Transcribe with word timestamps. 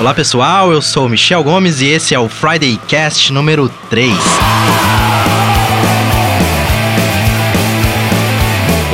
Olá 0.00 0.14
pessoal, 0.14 0.72
eu 0.72 0.80
sou 0.80 1.08
Michel 1.08 1.42
Gomes 1.42 1.80
e 1.80 1.86
esse 1.86 2.14
é 2.14 2.18
o 2.20 2.28
Friday 2.28 2.78
Cast 2.86 3.32
número 3.32 3.68
3. 3.90 4.14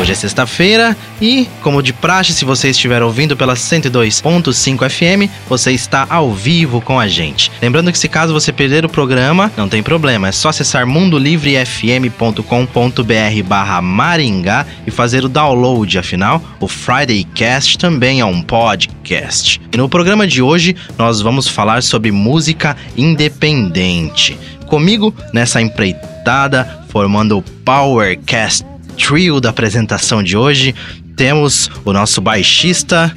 Hoje 0.05 0.13
é 0.13 0.17
sexta-feira 0.17 0.95
e, 1.19 1.49
como 1.63 1.83
de 1.83 1.95
praxe, 1.95 2.35
se 2.35 2.45
você 2.45 2.69
estiver 2.69 3.03
ouvindo 3.03 3.39
pela 3.39 3.55
102.5 3.55 4.91
FM, 4.91 5.33
você 5.49 5.73
está 5.73 6.07
ao 6.11 6.31
vivo 6.31 6.83
com 6.83 7.01
a 7.01 7.09
gente. 7.09 7.51
Lembrando 7.63 7.91
que 7.91 7.97
se 7.97 8.07
caso 8.07 8.35
você 8.35 8.53
perder 8.53 8.85
o 8.85 8.89
programa, 8.91 9.51
não 9.57 9.67
tem 9.67 9.83
problema, 9.83 10.29
é 10.29 10.33
só 10.33 10.51
acessar 10.51 10.87
mundolivrefm.com.br 10.87 13.43
barra 13.47 13.81
Maringá 13.81 14.67
e 14.87 14.91
fazer 14.91 15.25
o 15.25 15.29
download, 15.29 15.99
afinal, 15.99 16.43
o 16.61 16.69
Friday 16.69 17.25
Cast 17.35 17.79
também 17.79 18.21
é 18.21 18.27
um 18.27 18.43
podcast. 18.43 19.59
E 19.73 19.77
no 19.79 19.89
programa 19.89 20.27
de 20.27 20.43
hoje, 20.43 20.77
nós 20.99 21.23
vamos 21.23 21.49
falar 21.49 21.83
sobre 21.83 22.13
música 22.13 22.77
independente. 22.95 24.39
Comigo, 24.67 25.15
nessa 25.33 25.63
empreitada, 25.63 26.85
formando 26.91 27.39
o 27.39 27.43
Powercast 27.43 28.74
trio 28.95 29.41
da 29.41 29.51
apresentação 29.51 30.23
de 30.23 30.37
hoje. 30.37 30.75
Temos 31.17 31.71
o 31.85 31.93
nosso 31.93 32.21
baixista. 32.21 33.15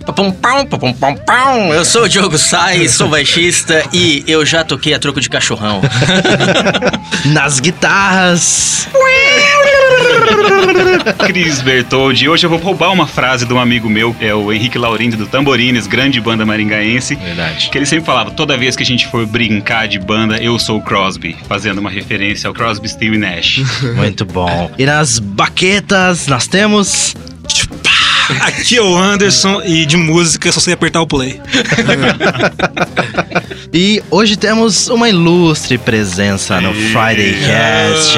Eu 1.73 1.83
sou 1.83 2.03
o 2.03 2.09
Diogo 2.09 2.37
Sai, 2.37 2.87
sou 2.87 3.09
baixista 3.09 3.83
e 3.91 4.23
eu 4.27 4.45
já 4.45 4.63
toquei 4.63 4.93
a 4.93 4.99
troco 4.99 5.19
de 5.19 5.29
cachorrão. 5.29 5.81
Nas 7.25 7.59
guitarras. 7.59 8.87
Cris 11.25 11.61
Bertoldi. 11.61 12.27
Hoje 12.29 12.45
eu 12.45 12.49
vou 12.49 12.59
roubar 12.59 12.91
uma 12.91 13.07
frase 13.07 13.45
de 13.45 13.53
um 13.53 13.59
amigo 13.59 13.89
meu, 13.89 14.15
é 14.19 14.33
o 14.33 14.51
Henrique 14.51 14.77
Laurindo 14.77 15.17
do 15.17 15.27
Tamborines, 15.27 15.87
grande 15.87 16.19
banda 16.19 16.45
maringaense. 16.45 17.15
Verdade. 17.15 17.69
Que 17.69 17.77
ele 17.77 17.85
sempre 17.85 18.05
falava: 18.05 18.31
toda 18.31 18.57
vez 18.57 18.75
que 18.75 18.83
a 18.83 18.85
gente 18.85 19.07
for 19.07 19.25
brincar 19.25 19.87
de 19.87 19.99
banda, 19.99 20.37
eu 20.37 20.57
sou 20.59 20.77
o 20.77 20.81
Crosby, 20.81 21.35
fazendo 21.47 21.79
uma 21.79 21.89
referência 21.89 22.47
ao 22.47 22.53
Crosby, 22.53 22.89
Steel 22.89 23.13
e 23.13 23.17
Nash. 23.17 23.61
Muito 23.95 24.25
bom. 24.25 24.71
E 24.77 24.85
nas 24.85 25.19
baquetas 25.19 26.27
nós 26.27 26.47
temos. 26.47 27.15
Aqui 28.41 28.75
é 28.75 28.81
o 28.81 28.93
Anderson 28.93 29.61
e 29.63 29.85
de 29.85 29.95
música 29.95 30.51
só 30.51 30.59
sei 30.59 30.73
apertar 30.73 31.01
o 31.01 31.07
play. 31.07 31.39
E 33.73 34.03
hoje 34.11 34.35
temos 34.35 34.89
uma 34.89 35.07
ilustre 35.07 35.77
presença 35.77 36.59
no 36.59 36.73
Friday 36.73 37.37
Cast. 37.45 38.17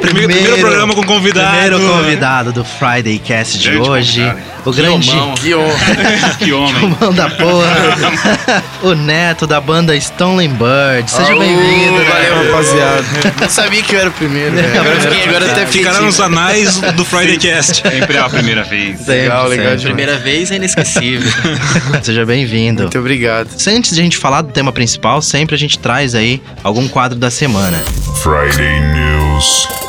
Primeiro, 0.00 0.28
primeiro 0.32 0.58
programa 0.58 0.94
com 0.94 1.02
convidado. 1.04 1.50
Primeiro 1.50 1.80
convidado 1.80 2.52
do 2.52 2.64
Friday 2.64 3.18
Cast 3.18 3.58
de 3.58 3.70
Grande 3.70 3.88
hoje. 3.90 4.20
convidado. 4.20 4.52
O 4.64 4.72
grande 4.72 5.10
homão. 5.10 5.34
que 5.34 5.54
honra. 5.56 6.34
que 6.38 6.52
homem. 6.52 6.96
mão 7.00 7.12
da 7.12 7.28
porra. 7.30 8.62
o 8.82 8.94
neto 8.94 9.44
da 9.46 9.60
banda 9.60 9.96
Stolen 9.96 10.50
Bird. 10.50 11.10
Seja 11.10 11.34
bem-vindo, 11.36 11.98
né? 11.98 12.04
Valeu, 12.08 12.52
rapaziada. 12.52 13.04
Não 13.40 13.48
sabia 13.48 13.82
que 13.82 13.94
eu 13.94 14.00
era 14.00 14.08
o 14.08 14.12
primeiro, 14.12 14.52
né? 14.54 14.62
Agora, 14.78 14.94
eu 14.94 15.00
fiquei- 15.00 15.28
agora 15.28 15.44
eu 15.46 15.50
até 15.50 15.66
fiquei 15.66 15.82
Ficará 15.82 16.00
nos 16.00 16.20
anais 16.20 16.78
do 16.94 17.04
Friday 17.04 17.38
Cast. 17.38 17.82
Sempre 17.88 18.16
é 18.16 18.20
a 18.20 18.28
primeira 18.28 18.62
vez. 18.62 18.98
Sempre, 18.98 19.12
Legal, 19.22 19.48
legal 19.48 19.66
sempre. 19.72 19.84
Primeira 19.86 20.18
vez 20.18 20.50
é 20.52 20.56
inesquecível. 20.56 21.30
Seja 22.02 22.24
bem-vindo. 22.24 22.82
Muito 22.82 22.98
obrigado. 22.98 23.48
Antes 23.66 23.94
de 23.94 24.00
a 24.00 24.04
gente 24.04 24.16
falar 24.16 24.42
do 24.42 24.52
tema 24.52 24.70
principal, 24.72 25.20
sempre 25.20 25.56
a 25.56 25.58
gente 25.58 25.76
traz 25.78 26.14
aí 26.14 26.40
algum 26.62 26.86
quadro 26.86 27.18
da 27.18 27.30
semana. 27.30 27.82
Friday 28.22 28.80
News. 28.80 29.01
House. 29.42 29.81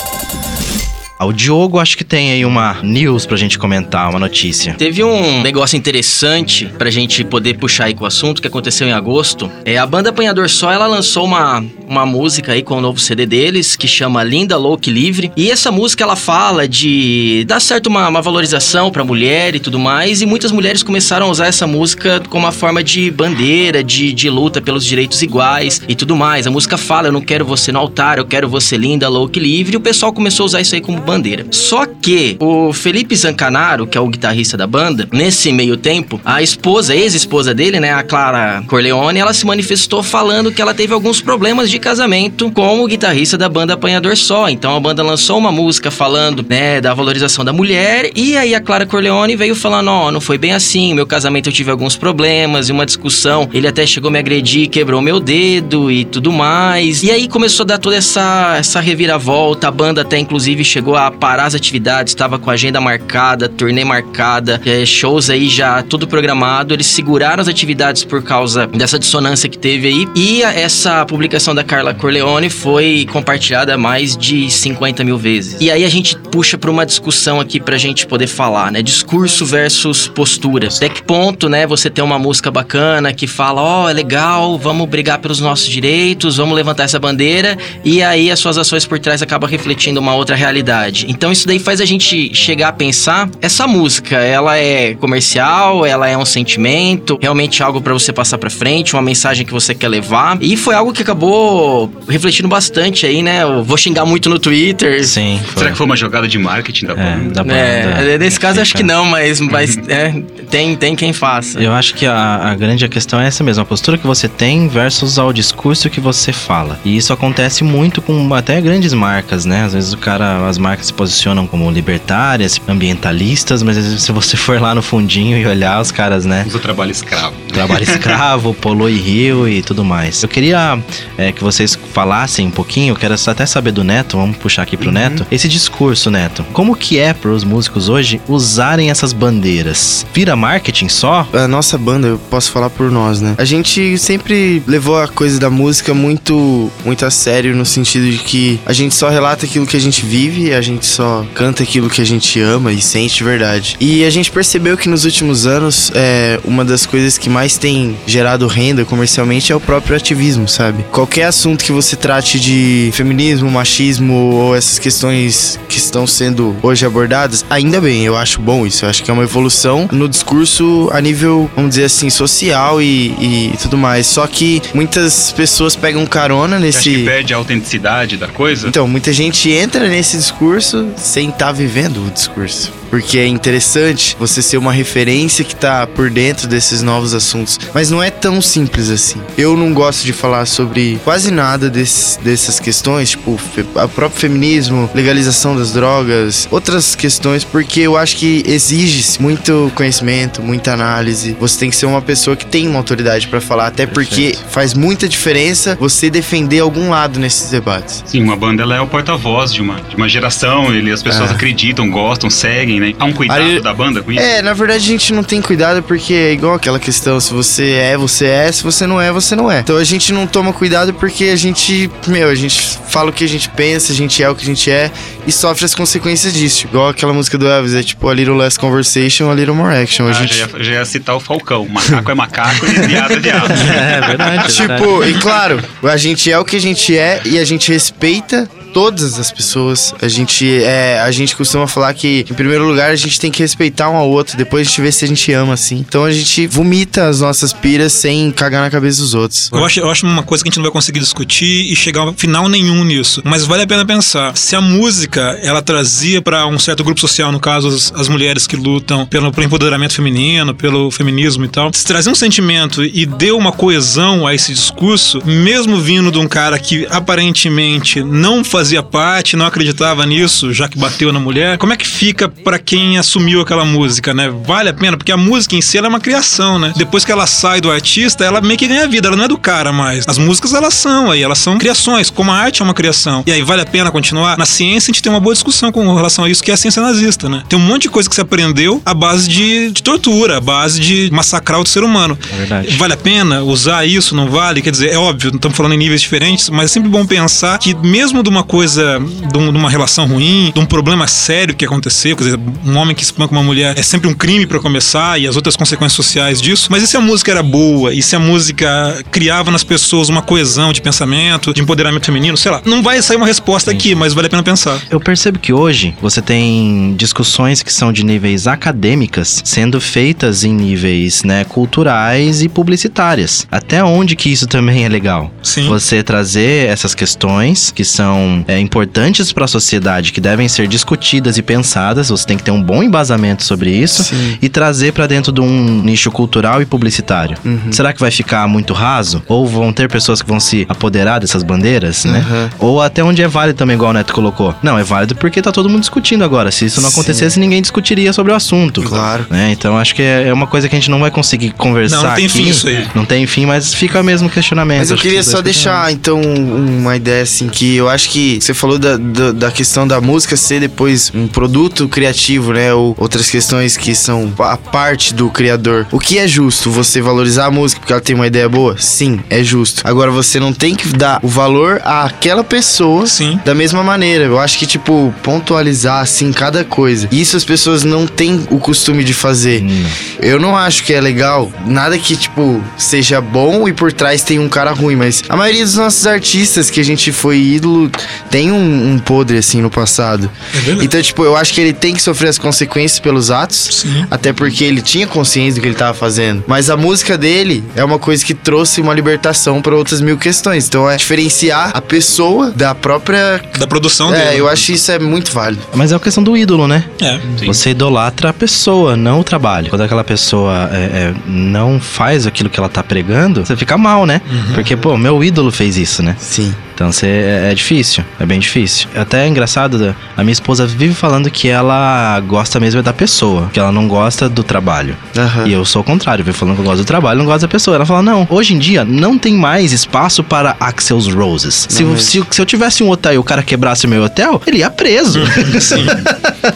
O 1.19 1.31
Diogo 1.31 1.80
acho 1.80 1.97
que 1.97 2.03
tem 2.03 2.31
aí 2.31 2.45
uma 2.45 2.78
news 2.83 3.25
pra 3.25 3.38
gente 3.38 3.58
comentar, 3.58 4.09
uma 4.09 4.19
notícia. 4.19 4.73
Teve 4.73 5.03
um 5.03 5.42
negócio 5.42 5.78
interessante 5.78 6.66
pra 6.78 6.89
gente 6.89 7.23
poder 7.23 7.58
puxar 7.58 7.86
aí 7.86 7.94
com 7.94 8.03
o 8.03 8.08
assunto 8.08 8.42
que 8.42 8.47
aconteceu 8.47 8.88
em 8.88 8.92
agosto. 8.92 9.50
É, 9.64 9.78
a 9.78 9.86
banda 9.86 10.09
Apanhador 10.09 10.50
Só, 10.50 10.70
ela 10.70 10.86
lançou 10.86 11.23
uma, 11.23 11.64
uma 11.88 12.05
música 12.05 12.52
aí 12.52 12.61
com 12.61 12.78
o 12.78 12.81
novo 12.81 13.00
CD 13.00 13.25
deles, 13.25 13.78
que 13.78 13.88
chama 13.88 14.22
Linda, 14.22 14.58
Louca 14.58 14.89
Livre. 14.89 15.32
E 15.38 15.49
essa 15.49 15.71
música, 15.71 16.04
ela 16.04 16.17
fala 16.17 16.67
de 16.67 17.45
dar 17.48 17.61
certo 17.61 17.88
uma, 17.88 18.09
uma 18.09 18.21
valorização 18.21 18.92
pra 18.92 19.05
mulher 19.05 19.55
e 19.55 19.59
tudo 19.59 19.80
mais. 19.80 20.21
E 20.21 20.26
muitas 20.26 20.52
mulheres 20.52 20.83
começaram 20.83 21.27
a 21.27 21.30
usar 21.30 21.48
essa 21.48 21.65
música 21.65 22.21
como 22.30 22.45
uma 22.45 22.52
forma 22.52 22.83
de 22.83 23.09
bandeira, 23.09 23.82
de, 23.82 24.11
de 24.11 24.30
luta 24.30 24.61
pelos 24.61 24.83
direitos 24.83 25.21
iguais 25.21 25.82
e 25.88 25.95
tudo 25.95 26.17
mais. 26.17 26.45
A 26.48 26.52
música 26.52 26.77
fala, 26.77 27.08
eu 27.08 27.14
não 27.14 27.21
quero 27.21 27.45
você 27.45 27.71
no 27.71 27.80
altar, 27.80 28.17
eu 28.17 28.26
quero 28.26 28.49
você 28.49 28.76
linda, 28.76 29.08
louca 29.08 29.39
e 29.39 29.42
livre. 29.42 29.76
E 29.76 29.77
o 29.77 29.82
pessoal 29.82 30.11
começou 30.11 30.43
a 30.43 30.48
usar 30.48 30.61
isso 30.61 30.76
aí 30.76 30.82
como 30.82 30.98
bandeira. 30.98 31.13
Só 31.52 31.86
que 31.86 32.36
o 32.40 32.74
Felipe 32.74 33.16
Zancanaro, 33.16 33.88
que 33.88 33.98
é 33.98 34.02
o 34.02 34.08
guitarrista 34.08 34.58
da 34.58 34.68
banda, 34.68 35.08
nesse 35.12 35.52
meio 35.52 35.78
tempo, 35.78 36.20
a 36.24 36.42
esposa, 36.42 36.96
ex-esposa 36.96 37.54
dele, 37.54 37.80
né, 37.80 37.94
a 37.94 38.04
Clara 38.04 38.64
Corleone, 38.68 39.20
ela 39.20 39.34
se 39.34 39.46
manifestou 39.46 40.04
falando 40.04 40.52
que 40.52 40.62
ela 40.62 40.74
teve 40.74 40.94
alguns 40.94 41.22
problemas 41.22 41.70
de 41.70 41.80
casamento 41.80 42.52
com 42.52 42.84
o 42.84 42.88
guitarrista 42.88 43.38
da 43.38 43.50
banda 43.50 43.74
Apanhador 43.74 44.18
Só. 44.18 44.50
Então 44.50 44.76
a 44.76 44.80
banda 44.80 45.04
lançou 45.04 45.38
uma 45.38 45.52
música 45.52 45.92
falando, 45.92 46.46
né, 46.48 46.82
da 46.82 46.94
valorização 46.94 47.45
da 47.45 47.54
mulher, 47.54 48.12
e 48.16 48.36
aí 48.38 48.56
a 48.56 48.62
Clara 48.62 48.86
Corleone 48.86 49.36
veio 49.36 49.56
falando, 49.56 49.90
ó, 49.90 50.12
não 50.12 50.22
foi 50.22 50.38
bem 50.38 50.54
assim, 50.54 50.94
meu 50.94 51.06
casamento 51.06 51.50
eu 51.50 51.54
tive 51.54 51.72
alguns 51.72 51.95
problemas 51.95 52.70
e 52.70 52.72
uma 52.72 52.86
discussão, 52.86 53.50
ele 53.54 53.68
até 53.68 53.86
chegou 53.86 54.10
a 54.10 54.12
me 54.12 54.20
agredir, 54.20 54.70
quebrou 54.70 55.02
meu 55.02 55.20
dedo 55.20 55.92
e 55.92 56.06
tudo 56.06 56.32
mais. 56.32 57.04
E 57.04 57.12
aí 57.12 57.28
começou 57.28 57.64
a 57.64 57.68
dar 57.68 57.78
toda 57.78 57.95
essa, 57.95 58.56
essa 58.58 58.80
reviravolta, 58.80 59.68
a 59.68 59.72
banda 59.72 60.02
até 60.02 60.18
inclusive 60.18 60.64
chegou 60.64 60.92
a 60.95 61.11
parar 61.11 61.45
as 61.45 61.55
atividades, 61.55 62.11
estava 62.11 62.37
com 62.39 62.49
a 62.49 62.54
agenda 62.54 62.80
marcada, 62.81 63.48
turnê 63.49 63.83
marcada, 63.83 64.61
é, 64.65 64.86
shows 64.86 65.30
aí 65.30 65.49
já 65.49 65.81
tudo 65.83 66.08
programado. 66.08 66.73
Eles 66.73 66.87
seguraram 66.87 67.42
as 67.42 67.48
atividades 67.48 68.04
por 68.04 68.21
causa 68.23 68.67
dessa 68.67 68.98
dissonância 68.99 69.49
que 69.49 69.58
teve 69.58 69.87
aí. 69.87 70.08
E 70.15 70.43
a- 70.43 70.53
essa 70.53 71.05
publicação 71.05 71.53
da 71.55 71.64
Carla 71.64 71.93
Corleone 71.93 72.49
foi 72.49 73.08
compartilhada 73.11 73.77
mais 73.77 74.15
de 74.17 74.49
50 74.49 75.03
mil 75.03 75.17
vezes. 75.17 75.58
E 75.59 75.70
aí 75.71 75.83
a 75.83 75.89
gente 75.89 76.17
puxa 76.32 76.58
para 76.58 76.70
uma 76.71 76.86
discussão 76.86 77.39
aqui 77.39 77.59
pra 77.59 77.77
gente 77.77 78.05
poder 78.08 78.27
falar, 78.27 78.71
né? 78.71 78.82
Discurso 78.82 79.45
versus 79.45 80.08
posturas. 80.08 80.77
Até 80.77 80.89
que 80.89 81.02
ponto, 81.03 81.49
né, 81.49 81.65
você 81.67 81.89
tem 81.89 82.03
uma 82.03 82.20
música 82.20 82.49
bacana 82.52 83.14
que 83.14 83.27
fala, 83.27 83.61
ó, 83.61 83.89
é 83.89 83.93
legal, 83.93 84.58
vamos 84.58 84.87
brigar 84.89 85.20
pelos 85.20 85.39
nossos 85.39 85.67
direitos, 85.67 86.37
vamos 86.37 86.55
levantar 86.55 86.83
essa 86.83 86.99
bandeira, 86.99 87.58
e 87.83 88.02
aí 88.03 88.32
as 88.32 88.39
suas 88.39 88.58
ações 88.58 88.86
por 88.86 88.99
trás 88.99 89.21
acabam 89.21 89.49
refletindo 89.49 89.99
uma 89.99 90.14
outra 90.15 90.36
realidade. 90.36 90.83
Então 91.08 91.32
isso 91.32 91.48
daí 91.48 91.60
faz 91.60 91.80
a 91.82 91.86
gente 91.86 92.33
chegar 92.36 92.70
a 92.70 92.73
pensar, 92.73 93.30
essa 93.42 93.67
música, 93.67 94.17
ela 94.17 94.58
é 94.58 94.94
comercial, 94.95 95.86
ela 95.86 96.08
é 96.08 96.17
um 96.17 96.26
sentimento, 96.26 97.17
realmente 97.21 97.61
algo 97.64 97.82
pra 97.82 97.94
você 97.94 98.11
passar 98.11 98.38
pra 98.38 98.49
frente, 98.49 98.94
uma 98.94 99.02
mensagem 99.02 99.45
que 99.45 99.52
você 99.52 99.73
quer 99.73 99.88
levar. 99.88 100.38
E 100.42 100.55
foi 100.58 100.76
algo 100.76 100.92
que 100.94 101.02
acabou 101.02 101.92
refletindo 102.08 102.48
bastante 102.48 103.05
aí, 103.05 103.21
né? 103.21 103.44
Eu 103.44 103.64
vou 103.64 103.77
xingar 103.77 104.05
muito 104.05 104.30
no 104.30 104.39
Twitter. 104.39 105.05
Sim. 105.05 105.39
Será 105.55 105.71
que 105.71 105.77
foi 105.77 105.86
uma 105.86 105.95
jogada 105.95 106.27
de 106.27 106.38
marketing 106.38 106.86
da 106.88 106.94
É, 106.94 106.95
banda? 106.95 107.30
da 107.33 107.44
banda. 107.44 107.55
É, 107.55 108.17
nesse 108.17 108.39
caso 108.39 108.60
acho 108.61 108.73
que 108.76 108.83
não, 108.83 109.05
mas, 109.05 109.39
mas 109.39 109.77
é, 109.88 110.14
tem, 110.50 110.76
tem 110.76 110.95
quem 110.95 111.14
faça. 111.14 111.60
Eu 111.60 111.71
acho 111.73 111.94
que 111.95 112.05
a, 112.05 112.36
a 112.52 112.55
grande 112.55 112.88
questão 112.89 113.20
é 113.20 113.27
essa 113.27 113.44
mesmo, 113.44 113.64
a 113.64 113.65
postura 113.65 113.98
que 113.98 114.05
você 114.05 114.27
tem 114.27 114.67
versus 114.67 115.17
ao 115.17 115.32
discurso 115.33 115.89
que 115.89 116.00
você 116.00 116.32
fala. 116.33 116.80
E 116.83 116.95
isso 116.98 117.14
acontece 117.14 117.64
muito 117.64 118.02
com 118.02 118.33
até 118.33 118.60
grandes 118.61 118.94
marcas, 118.94 119.45
né? 119.45 119.64
Às 119.65 119.73
vezes 119.73 119.94
o 119.94 119.98
cara, 119.98 120.48
as 120.48 120.58
marcas 120.58 120.73
se 120.82 120.94
posicionam 120.94 121.45
como 121.45 121.70
libertárias, 121.70 122.60
ambientalistas, 122.67 123.61
mas 123.61 123.76
vezes 123.76 124.04
se 124.04 124.11
você 124.11 124.38
for 124.38 124.60
lá 124.60 124.73
no 124.73 124.82
fundinho 124.82 125.38
e 125.38 125.45
olhar 125.45 125.82
os 125.82 125.92
caras, 125.92 126.26
né? 126.26 126.44
Usa 126.48 126.60
trabalho 126.60 126.92
escravo. 126.92 127.36
Trabalho 127.52 127.84
escravo, 127.84 128.54
polui 128.60 128.95
rio 128.95 129.48
e 129.48 129.62
tudo 129.62 129.83
mais. 129.83 130.24
Eu 130.24 130.30
queria 130.30 130.80
é, 131.18 131.31
que 131.31 131.44
vocês 131.44 131.78
falassem 131.94 132.48
um 132.48 132.51
pouquinho, 132.51 132.92
eu 132.92 132.95
quero 132.95 133.16
até 133.28 133.45
saber 133.45 133.72
do 133.72 133.83
Neto, 133.83 134.18
vamos 134.18 134.38
puxar 134.38 134.63
aqui 134.63 134.78
pro 134.78 134.92
Neto. 134.92 135.25
Esse 135.31 135.48
discurso, 135.48 136.10
Neto, 136.10 136.45
como 136.54 136.75
que 136.75 136.98
é 136.98 137.13
para 137.13 137.31
os 137.31 137.44
músicos 137.44 137.89
hoje 137.89 138.22
usarem 138.28 138.89
essas 138.89 139.13
bandeiras? 139.13 140.06
Vira 140.13 140.36
marketing 140.36 140.89
só? 140.89 141.28
A 141.33 141.48
nossa 141.48 141.78
banda, 141.78 142.07
eu 142.07 142.19
posso 142.30 142.51
falar 142.51 142.69
por 142.69 142.92
nós, 142.92 143.21
né? 143.21 143.36
A 143.38 143.45
gente 143.45 143.97
sempre 143.97 144.63
levou 144.68 145.01
a 145.01 145.07
coisa 145.07 145.39
da 145.39 145.50
música 145.50 145.94
muito, 145.94 146.71
muito 146.86 147.06
a 147.06 147.12
sério, 147.12 147.56
no 147.56 147.65
sentido 147.65 148.09
de 148.09 148.18
que 148.18 148.59
a 148.65 148.74
gente 148.74 148.95
só 148.95 149.09
relata 149.09 149.45
aquilo 149.45 149.65
que 149.65 149.77
a 149.77 149.81
gente 149.81 150.06
vive, 150.06 150.53
a 150.53 150.62
gente 150.63 150.86
só 150.86 151.25
canta 151.33 151.63
aquilo 151.63 151.89
que 151.89 152.01
a 152.01 152.06
gente 152.06 152.39
ama 152.39 152.71
e 152.71 152.81
sente 152.81 153.15
de 153.15 153.24
verdade. 153.24 153.77
E 153.80 154.04
a 154.04 154.10
gente 154.10 154.31
percebeu 154.31 154.77
que 154.77 154.89
nos 154.89 155.06
últimos 155.06 155.45
anos, 155.45 155.92
é, 155.94 156.39
uma 156.44 156.63
das 156.65 156.86
coisas 156.86 157.18
que 157.18 157.30
mais 157.30 157.57
tem 157.57 157.95
gerado 158.06 158.48
renda 158.48 158.86
comercialmente 158.86 159.51
é 159.51 159.56
o 159.56 159.60
próprio 159.60 159.95
ativismo, 159.95 160.48
sabe? 160.48 160.83
Qualquer 160.92 161.25
assunto 161.25 161.63
que 161.63 161.71
você 161.71 161.95
trate 161.95 162.39
de 162.39 162.89
feminismo, 162.94 163.50
machismo 163.50 164.13
ou 164.13 164.56
essas 164.56 164.80
questões 164.80 165.60
que 165.68 165.77
estão 165.77 166.06
sendo 166.07 166.56
hoje 166.62 166.86
abordadas, 166.86 167.45
ainda 167.50 167.80
bem, 167.81 168.06
eu 168.06 168.18
acho 168.18 168.42
bom 168.42 168.66
isso. 168.66 168.86
Eu 168.86 168.89
acho 168.89 169.04
que 169.04 169.09
é 169.12 169.13
uma 169.13 169.24
evolução 169.24 169.88
no 169.92 170.07
discurso 170.07 170.89
a 170.92 171.01
nível, 171.01 171.50
vamos 171.56 171.71
dizer 171.71 171.86
assim, 171.86 172.09
social 172.09 172.81
e, 172.81 173.16
e 173.19 173.54
tudo 173.62 173.77
mais. 173.77 174.07
Só 174.07 174.25
que 174.27 174.62
muitas 174.74 175.31
pessoas 175.31 175.75
pegam 175.75 176.06
carona 176.06 176.59
Você 176.59 176.68
acha 176.68 176.81
que 176.83 176.89
nesse. 176.89 177.06
perde 177.06 177.33
a 177.33 177.38
autenticidade 177.38 178.18
da 178.18 178.27
coisa? 178.27 178.68
Então, 178.68 178.88
muita 178.88 179.12
gente 179.12 179.50
entra 179.51 179.88
nesse 179.88 180.18
discurso 180.18 180.52
sem 180.97 181.29
estar 181.29 181.51
vivendo 181.51 182.05
o 182.05 182.11
discurso. 182.11 182.82
Porque 182.94 183.18
é 183.18 183.25
interessante 183.25 184.16
você 184.19 184.40
ser 184.40 184.57
uma 184.57 184.72
referência 184.72 185.44
que 185.44 185.56
tá 185.56 185.88
por 185.88 186.12
dentro 186.12 186.48
desses 186.48 186.84
novos 186.84 187.16
assuntos. 187.16 187.57
Mas 187.74 187.90
não 187.90 188.04
é 188.04 188.12
tão 188.12 188.40
simples 188.40 188.88
assim. 188.92 189.19
Eu 189.36 189.57
não 189.57 189.74
gosto 189.74 190.06
de 190.06 190.13
falar 190.13 190.45
sobre 190.45 191.00
quase 191.04 191.31
nada 191.31 191.72
desse, 191.72 192.19
dessas 192.19 192.60
questões, 192.60 193.10
tipo, 193.10 193.31
o 193.31 193.90
próprio 193.90 194.22
feminismo, 194.22 194.88
legalização 194.94 195.56
das 195.56 195.74
drogas, 195.74 196.48
outras 196.51 196.94
questões, 196.94 197.44
porque 197.44 197.80
eu 197.80 197.98
acho 197.98 198.16
que 198.16 198.44
exige 198.45 199.19
muito 199.19 199.72
conhecimento, 199.74 200.44
muita 200.44 200.74
análise. 200.74 201.36
Você 201.40 201.62
tem 201.62 201.72
que 201.72 201.75
ser 201.75 201.88
uma 201.88 202.00
pessoa 202.00 202.36
que 202.36 202.45
tem 202.45 202.68
uma 202.68 202.78
autoridade 202.78 203.28
pra 203.28 203.42
falar, 203.42 203.66
até 203.66 203.88
porque 203.88 204.38
faz 204.51 204.75
muita 204.75 205.10
diferença 205.10 205.75
você 205.80 206.12
defender 206.12 206.60
algum 206.60 206.92
lado 206.92 207.19
nesses 207.19 207.50
debates. 207.50 208.04
Sim, 208.06 208.22
uma 208.22 208.36
banda 208.36 208.62
ela 208.62 208.75
é 208.75 208.81
o 208.81 208.86
porta-voz 208.86 209.51
de 209.51 209.63
uma, 209.63 209.81
de 209.81 209.95
uma 209.95 210.07
geração, 210.07 210.72
ele, 210.72 210.92
as 210.92 211.01
pessoas 211.01 211.31
É. 211.31 211.34
acreditam, 211.34 211.90
gostam, 211.90 212.30
seguem, 212.30 212.82
né? 212.91 212.95
Há 213.00 213.06
um 213.06 213.13
cuidado 213.13 213.41
Aí- 213.41 213.62
da 213.62 213.74
banda 213.74 214.01
com 214.01 214.12
isso? 214.12 214.21
É, 214.21 214.41
na 214.41 214.53
verdade 214.53 214.83
a 214.83 214.88
gente 214.88 215.13
não 215.13 215.24
tem 215.24 215.41
cuidado 215.41 215.81
porque 215.83 216.13
é 216.13 216.31
igual 216.33 216.56
aquela 216.56 216.80
questão, 216.80 217.19
se 217.19 217.33
você 217.33 217.71
é, 217.71 217.97
você 217.97 218.25
é, 218.25 218.51
se 218.51 218.63
você 218.63 218.85
não 218.88 219.00
é, 219.00 219.12
você 219.12 219.35
não 219.35 219.51
é. 219.51 219.59
Então 219.59 219.77
a 219.77 219.83
gente 219.83 220.12
não 220.13 220.27
toma 220.27 220.51
cuidado 220.53 220.94
porque 220.94 221.25
a 221.25 221.35
gente, 221.35 221.89
meu, 222.07 222.30
a 222.30 222.35
gente 222.35 222.77
fala 222.89 223.09
o 223.09 223.13
que 223.13 223.24
a 223.24 223.27
gente 223.27 223.50
pensa, 223.50 223.91
a 223.91 223.95
gente 223.95 224.21
é 224.21 224.30
o 224.30 224.35
que 224.35 224.44
a 224.44 224.45
gente 224.45 224.69
é 224.71 224.91
e 225.25 225.31
sofre 225.31 225.65
as 225.65 225.74
consequências 225.75 226.33
disso. 226.33 226.68
Igual 226.68 226.89
aquela 226.89 227.13
música 227.13 227.38
do 227.38 227.47
Elvis, 227.47 227.74
é 227.74 227.83
tipo 227.83 228.07
a 228.09 228.13
little 228.13 228.35
less 228.38 228.57
conversation, 228.59 229.30
a 229.31 229.33
little 229.35 229.56
more 229.56 229.75
action. 229.75 230.07
A 230.07 230.09
Ah, 230.09 230.13
gente 230.13 230.35
já, 230.38 230.47
ia, 230.47 230.63
já 230.63 230.71
ia 230.74 230.85
citar 230.85 231.15
o 231.15 231.19
Falcão. 231.19 231.68
Macaco 231.68 232.12
é 232.12 232.13
macaco 232.15 232.65
e 232.65 232.88
viado 232.88 233.13
é 233.13 233.19
viado. 233.19 233.51
É 233.63 234.01
verdade. 234.07 234.33
é 234.53 234.57
verdade. 234.57 234.77
Tipo, 234.83 235.03
e 235.03 235.13
claro, 235.15 235.59
a 235.83 235.97
gente 235.97 236.31
é 236.31 236.38
o 236.38 236.45
que 236.45 236.56
a 236.56 236.62
gente 236.62 236.97
é 236.97 237.21
e 237.25 237.39
a 237.39 237.45
gente 237.45 237.71
respeita 237.71 238.50
todas 238.73 239.19
as 239.19 239.31
pessoas. 239.31 239.93
A 240.01 240.07
gente 240.07 240.63
é, 240.63 240.99
a 240.99 241.11
gente 241.11 241.35
costuma 241.35 241.67
falar 241.67 241.93
que 241.93 242.25
em 242.29 242.33
primeiro 242.33 242.67
lugar 242.67 242.91
a 242.91 242.95
gente 242.95 243.19
tem 243.19 243.31
que 243.31 243.41
respeitar 243.41 243.89
um 243.89 243.95
ao 243.95 244.09
outro, 244.09 244.35
depois 244.35 244.67
a 244.67 244.69
gente 244.69 244.81
vê 244.81 244.91
se 244.91 245.05
a 245.05 245.07
gente 245.07 245.31
ama 245.31 245.53
assim. 245.53 245.77
Então 245.87 246.03
a 246.03 246.11
gente 246.11 246.47
vomita 246.47 247.07
as 247.07 247.21
nossas 247.21 247.53
piras 247.53 247.93
sem 247.93 248.31
cagar 248.31 248.61
na 248.61 248.69
cabeça 248.69 249.01
dos 249.01 249.13
outros. 249.13 249.49
Eu 249.53 249.63
acho, 249.63 249.79
eu 249.79 249.89
acho 249.89 250.05
uma 250.05 250.23
coisa 250.23 250.43
que 250.43 250.49
a 250.49 250.51
gente 250.51 250.57
não 250.57 250.63
vai 250.63 250.71
conseguir 250.71 250.99
discutir 250.99 251.71
e 251.71 251.75
chegar 251.75 252.07
a 252.07 252.13
final 252.13 252.49
nenhum 252.49 252.83
nisso. 252.83 253.21
Mas 253.23 253.45
vale 253.45 253.63
a 253.63 253.67
pena 253.67 253.85
pensar. 253.85 254.35
Se 254.35 254.55
a 254.55 254.61
música 254.61 255.39
ela 255.41 255.61
trazia 255.61 256.21
pra 256.21 256.47
um 256.47 256.57
certo 256.57 256.83
grupo 256.83 256.99
social, 256.99 257.31
no 257.31 257.39
caso 257.39 257.67
as, 257.67 257.93
as 257.95 258.09
mulheres 258.09 258.47
que 258.47 258.55
lutam 258.55 259.05
pelo, 259.05 259.31
pelo 259.31 259.45
empoderamento 259.45 259.93
feminino, 259.93 260.55
pelo 260.55 260.89
feminismo 260.89 261.45
e 261.45 261.47
tal, 261.47 261.71
se 261.73 261.85
trazia 261.85 262.11
um 262.11 262.15
sentimento 262.15 262.83
e 262.83 263.05
deu 263.05 263.37
uma 263.37 263.51
coesão 263.51 264.25
a 264.25 264.33
esse 264.33 264.53
discurso, 264.53 265.21
mesmo 265.25 265.79
vindo 265.79 266.11
de 266.11 266.17
um 266.17 266.27
cara 266.27 266.57
que 266.57 266.87
aparentemente 266.89 268.03
não 268.03 268.43
fazia 268.43 268.62
parte, 268.83 269.36
não 269.36 269.45
acreditava 269.45 270.06
nisso, 270.06 270.54
já 270.54 270.68
que 270.68 270.77
bateu 270.77 271.12
na 271.12 271.19
mulher, 271.19 271.57
como 271.57 271.74
é 271.74 271.77
que 271.77 271.88
fica 271.88 272.30
pra 272.30 272.57
quem 272.57 272.98
assumiu 272.98 273.42
aquela 273.42 273.65
música, 273.65 274.13
né? 274.13 274.31
Vale 274.45 274.69
a 274.69 274.74
pena? 274.74 274.95
Porque 274.95 275.12
a 275.12 275.18
música 275.18 275.56
em 275.56 275.62
si 275.62 275.77
ela 275.77 275.88
é 275.88 275.89
uma 275.89 276.00
criação, 276.00 276.57
né? 276.57 276.74
Depois 276.75 277.04
que 277.04 277.12
ela 277.12 277.27
sai 277.27 277.60
do 277.60 277.71
artista, 277.71 278.24
ela 278.24 278.42
meio 278.42 278.57
que 278.57 278.68
ganha 278.68 278.88
vida, 278.88 279.07
ela 279.07 279.18
não 279.18 279.25
é 279.25 279.27
do 279.27 279.38
cara 279.38 279.71
mais. 279.71 280.06
As 280.07 280.18
músicas 280.18 280.54
elas 280.54 280.74
são 280.74 281.12
aí, 281.12 281.21
elas 281.21 281.39
são 281.39 281.57
criações, 281.57 282.10
como 282.10 282.31
a 282.31 282.36
arte 282.36 282.62
é 282.62 282.65
uma 282.65 282.74
criação. 282.74 283.24
E 283.25 283.31
aí 283.31 283.42
vale 283.42 283.62
a 283.62 283.65
pena 283.65 283.92
continuar? 283.92 284.38
Na 284.38 284.45
ciência 284.45 284.92
a 284.92 284.94
gente 284.94 285.01
tem 285.01 285.12
uma 285.12 285.19
boa 285.19 285.33
discussão 285.33 285.71
com 285.71 285.94
relação 285.94 286.25
a 286.25 286.30
isso, 286.30 286.44
que 286.44 286.51
é 286.51 286.54
a 286.54 286.57
ciência 286.57 286.81
nazista, 286.81 287.27
né? 287.27 287.44
Tem 287.50 287.57
um 287.57 287.62
monte 287.62 287.83
de 287.83 287.89
coisa 287.89 288.07
que 288.07 288.16
você 288.16 288.21
aprendeu 288.21 288.81
à 288.86 288.94
base 288.94 289.27
de, 289.27 289.71
de 289.71 289.83
tortura, 289.83 290.38
à 290.38 290.42
base 290.42 290.80
de 290.80 291.09
massacrar 291.12 291.59
o 291.59 291.66
ser 291.66 291.83
humano. 291.83 292.18
É 292.31 292.36
verdade. 292.36 292.77
Vale 292.77 292.94
a 292.94 292.98
pena 292.98 293.42
usar 293.42 293.86
isso? 293.86 294.16
Não 294.16 294.30
vale? 294.30 294.62
Quer 294.62 294.71
dizer, 294.71 294.92
é 294.92 294.98
óbvio, 294.98 295.31
estamos 295.33 295.56
falando 295.56 295.74
em 295.74 295.77
níveis 295.77 296.01
diferentes, 296.01 296.50
mas 296.50 296.66
é 296.66 296.68
sempre 296.68 296.89
bom 296.89 297.06
pensar 297.06 297.57
que 297.57 297.74
mesmo 297.75 298.24
de 298.24 298.30
uma 298.30 298.44
coisa, 298.57 299.00
de, 299.31 299.38
um- 299.39 299.50
uma 299.50 299.67
relação 299.67 300.05
ruim, 300.05 300.51
de 300.53 300.59
um 300.59 300.65
problema 300.65 301.07
sério 301.07 301.55
que 301.55 301.65
aconteceu, 301.65 302.15
quer 302.15 302.23
dizer, 302.25 302.39
um 302.63 302.77
homem 302.77 302.95
que 302.95 303.01
espanca 303.01 303.31
uma 303.33 303.41
mulher 303.41 303.73
é 303.75 303.81
sempre 303.81 304.07
um 304.07 304.13
crime 304.13 304.45
pra 304.45 304.59
começar 304.59 305.19
e 305.19 305.27
as 305.27 305.35
outras 305.35 305.55
consequências 305.55 305.94
sociais 305.94 306.39
disso, 306.39 306.67
mas 306.69 306.83
e 306.83 306.88
se 306.88 306.95
a 306.95 307.01
música 307.01 307.31
era 307.31 307.41
boa? 307.41 307.91
E 307.91 308.03
se 308.03 308.15
a 308.15 308.19
música 308.19 309.03
criava 309.09 309.50
nas 309.50 309.63
pessoas 309.63 310.07
uma 310.07 310.21
coesão 310.21 310.71
de 310.71 310.83
pensamento, 310.83 311.51
de 311.51 311.61
empoderamento 311.63 312.05
feminino? 312.05 312.38
Sei 312.38 312.51
lá, 312.51 312.61
não 312.63 312.83
vai 312.83 313.01
sair 313.01 313.17
uma 313.17 313.25
resposta 313.25 313.71
aqui, 313.71 313.95
mas 313.95 314.13
vale 314.13 314.27
a 314.27 314.29
pena 314.29 314.44
pensar. 314.44 314.79
Eu 314.91 314.99
percebo 314.99 315.39
que 315.39 315.51
hoje 315.51 315.95
você 315.99 316.21
tem 316.21 316.94
discussões 316.95 317.63
que 317.63 317.73
são 317.73 317.91
de 317.91 318.06
níveis 318.06 318.45
acadêmicas 318.45 319.41
sendo 319.44 319.81
feitas 319.81 320.44
em 320.44 320.53
níveis 320.53 321.23
né, 321.23 321.44
culturais 321.44 322.44
e 322.44 322.47
publicitárias. 322.47 323.47
Até 323.51 323.83
onde 323.83 324.15
que 324.15 324.31
isso 324.31 324.45
também 324.45 324.85
é 324.85 324.89
legal? 324.89 325.31
Sim. 325.41 325.67
Você 325.69 326.03
trazer 326.03 326.67
essas 326.69 326.94
questões 326.94 327.71
que 327.71 327.83
são 327.83 328.43
é, 328.48 328.60
importantes 328.60 329.31
para 329.31 329.45
a 329.45 329.48
sociedade, 329.48 330.12
que 330.12 330.22
devem 330.22 330.48
ser 330.48 330.68
discutidas 330.68 331.38
e 331.38 331.42
pensadas. 331.42 332.10
Você 332.10 332.25
tem 332.25 332.38
que 332.38 332.44
ter 332.44 332.51
um 332.51 332.62
bom 332.62 332.81
embasamento 332.84 333.44
sobre 333.44 333.69
isso 333.72 334.04
Sim. 334.04 334.38
e 334.42 334.50
trazer 334.50 334.94
para 334.94 335.07
dentro 335.07 335.31
de 335.31 335.42
um 335.42 335.81
nicho 335.84 336.12
cultural 336.12 336.62
e 336.62 336.66
publicitário. 336.66 337.38
Uhum. 337.44 337.72
Será 337.72 337.94
que 337.94 338.00
vai 338.00 338.12
ficar 338.12 338.48
muito 338.48 338.74
raso? 338.74 339.22
Ou 339.28 339.48
vão 339.48 339.72
ter 339.72 339.90
pessoas 339.90 340.22
que 340.22 340.28
vão 340.28 340.40
se 340.40 340.66
apoderar 340.69 341.19
dessas 341.19 341.44
bandeiras, 341.44 342.06
né? 342.06 342.25
Uhum. 342.30 342.50
Ou 342.68 342.81
até 342.81 343.04
onde 343.04 343.22
é 343.22 343.28
válido 343.28 343.57
também, 343.57 343.75
igual 343.75 343.92
o 343.92 343.94
Neto 343.94 344.13
colocou. 344.13 344.56
Não, 344.63 344.78
é 344.78 344.84
válido 344.84 345.16
porque 345.16 345.42
tá 345.42 345.51
todo 345.51 345.69
mundo 345.69 345.81
discutindo 345.81 346.24
agora. 346.24 346.51
Se 346.51 346.66
isso 346.66 346.81
não 346.81 346.90
Sim. 346.90 346.95
acontecesse, 346.95 347.40
ninguém 347.40 347.62
discutiria 347.62 348.13
sobre 348.13 348.31
o 348.31 348.36
assunto. 348.36 348.81
Claro. 348.81 349.25
Né? 349.30 349.51
Então 349.51 349.78
acho 349.78 349.94
que 349.95 350.01
é 350.01 350.24
é 350.24 350.34
uma 350.34 350.48
coisa 350.48 350.69
que 350.69 350.75
a 350.75 350.80
gente 350.80 350.90
não 350.90 351.00
vai 351.00 351.12
conseguir 351.12 351.51
conversar. 351.51 351.98
Não, 351.98 352.04
não 352.10 352.16
tem 352.16 352.25
aqui. 352.25 352.34
fim 352.38 352.48
isso 352.50 352.68
aí. 352.68 352.88
Não 352.95 353.04
tem 353.06 353.25
fim, 353.28 353.45
mas 353.45 353.74
fica 353.74 354.01
mesmo 354.01 354.30
questionamento. 354.30 354.80
Mas 354.80 354.90
eu 354.90 354.94
Acho 354.94 355.01
que 355.04 355.07
queria 355.10 355.19
os 355.22 355.25
só 355.28 355.34
dois 355.42 355.44
deixar, 355.45 355.92
então, 355.92 356.19
um- 356.22 356.80
uma 356.80 356.95
ideia 356.95 357.24
assim, 357.24 357.50
que 357.50 357.75
eu 357.75 357.90
acho 357.90 358.10
que 358.10 358.32
você 358.39 358.53
falou 358.53 358.77
da, 358.77 358.97
da, 358.97 359.31
da 359.31 359.51
questão 359.51 359.88
da 359.88 360.00
música 360.01 360.35
ser 360.35 360.59
depois 360.59 361.12
um 361.13 361.27
produto 361.27 361.88
criativo, 361.88 362.53
né? 362.53 362.74
Ou 362.74 362.95
outras 362.97 363.30
questões 363.30 363.77
que 363.77 363.95
são 363.95 364.33
a 364.39 364.57
parte 364.57 365.13
do 365.13 365.30
criador. 365.30 365.88
O 365.91 366.00
que 366.00 366.18
é 366.18 366.27
justo? 366.27 366.69
Você 366.71 367.01
valorizar 367.01 367.45
a 367.45 367.51
música 367.51 367.80
porque 367.80 367.94
ela 367.94 368.01
tem 368.01 368.15
uma 368.15 368.27
ideia 368.27 368.47
boa? 368.47 368.77
Sim, 368.77 369.19
é 369.30 369.44
justo. 369.44 369.81
Agora, 369.85 370.12
você 370.12 370.39
não 370.39 370.53
tem 370.53 370.75
que 370.75 370.88
dar 370.89 371.19
o 371.24 371.27
valor 371.27 371.81
àquela 371.83 372.44
pessoa 372.44 373.06
Sim. 373.07 373.39
da 373.44 373.53
mesma 373.53 373.83
maneira. 373.83 374.25
Eu 374.25 374.39
acho 374.39 374.57
que, 374.57 374.65
tipo, 374.65 375.13
pontualizar, 375.24 376.01
assim, 376.01 376.31
cada 376.31 376.63
coisa. 376.63 377.07
Isso 377.12 377.38
as 377.38 377.44
pessoas 377.44 377.83
não 377.83 378.06
têm 378.06 378.45
o 378.50 378.59
costume 378.59 379.03
de 379.03 379.13
fazer. 379.13 379.63
Hum. 379.63 379.85
Eu 380.19 380.39
não 380.39 380.56
acho 380.56 380.83
que 380.83 380.94
é 380.94 381.01
legal 381.01 381.51
nada 381.65 381.97
que, 381.97 382.15
tipo, 382.15 382.63
seja 382.77 383.19
bom 383.21 383.68
e 383.68 383.74
por 383.74 383.91
trás 383.91 384.24
tem 384.24 384.39
um 384.39 384.50
cara 384.50 384.71
ruim, 384.71 384.95
mas 384.95 385.24
a 385.30 385.35
maioria 385.35 385.63
dos 385.63 385.75
nossos 385.75 386.06
artistas 386.06 386.69
que 386.69 386.80
a 386.80 386.83
gente 386.83 387.12
foi 387.12 387.38
ídolo 387.39 387.91
tem 388.30 388.51
um, 388.51 388.94
um 388.94 389.00
podre, 389.00 389.38
assim, 389.38 389.62
no 389.62 389.69
passado. 389.69 390.30
É 390.54 390.60
verdade. 390.60 390.86
Então, 390.86 391.01
tipo, 391.01 391.24
eu 391.24 391.36
acho 391.36 391.54
que 391.54 391.62
ele 391.62 391.74
tem 391.74 391.94
que 391.94 392.01
sofrer 392.01 392.30
as 392.30 392.38
consequências 392.38 393.00
pelos 393.00 393.31
atos, 393.31 393.57
Sim. 393.83 394.06
até 394.10 394.33
porque 394.33 394.63
ele 394.63 394.81
tinha 394.81 395.07
consciência 395.07 395.56
do 395.56 395.62
que 395.62 395.68
ele 395.68 395.75
tava 395.75 395.94
fazendo. 395.94 396.44
Mas 396.48 396.69
a 396.69 396.77
música 396.77 397.18
dele 397.18 397.63
é 397.75 397.83
uma 397.83 398.00
coisa 398.00 398.24
que 398.25 398.33
trouxe 398.33 398.81
uma 398.81 398.94
libertação 398.94 399.61
pra 399.61 399.76
outras 399.76 400.02
mil 400.02 400.18
questões. 400.18 400.68
Então, 400.68 400.90
é 400.90 400.95
diferenciar 400.97 401.71
a 401.73 401.81
pessoa 401.81 402.52
da 402.52 402.73
própria. 402.76 403.42
Da 403.57 403.68
produção 403.68 404.14
É, 404.14 404.26
dele. 404.30 404.40
eu 404.42 404.49
acho 404.49 404.71
isso 404.71 404.92
é 404.92 404.99
muito 404.99 405.31
válido. 405.31 405.61
Mas 405.73 405.92
é 405.92 405.95
a 405.95 405.99
questão 405.99 406.23
do 406.23 406.35
ídolo, 406.35 406.68
né? 406.68 406.83
É. 407.02 407.19
Sim. 407.40 407.45
Você 407.47 407.69
idolatra 407.71 408.30
a 408.30 408.33
pessoa, 408.33 408.95
não 408.95 409.19
o 409.19 409.23
trabalho. 409.23 409.69
Quando 409.69 409.81
aquela 409.81 410.04
pessoa 410.04 410.69
é, 410.71 410.76
é, 410.78 411.14
não 411.28 411.80
faz 411.80 412.26
aquilo 412.28 412.49
que 412.49 412.59
ela 412.59 412.69
tá 412.69 412.83
pregando, 412.83 413.45
você 413.45 413.56
fica 413.56 413.78
mal, 413.78 414.06
né? 414.06 414.21
Porque, 414.54 414.76
pô, 414.76 414.97
meu 414.97 415.23
ídolo 415.23 415.52
fez 415.52 415.78
isso, 415.78 416.02
né? 416.04 416.16
Sim. 416.19 416.54
Então 416.73 416.92
você, 416.92 417.07
é, 417.07 417.49
é 417.51 417.56
difícil, 417.56 418.03
é 418.19 418.25
bem 418.25 418.39
difícil. 418.39 418.87
Até 418.95 419.25
é 419.25 419.27
engraçado, 419.27 419.95
a 420.15 420.23
minha 420.23 420.33
esposa 420.33 420.65
vive 420.65 420.94
falando 420.94 421.30
que 421.30 421.47
ela 421.47 422.19
gosta 422.21 422.59
mesmo 422.59 422.80
é 422.80 422.83
da 422.83 422.94
pessoa, 422.94 423.49
que 423.53 423.59
ela 423.59 423.71
não 423.71 423.87
gosta 423.87 424.27
do 424.27 424.44
trabalho. 424.44 424.95
Aham. 425.18 425.47
E 425.47 425.53
eu 425.53 425.63
sou 425.65 425.81
o 425.81 425.85
contrário, 425.85 426.23
vivo 426.23 426.37
falando 426.37 426.56
que 426.56 426.61
eu 426.61 426.65
gosto 426.65 426.80
do 426.80 426.85
trabalho, 426.85 427.19
não 427.19 427.25
gosto 427.25 427.42
da 427.42 427.47
pessoa. 427.47 427.75
Ela 427.75 427.85
fala, 427.85 428.01
não, 428.01 428.27
hoje 428.30 428.53
em 428.53 428.59
dia 428.59 428.83
não 428.83 429.18
tem 429.18 429.35
mais 429.35 429.71
espaço 429.71 430.23
para 430.23 430.56
Axel's 430.59 431.07
Roses. 431.07 431.68
Se, 431.69 431.83
Não 431.83 431.97
se, 431.97 432.23
se 432.30 432.42
eu 432.42 432.45
tivesse 432.45 432.83
um 432.83 432.89
hotel 432.89 433.13
e 433.13 433.18
o 433.18 433.23
cara 433.23 433.44
quebrasse 433.44 433.85
o 433.85 433.89
meu 433.89 434.03
hotel, 434.03 434.42
ele 434.45 434.57
ia 434.57 434.69
preso. 434.69 435.21
Sim. 435.61 435.85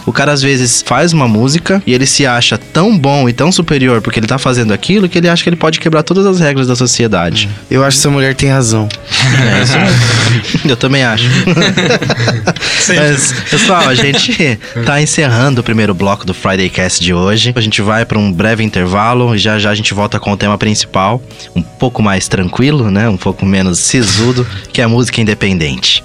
o 0.06 0.12
cara 0.12 0.32
às 0.32 0.42
vezes 0.42 0.84
faz 0.86 1.14
uma 1.14 1.28
música 1.28 1.82
e 1.86 1.94
ele 1.94 2.06
se 2.06 2.26
acha 2.26 2.58
tão 2.58 2.98
bom 2.98 3.30
e 3.30 3.34
tão 3.34 3.52
superior 3.52 4.02
porque 4.02 4.20
ele 4.20 4.28
tá 4.28 4.38
fazendo 4.38 4.74
aquilo 4.74 5.08
que 5.08 5.18
ele 5.18 5.30
acha 5.30 5.44
que 5.44 5.50
ele 5.50 5.56
pode 5.56 5.80
quebrar 5.80 6.04
todas 6.04 6.26
as 6.26 6.40
regras 6.40 6.68
da 6.68 6.76
sociedade. 6.76 7.50
Eu 7.70 7.84
acho 7.84 7.98
que 7.98 8.02
essa 8.02 8.10
mulher 8.10 8.36
tem 8.36 8.50
razão. 8.50 8.88
É 9.58 9.64
isso 9.64 9.78
mesmo. 9.78 10.07
Eu 10.68 10.78
também 10.78 11.04
acho. 11.04 11.26
Mas, 12.88 13.34
pessoal, 13.50 13.88
a 13.88 13.96
gente 13.96 14.60
tá 14.86 15.02
encerrando 15.02 15.62
o 15.62 15.64
primeiro 15.64 15.94
bloco 15.94 16.26
do 16.26 16.34
Friday 16.34 16.70
Cast 16.70 17.04
de 17.04 17.14
hoje. 17.14 17.54
A 17.56 17.62
gente 17.62 17.82
vai 17.82 18.06
para 18.06 18.18
um 18.18 18.32
breve 18.32 18.64
intervalo 18.64 19.36
e 19.36 19.38
já 19.38 19.58
já 19.60 19.70
a 19.72 19.76
gente 19.76 19.94
volta 19.94 20.20
com 20.20 20.32
o 20.32 20.38
tema 20.38 20.58
principal, 20.58 21.22
um 21.56 21.62
pouco 21.62 22.02
mais 22.02 22.28
tranquilo, 22.28 22.90
né? 22.92 23.10
Um 23.10 23.18
pouco 23.18 23.46
menos 23.46 23.80
sisudo, 23.80 24.46
que 24.72 24.82
é 24.82 24.84
a 24.84 24.90
música 24.90 25.22
independente. 25.22 26.04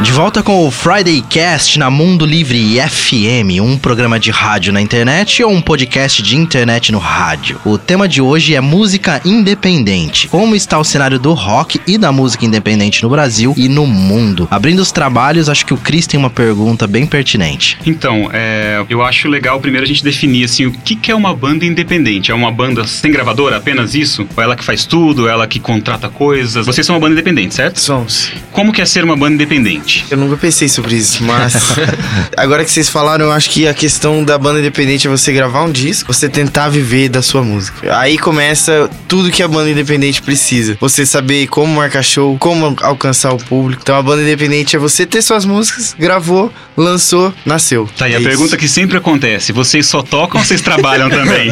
De 0.00 0.10
volta 0.12 0.42
com 0.42 0.66
o 0.66 0.70
Friday 0.70 1.22
Cast 1.22 1.78
na 1.78 1.88
Mundo 1.88 2.26
Livre 2.26 2.76
FM, 2.80 3.62
um 3.62 3.78
programa 3.78 4.18
de 4.18 4.30
rádio 4.30 4.72
na 4.72 4.80
internet 4.80 5.42
ou 5.42 5.50
um 5.50 5.62
podcast 5.62 6.20
de 6.20 6.36
internet 6.36 6.90
no 6.90 6.98
rádio. 6.98 7.60
O 7.64 7.78
tema 7.78 8.08
de 8.08 8.20
hoje 8.20 8.54
é 8.54 8.60
música 8.60 9.20
independente. 9.24 10.28
Como 10.28 10.54
está 10.54 10.78
o 10.78 10.84
cenário 10.84 11.18
do 11.18 11.32
rock 11.32 11.80
e 11.86 11.96
da 11.96 12.10
música 12.10 12.44
independente 12.44 13.02
no 13.02 13.08
Brasil 13.08 13.54
e 13.56 13.68
no 13.68 13.86
mundo? 13.86 14.48
Abrindo 14.50 14.80
os 14.80 14.90
trabalhos, 14.92 15.48
acho 15.48 15.64
que 15.64 15.72
o 15.72 15.76
Chris 15.76 16.06
tem 16.06 16.18
uma 16.18 16.30
pergunta 16.30 16.86
bem 16.86 17.06
pertinente. 17.06 17.78
Então, 17.86 18.28
é, 18.32 18.84
eu 18.90 19.00
acho 19.00 19.28
legal 19.28 19.60
primeiro 19.60 19.84
a 19.84 19.88
gente 19.88 20.02
definir 20.04 20.44
assim 20.44 20.66
o 20.66 20.72
que, 20.72 20.96
que 20.96 21.10
é 21.10 21.14
uma 21.14 21.34
banda 21.34 21.64
independente. 21.64 22.30
É 22.30 22.34
uma 22.34 22.50
banda 22.50 22.84
sem 22.84 23.12
gravadora, 23.12 23.56
apenas 23.56 23.94
isso? 23.94 24.26
Ou 24.36 24.42
ela 24.42 24.56
que 24.56 24.64
faz 24.64 24.84
tudo, 24.84 25.28
ela 25.28 25.46
que 25.46 25.60
contrata 25.60 26.08
coisas? 26.08 26.66
Vocês 26.66 26.86
são 26.86 26.96
uma 26.96 27.00
banda 27.00 27.12
independente, 27.12 27.54
certo? 27.54 27.78
Somos. 27.78 28.32
Como 28.52 28.72
que 28.72 28.82
é 28.82 28.84
ser 28.84 29.04
uma 29.04 29.16
banda 29.16 29.34
independente? 29.34 29.93
Eu 30.10 30.16
nunca 30.16 30.36
pensei 30.36 30.68
sobre 30.68 30.96
isso, 30.96 31.22
mas 31.22 31.54
agora 32.36 32.64
que 32.64 32.70
vocês 32.70 32.88
falaram, 32.88 33.26
eu 33.26 33.32
acho 33.32 33.50
que 33.50 33.66
a 33.68 33.74
questão 33.74 34.24
da 34.24 34.36
banda 34.38 34.58
independente 34.60 35.06
é 35.06 35.10
você 35.10 35.32
gravar 35.32 35.62
um 35.64 35.70
disco, 35.72 36.12
você 36.12 36.28
tentar 36.28 36.68
viver 36.68 37.08
da 37.08 37.22
sua 37.22 37.42
música. 37.42 37.96
Aí 37.98 38.16
começa 38.18 38.88
tudo 39.08 39.30
que 39.30 39.42
a 39.42 39.48
banda 39.48 39.70
independente 39.70 40.22
precisa. 40.22 40.76
Você 40.80 41.04
saber 41.06 41.46
como 41.48 41.74
marcar 41.74 42.02
show, 42.02 42.36
como 42.38 42.76
alcançar 42.82 43.32
o 43.32 43.38
público. 43.38 43.82
Então 43.82 43.96
a 43.96 44.02
banda 44.02 44.22
independente 44.22 44.76
é 44.76 44.78
você 44.78 45.04
ter 45.06 45.22
suas 45.22 45.44
músicas, 45.44 45.94
gravou, 45.98 46.52
lançou, 46.76 47.32
nasceu. 47.44 47.88
Tá, 47.96 48.08
e 48.08 48.12
É 48.12 48.16
a 48.16 48.20
isso. 48.20 48.28
pergunta 48.28 48.56
que 48.56 48.68
sempre 48.68 48.96
acontece: 48.96 49.52
vocês 49.52 49.86
só 49.86 50.02
tocam 50.02 50.40
ou 50.40 50.46
vocês 50.46 50.60
trabalham 50.60 51.08
também? 51.10 51.50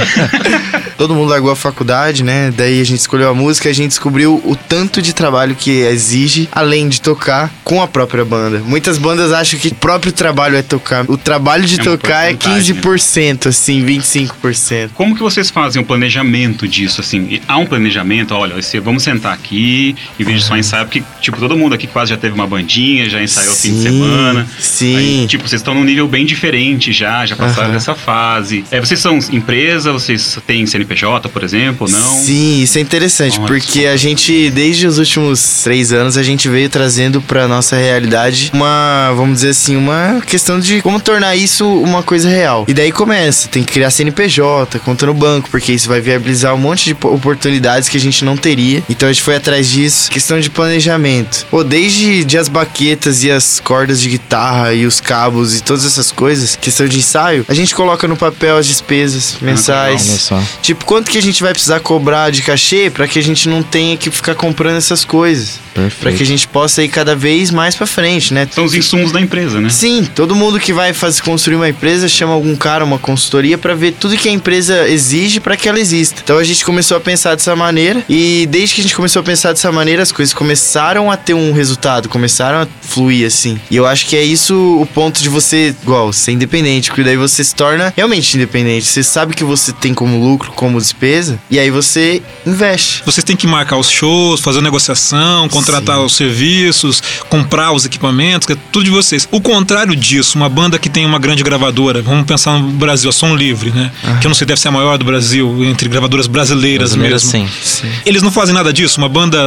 Todo 0.96 1.14
mundo 1.14 1.30
largou 1.30 1.50
a 1.50 1.56
faculdade, 1.56 2.22
né? 2.22 2.52
Daí 2.56 2.80
a 2.80 2.84
gente 2.84 3.00
escolheu 3.00 3.28
a 3.30 3.34
música 3.34 3.68
e 3.68 3.70
a 3.70 3.74
gente 3.74 3.88
descobriu 3.88 4.40
o 4.44 4.54
tanto 4.56 5.02
de 5.02 5.12
trabalho 5.12 5.54
que 5.54 5.70
exige, 5.70 6.48
além 6.52 6.88
de 6.88 7.00
tocar 7.00 7.50
com 7.64 7.82
a 7.82 7.88
própria 7.88 8.21
banda. 8.24 8.60
Muitas 8.60 8.98
bandas 8.98 9.32
acham 9.32 9.58
que 9.58 9.68
o 9.68 9.74
próprio 9.74 10.12
trabalho 10.12 10.56
é 10.56 10.62
tocar. 10.62 11.04
O 11.08 11.16
trabalho 11.16 11.64
de 11.64 11.80
É 11.80 11.84
tocar 11.84 12.30
é 12.30 12.34
porcentagem, 12.34 12.74
15%, 12.76 13.46
assim, 13.48 13.84
25%. 13.84 14.90
Como 14.94 15.14
que 15.14 15.22
vocês 15.22 15.50
fazem 15.50 15.80
o 15.82 15.84
planejamento 15.84 16.66
disso, 16.66 17.00
assim? 17.00 17.26
E 17.30 17.42
Há 17.48 17.58
um 17.58 17.66
planejamento, 17.66 18.34
olha, 18.34 18.58
esse, 18.58 18.78
vamos 18.80 19.02
sentar 19.02 19.32
aqui, 19.34 19.94
em 20.18 20.24
vez 20.24 20.38
de 20.40 20.44
só 20.46 20.56
ensaiar, 20.56 20.84
porque, 20.86 21.02
tipo, 21.20 21.38
todo 21.38 21.56
mundo 21.56 21.74
aqui 21.74 21.86
quase 21.86 22.10
já 22.10 22.16
teve 22.16 22.34
uma 22.34 22.46
bandinha, 22.46 23.08
já 23.10 23.22
ensaiou 23.22 23.52
o 23.52 23.56
fim 23.56 23.70
de 23.72 23.76
Sim, 23.78 23.82
semana. 23.82 24.46
sim. 24.58 24.96
Aí, 24.96 25.26
tipo, 25.26 25.46
vocês 25.46 25.60
estão 25.60 25.74
num 25.74 25.84
nível 25.84 26.06
bem 26.08 26.24
diferente 26.24 26.92
já, 26.92 27.26
já 27.26 27.36
passaram 27.36 27.64
Aham. 27.64 27.72
dessa 27.74 27.94
fase. 27.94 28.64
É, 28.70 28.80
vocês 28.80 29.00
são 29.00 29.18
empresa, 29.32 29.92
vocês 29.92 30.38
têm 30.46 30.64
CNPJ, 30.66 31.28
por 31.28 31.42
exemplo, 31.42 31.88
não? 31.90 32.14
Sim, 32.16 32.62
isso 32.62 32.78
é 32.78 32.80
interessante, 32.80 33.38
Olha 33.38 33.46
porque 33.48 33.86
a 33.86 33.96
gente, 33.96 34.50
desde 34.50 34.86
os 34.86 34.98
últimos 34.98 35.62
três 35.62 35.92
anos, 35.92 36.16
a 36.16 36.22
gente 36.22 36.48
veio 36.48 36.68
trazendo 36.70 37.20
pra 37.20 37.46
nossa 37.48 37.76
realidade 37.76 38.11
uma, 38.52 39.12
vamos 39.16 39.36
dizer 39.36 39.50
assim, 39.50 39.76
uma 39.76 40.20
questão 40.26 40.58
de 40.60 40.80
como 40.82 41.00
tornar 41.00 41.36
isso 41.36 41.66
uma 41.82 42.02
coisa 42.02 42.28
real. 42.28 42.64
E 42.68 42.74
daí 42.74 42.92
começa, 42.92 43.48
tem 43.48 43.62
que 43.64 43.72
criar 43.72 43.90
CNPJ, 43.90 44.78
conta 44.80 45.06
no 45.06 45.14
banco, 45.14 45.48
porque 45.50 45.72
isso 45.72 45.88
vai 45.88 46.00
viabilizar 46.00 46.54
um 46.54 46.58
monte 46.58 46.84
de 46.84 46.94
po- 46.94 47.08
oportunidades 47.14 47.88
que 47.88 47.96
a 47.96 48.00
gente 48.00 48.24
não 48.24 48.36
teria. 48.36 48.82
Então 48.88 49.08
a 49.08 49.12
gente 49.12 49.22
foi 49.22 49.36
atrás 49.36 49.68
disso. 49.68 50.10
Questão 50.10 50.38
de 50.40 50.50
planejamento. 50.50 51.46
Pô, 51.50 51.62
desde 51.64 52.24
de 52.24 52.36
as 52.38 52.48
baquetas 52.48 53.22
e 53.24 53.30
as 53.30 53.60
cordas 53.60 54.00
de 54.00 54.08
guitarra 54.08 54.72
e 54.74 54.86
os 54.86 55.00
cabos 55.00 55.56
e 55.56 55.62
todas 55.62 55.84
essas 55.84 56.10
coisas, 56.12 56.56
questão 56.56 56.86
de 56.86 56.98
ensaio, 56.98 57.44
a 57.48 57.54
gente 57.54 57.74
coloca 57.74 58.06
no 58.08 58.16
papel 58.16 58.56
as 58.56 58.66
despesas 58.66 59.36
mensais. 59.40 60.02
Só. 60.02 60.40
Tipo, 60.60 60.84
quanto 60.84 61.10
que 61.10 61.18
a 61.18 61.22
gente 61.22 61.42
vai 61.42 61.52
precisar 61.52 61.80
cobrar 61.80 62.30
de 62.30 62.42
cachê 62.42 62.90
pra 62.90 63.06
que 63.08 63.18
a 63.18 63.22
gente 63.22 63.48
não 63.48 63.62
tenha 63.62 63.96
que 63.96 64.10
ficar 64.10 64.34
comprando 64.34 64.76
essas 64.76 65.04
coisas? 65.04 65.60
Pra 65.74 65.84
Perfeito. 65.84 66.16
que 66.18 66.22
a 66.22 66.26
gente 66.26 66.46
possa 66.48 66.82
ir 66.82 66.88
cada 66.88 67.16
vez 67.16 67.50
mais 67.50 67.74
pra 67.74 67.86
frente, 67.86 68.01
né? 68.32 68.48
São 68.50 68.64
os 68.64 68.74
insumos 68.74 69.12
da 69.12 69.20
empresa, 69.20 69.60
né? 69.60 69.68
Sim, 69.68 70.08
todo 70.14 70.34
mundo 70.34 70.58
que 70.58 70.72
vai 70.72 70.92
fazer 70.92 71.22
construir 71.22 71.56
uma 71.56 71.68
empresa 71.68 72.08
chama 72.08 72.32
algum 72.32 72.54
cara, 72.56 72.84
uma 72.84 72.98
consultoria 72.98 73.56
pra 73.56 73.74
ver 73.74 73.92
tudo 73.92 74.16
que 74.16 74.28
a 74.28 74.32
empresa 74.32 74.88
exige 74.88 75.40
pra 75.40 75.56
que 75.56 75.68
ela 75.68 75.78
exista. 75.78 76.20
Então 76.22 76.38
a 76.38 76.44
gente 76.44 76.64
começou 76.64 76.96
a 76.96 77.00
pensar 77.00 77.34
dessa 77.34 77.54
maneira 77.54 78.04
e 78.08 78.46
desde 78.50 78.74
que 78.74 78.80
a 78.80 78.84
gente 78.84 78.96
começou 78.96 79.20
a 79.20 79.22
pensar 79.22 79.52
dessa 79.52 79.70
maneira, 79.70 80.02
as 80.02 80.12
coisas 80.12 80.34
começaram 80.34 81.10
a 81.10 81.16
ter 81.16 81.34
um 81.34 81.52
resultado, 81.52 82.08
começaram 82.08 82.62
a 82.62 82.68
fluir 82.82 83.26
assim. 83.26 83.60
E 83.70 83.76
eu 83.76 83.86
acho 83.86 84.06
que 84.06 84.16
é 84.16 84.22
isso 84.22 84.54
o 84.80 84.86
ponto 84.86 85.22
de 85.22 85.28
você, 85.28 85.74
igual, 85.82 86.12
ser 86.12 86.32
independente, 86.32 86.90
porque 86.90 87.02
daí 87.02 87.16
você 87.16 87.42
se 87.44 87.54
torna 87.54 87.92
realmente 87.96 88.36
independente. 88.36 88.86
Você 88.86 89.02
sabe 89.02 89.34
que 89.34 89.44
você 89.44 89.72
tem 89.72 89.94
como 89.94 90.18
lucro, 90.18 90.52
como 90.52 90.78
despesa, 90.78 91.38
e 91.50 91.58
aí 91.58 91.70
você 91.70 92.22
investe. 92.46 93.02
Vocês 93.04 93.24
têm 93.24 93.36
que 93.36 93.46
marcar 93.46 93.76
os 93.76 93.90
shows, 93.90 94.40
fazer 94.40 94.60
negociação, 94.60 95.48
contratar 95.48 96.00
os 96.00 96.16
serviços, 96.16 97.02
comprar 97.28 97.72
os 97.72 97.84
equipamentos, 97.94 98.46
que 98.46 98.52
é 98.52 98.56
tudo 98.70 98.84
de 98.84 98.90
vocês. 98.90 99.28
O 99.30 99.40
contrário 99.40 99.94
disso, 99.94 100.36
uma 100.36 100.48
banda 100.48 100.78
que 100.78 100.88
tem 100.88 101.04
uma 101.06 101.18
grande 101.18 101.42
gravadora, 101.42 102.02
vamos 102.02 102.26
pensar 102.26 102.58
no 102.58 102.70
Brasil, 102.72 103.10
a 103.10 103.12
Som 103.12 103.34
Livre, 103.34 103.70
né? 103.70 103.90
Que 104.20 104.26
eu 104.26 104.28
não 104.28 104.34
sei, 104.34 104.46
deve 104.46 104.60
ser 104.60 104.68
a 104.68 104.72
maior 104.72 104.98
do 104.98 105.04
Brasil, 105.04 105.64
entre 105.64 105.88
gravadoras 105.88 106.26
brasileiras 106.26 106.94
Brasileira, 106.94 107.14
mesmo. 107.14 107.30
sim. 107.62 107.88
Eles 108.04 108.22
não 108.22 108.30
fazem 108.30 108.54
nada 108.54 108.72
disso. 108.72 108.98
Uma 108.98 109.08
banda, 109.08 109.38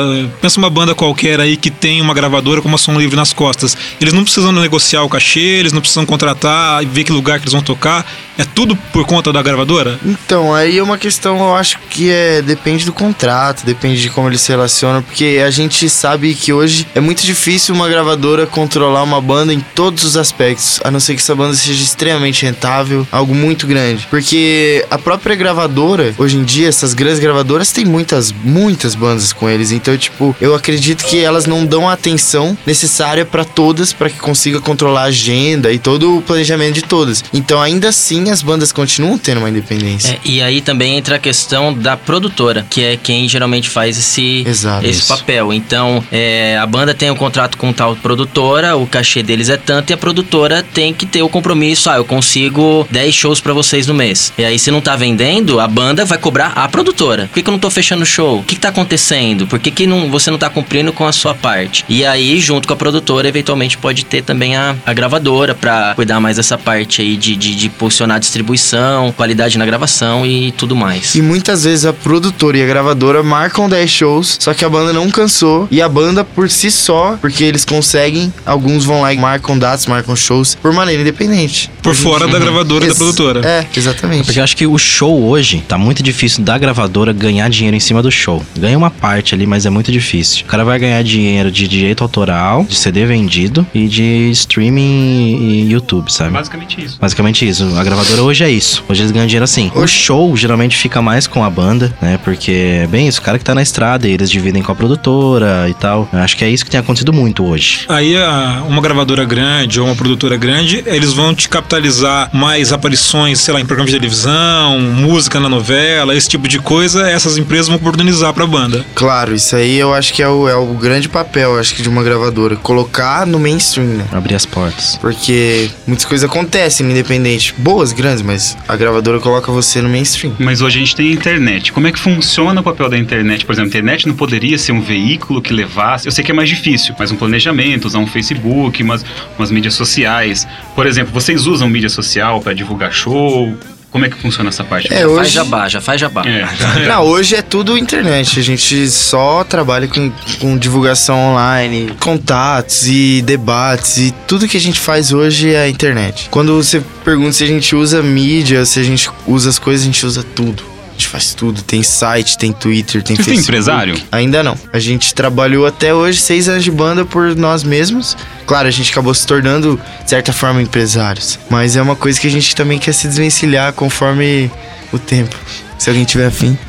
pensa 0.41 0.59
uma 0.59 0.69
banda 0.69 0.93
qualquer 0.95 1.39
aí 1.39 1.57
que 1.57 1.69
tem 1.69 2.01
uma 2.01 2.13
gravadora 2.13 2.61
com 2.61 2.67
uma 2.67 2.77
som 2.77 2.97
livre 2.97 3.15
nas 3.15 3.33
costas. 3.33 3.77
Eles 3.99 4.13
não 4.13 4.23
precisam 4.23 4.51
negociar 4.51 5.03
o 5.03 5.09
cachê, 5.09 5.39
eles 5.39 5.71
não 5.71 5.81
precisam 5.81 6.05
contratar 6.05 6.83
e 6.83 6.85
ver 6.85 7.03
que 7.03 7.11
lugar 7.11 7.39
que 7.39 7.45
eles 7.45 7.53
vão 7.53 7.61
tocar. 7.61 8.05
É 8.37 8.43
tudo 8.43 8.75
por 8.75 9.05
conta 9.05 9.31
da 9.31 9.41
gravadora? 9.41 9.97
Então, 10.05 10.53
aí 10.53 10.77
é 10.77 10.83
uma 10.83 10.97
questão, 10.97 11.37
eu 11.39 11.55
acho 11.55 11.79
que 11.89 12.09
é 12.09 12.41
depende 12.41 12.85
do 12.85 12.91
contrato, 12.91 13.65
depende 13.65 14.01
de 14.01 14.09
como 14.09 14.27
eles 14.27 14.41
se 14.41 14.49
relacionam, 14.51 15.01
porque 15.01 15.41
a 15.45 15.49
gente 15.49 15.89
sabe 15.89 16.33
que 16.35 16.51
hoje 16.51 16.85
é 16.93 16.99
muito 16.99 17.23
difícil 17.25 17.73
uma 17.73 17.87
gravadora 17.87 18.34
controlar 18.47 19.03
uma 19.03 19.21
banda 19.21 19.53
em 19.53 19.59
todos 19.59 20.03
os 20.03 20.17
aspectos, 20.17 20.79
a 20.83 20.89
não 20.89 20.99
ser 20.99 21.15
que 21.15 21.21
essa 21.21 21.35
banda 21.35 21.55
seja 21.55 21.83
extremamente 21.83 22.43
rentável, 22.43 23.07
algo 23.11 23.35
muito 23.35 23.67
grande. 23.67 24.07
Porque 24.09 24.85
a 24.89 24.97
própria 24.97 25.35
gravadora, 25.35 26.13
hoje 26.17 26.37
em 26.37 26.43
dia, 26.43 26.67
essas 26.67 26.93
grandes 26.93 27.19
gravadoras 27.19 27.71
têm 27.71 27.85
muitas, 27.85 28.31
muitas 28.31 28.95
bandas 28.95 29.31
com 29.31 29.49
eles, 29.49 29.71
então, 29.71 29.97
tipo, 29.97 30.35
eu 30.41 30.55
acredito 30.55 31.05
que 31.05 31.21
elas 31.21 31.45
não 31.45 31.65
dão 31.65 31.87
a 31.87 31.93
atenção 31.93 32.57
necessária 32.65 33.25
pra 33.25 33.45
todas 33.45 33.93
para 33.93 34.09
que 34.09 34.17
consiga 34.17 34.59
controlar 34.59 35.01
a 35.01 35.05
agenda 35.05 35.71
e 35.71 35.79
todo 35.79 36.17
o 36.17 36.21
planejamento 36.21 36.75
de 36.75 36.81
todas. 36.81 37.23
Então, 37.33 37.61
ainda 37.61 37.89
assim, 37.89 38.29
as 38.29 38.41
bandas 38.41 38.71
continuam 38.71 39.17
tendo 39.17 39.39
uma 39.39 39.49
independência. 39.49 40.11
É, 40.11 40.19
e 40.25 40.41
aí 40.41 40.61
também 40.61 40.97
entra 40.97 41.17
a 41.17 41.19
questão 41.19 41.73
da 41.73 41.95
produtora, 41.95 42.65
que 42.69 42.83
é 42.83 42.97
quem 42.97 43.27
geralmente 43.27 43.69
faz 43.69 43.97
esse, 43.97 44.43
Exato. 44.47 44.85
esse 44.85 44.99
Isso. 44.99 45.07
papel. 45.07 45.53
Então, 45.53 46.03
é, 46.11 46.57
a 46.57 46.65
banda 46.65 46.93
tem 46.93 47.11
um 47.11 47.15
contrato 47.15 47.57
com 47.57 47.71
tal 47.71 47.95
produtora, 48.25 48.75
o 48.75 48.87
cachê 48.87 49.21
deles 49.21 49.49
é 49.49 49.57
tanto, 49.57 49.91
e 49.91 49.93
a 49.93 49.97
produtora 49.97 50.63
tem 50.73 50.93
que 50.93 51.05
ter 51.05 51.21
o 51.21 51.29
compromisso. 51.29 51.89
Ah, 51.89 51.97
eu 51.97 52.05
consigo 52.05 52.87
10 52.89 53.13
shows 53.13 53.39
pra 53.39 53.53
vocês 53.53 53.87
no 53.87 53.93
mês. 53.93 54.33
E 54.37 54.43
aí, 54.43 54.57
se 54.57 54.71
não 54.71 54.81
tá 54.81 54.95
vendendo, 54.95 55.59
a 55.59 55.67
banda 55.67 56.03
vai 56.03 56.17
cobrar 56.17 56.47
a 56.55 56.67
produtora. 56.67 57.27
Por 57.27 57.35
que, 57.35 57.43
que 57.43 57.49
eu 57.49 57.51
não 57.51 57.59
tô 57.59 57.69
fechando 57.69 58.05
show? 58.05 58.39
O 58.39 58.43
que, 58.43 58.55
que 58.55 58.61
tá 58.61 58.69
acontecendo? 58.69 59.47
Por 59.47 59.59
que, 59.59 59.69
que 59.69 59.85
não, 59.85 60.09
você 60.09 60.31
não 60.31 60.37
tá 60.37 60.49
cumprindo 60.49 60.91
com 60.91 61.05
a 61.05 61.11
sua 61.11 61.33
parte? 61.33 61.85
E 61.87 62.03
aí, 62.05 62.39
junto 62.39 62.67
com 62.67 62.73
a 62.73 62.77
produtora, 62.77 63.27
eventualmente 63.27 63.77
pode 63.77 64.03
ter 64.05 64.23
também 64.23 64.55
a, 64.55 64.75
a 64.85 64.93
gravadora 64.93 65.53
pra 65.53 65.93
cuidar 65.95 66.19
mais 66.19 66.37
dessa 66.37 66.57
parte 66.57 67.01
aí 67.01 67.15
de, 67.15 67.35
de, 67.35 67.55
de 67.55 67.69
posicionar 67.69 68.17
a 68.17 68.19
distribuição, 68.19 69.11
qualidade 69.11 69.57
na 69.57 69.65
gravação 69.65 70.25
e 70.25 70.51
tudo 70.51 70.75
mais. 70.75 71.15
E 71.15 71.21
muitas 71.21 71.63
vezes 71.63 71.85
a 71.85 71.93
produtora 71.93 72.57
e 72.57 72.63
a 72.63 72.67
gravadora 72.67 73.21
marcam 73.21 73.69
10 73.69 73.89
shows, 73.89 74.37
só 74.39 74.53
que 74.53 74.65
a 74.65 74.69
banda 74.69 74.91
não 74.91 75.11
cansou. 75.11 75.67
E 75.69 75.81
a 75.81 75.89
banda 75.89 76.23
por 76.23 76.49
si 76.49 76.71
só, 76.71 77.17
porque 77.21 77.43
eles 77.43 77.65
conseguem, 77.65 78.14
alguns 78.45 78.85
vão 78.85 79.01
lá 79.01 79.13
e 79.13 79.17
marcam 79.17 79.57
datas, 79.57 79.85
marcam 79.85 80.15
shows, 80.15 80.55
por 80.55 80.73
maneira 80.73 81.01
independente. 81.01 81.69
Por 81.81 81.91
Hoje 81.91 81.99
em 81.99 82.03
fora 82.03 82.27
da 82.27 82.39
gravadora 82.39 82.85
e 82.85 82.87
da 82.89 82.95
produtora. 82.95 83.41
É, 83.45 83.65
exatamente. 83.75 84.25
Porque 84.25 84.39
eu 84.39 84.43
acho 84.43 84.57
que 84.57 84.65
o 84.67 84.77
show 84.77 85.23
hoje 85.23 85.63
tá 85.67 85.77
muito 85.77 86.01
difícil 86.01 86.43
da 86.43 86.57
gravadora 86.57 87.13
ganhar 87.13 87.49
dinheiro 87.49 87.75
em 87.75 87.79
cima 87.79 88.01
do 88.01 88.11
show. 88.11 88.43
Ganha 88.57 88.77
uma 88.77 88.89
parte 88.89 89.35
ali, 89.35 89.45
mas 89.45 89.65
é 89.65 89.69
muito 89.69 89.91
difícil. 89.91 90.43
O 90.43 90.47
cara 90.47 90.63
vai 90.63 90.79
ganhar 90.79 91.01
dinheiro 91.03 91.51
de 91.51 91.67
direito 91.67 92.03
autoral, 92.03 92.63
de 92.63 92.75
CD 92.75 93.05
vendido 93.05 93.65
e 93.73 93.87
de 93.87 94.29
streaming 94.31 95.37
e 95.39 95.71
YouTube, 95.71 96.11
sabe? 96.11 96.31
Basicamente 96.31 96.83
isso. 96.83 96.97
Basicamente 96.99 97.47
isso. 97.47 97.75
A 97.77 97.83
gravadora 97.83 98.23
hoje 98.23 98.43
é 98.43 98.49
isso. 98.49 98.83
Hoje 98.89 99.01
eles 99.01 99.11
ganham 99.11 99.27
dinheiro 99.27 99.43
assim. 99.43 99.71
O 99.75 99.87
show 99.87 100.35
geralmente 100.35 100.77
fica 100.77 101.01
mais 101.01 101.27
com 101.27 101.43
a 101.43 101.49
banda, 101.49 101.95
né? 102.01 102.19
Porque 102.23 102.81
é 102.83 102.87
bem 102.87 103.07
isso, 103.07 103.19
o 103.19 103.23
cara 103.23 103.37
que 103.37 103.45
tá 103.45 103.53
na 103.55 103.61
estrada 103.61 104.07
e 104.07 104.11
eles 104.11 104.29
dividem 104.29 104.61
com 104.61 104.71
a 104.71 104.75
produtora 104.75 105.67
e 105.69 105.73
tal. 105.73 106.07
Eu 106.11 106.19
acho 106.19 106.35
que 106.35 106.43
é 106.43 106.49
isso 106.49 106.65
que 106.65 106.71
tem 106.71 106.79
acontecido 106.79 107.13
muito 107.13 107.45
hoje. 107.45 107.85
Aí 107.87 108.04
a- 108.15 108.63
uma 108.67 108.81
gravadora 108.81 109.23
grande 109.23 109.79
ou 109.79 109.85
uma 109.87 109.95
produtora 109.95 110.35
grande, 110.35 110.83
eles 110.85 111.13
vão 111.13 111.33
te 111.33 111.47
capitalizar 111.47 112.29
mais 112.33 112.73
aparições, 112.73 113.39
sei 113.39 113.53
lá, 113.53 113.61
em 113.61 113.65
programas 113.65 113.91
de 113.91 113.97
televisão, 113.97 114.79
música 114.79 115.39
na 115.39 115.47
novela, 115.47 116.13
esse 116.15 116.27
tipo 116.27 116.47
de 116.47 116.59
coisa, 116.59 117.09
essas 117.09 117.37
empresas 117.37 117.67
vão 117.67 117.77
oportunizar 117.77 118.33
pra 118.33 118.45
banda. 118.45 118.85
Claro, 118.93 119.33
isso 119.33 119.55
aí 119.55 119.77
eu 119.77 119.93
acho 119.93 120.13
que 120.13 120.21
é 120.21 120.27
o, 120.27 120.47
é 120.49 120.55
o 120.55 120.65
grande 120.73 121.07
papel, 121.07 121.57
acho 121.57 121.73
que, 121.75 121.81
de 121.81 121.89
uma 121.89 122.03
gravadora. 122.03 122.55
Colocar 122.57 123.25
no 123.25 123.39
mainstream, 123.39 123.87
né? 123.87 124.05
Abrir 124.11 124.35
as 124.35 124.45
portas. 124.45 124.97
Porque 125.01 125.69
muitas 125.87 126.05
coisas 126.05 126.29
acontecem 126.29 126.85
no 126.85 126.91
independente. 126.91 127.53
Boas, 127.57 127.93
grandes, 127.93 128.21
mas 128.21 128.57
a 128.67 128.75
gravadora 128.75 129.19
coloca 129.19 129.51
você 129.51 129.81
no 129.81 129.89
mainstream. 129.89 130.33
Mas 130.39 130.61
hoje 130.61 130.77
a 130.77 130.79
gente 130.79 130.95
tem 130.95 131.09
a 131.09 131.13
internet. 131.13 131.71
Como 131.71 131.87
é 131.87 131.91
que 131.91 131.99
funciona 131.99 132.59
o 132.59 132.63
papel 132.63 132.89
da 132.89 132.97
internet? 132.97 133.45
Por 133.45 133.53
exemplo, 133.53 133.67
a 133.67 133.69
internet 133.69 134.07
não 134.07 134.15
poderia 134.15 134.57
ser 134.57 134.71
um 134.71 134.81
veículo 134.81 135.41
que 135.41 135.53
levar? 135.53 136.01
Eu 136.03 136.11
sei 136.11 136.23
que 136.23 136.31
é 136.31 136.33
mais 136.33 136.49
difícil, 136.49 136.93
mas 136.97 137.11
um 137.11 137.15
planejamento, 137.15 137.84
usar 137.87 137.99
um 137.99 138.07
Facebook, 138.07 138.81
umas, 138.83 139.05
umas 139.37 139.51
mídias 139.51 139.73
sociais. 139.73 140.47
Por 140.75 140.85
exemplo, 140.85 141.13
vocês 141.13 141.45
usam 141.47 141.67
mídia 141.69 141.89
social 141.89 142.39
para 142.41 142.53
divulgar 142.53 142.91
show? 142.91 143.55
Como 143.91 144.03
é 144.05 144.09
que 144.09 144.17
funciona 144.17 144.49
essa 144.49 144.61
parte? 144.61 144.93
É, 144.93 144.97
Já 144.99 145.07
faz 145.07 145.09
hoje- 145.19 145.29
jabá, 145.29 145.69
já 145.69 145.79
faz 145.79 146.01
jabá. 146.01 146.23
É. 146.25 146.45
Não, 146.85 147.03
hoje 147.03 147.33
é 147.33 147.41
tudo 147.41 147.77
internet. 147.77 148.37
A 148.37 148.43
gente 148.43 148.89
só 148.89 149.41
trabalha 149.45 149.87
com, 149.87 150.11
com 150.41 150.57
divulgação 150.57 151.17
online, 151.31 151.93
contatos 152.01 152.87
e 152.87 153.21
debates 153.21 153.97
e 153.97 154.13
tudo 154.27 154.49
que 154.49 154.57
a 154.57 154.59
gente 154.59 154.81
faz 154.81 155.13
hoje 155.13 155.53
é 155.53 155.61
a 155.61 155.69
internet. 155.69 156.27
Quando 156.29 156.61
você 156.61 156.83
pergunta 157.05 157.31
se 157.31 157.45
a 157.45 157.47
gente 157.47 157.73
usa 157.73 158.03
mídia, 158.03 158.65
se 158.65 158.81
a 158.81 158.83
gente 158.83 159.09
usa 159.25 159.49
as 159.49 159.57
coisas, 159.57 159.83
a 159.83 159.85
gente 159.85 160.05
usa 160.05 160.23
tudo. 160.35 160.74
A 160.95 160.97
gente 160.97 161.07
faz 161.09 161.33
tudo. 161.33 161.61
Tem 161.61 161.83
site, 161.83 162.37
tem 162.37 162.53
Twitter, 162.53 163.03
tem 163.03 163.17
Vocês 163.17 163.25
têm 163.25 163.35
Facebook. 163.35 163.43
empresário? 163.43 164.01
Ainda 164.11 164.41
não. 164.41 164.57
A 164.71 164.79
gente 164.79 165.13
trabalhou 165.13 165.65
até 165.65 165.93
hoje 165.93 166.21
seis 166.21 166.47
anos 166.47 166.63
de 166.63 166.71
banda 166.71 167.03
por 167.03 167.35
nós 167.35 167.65
mesmos. 167.65 168.15
Claro, 168.47 168.69
a 168.69 168.71
gente 168.71 168.91
acabou 168.91 169.13
se 169.13 169.27
tornando, 169.27 169.77
de 170.03 170.09
certa 170.09 170.31
forma, 170.31 170.61
empresários. 170.61 171.37
Mas 171.49 171.75
é 171.75 171.81
uma 171.81 171.97
coisa 171.97 172.17
que 172.17 172.27
a 172.27 172.31
gente 172.31 172.55
também 172.55 172.79
quer 172.79 172.93
se 172.93 173.09
desvencilhar 173.09 173.73
conforme 173.73 174.49
o 174.93 174.97
tempo. 174.97 175.35
Se 175.77 175.89
alguém 175.89 176.05
tiver 176.05 176.27
afim. 176.27 176.57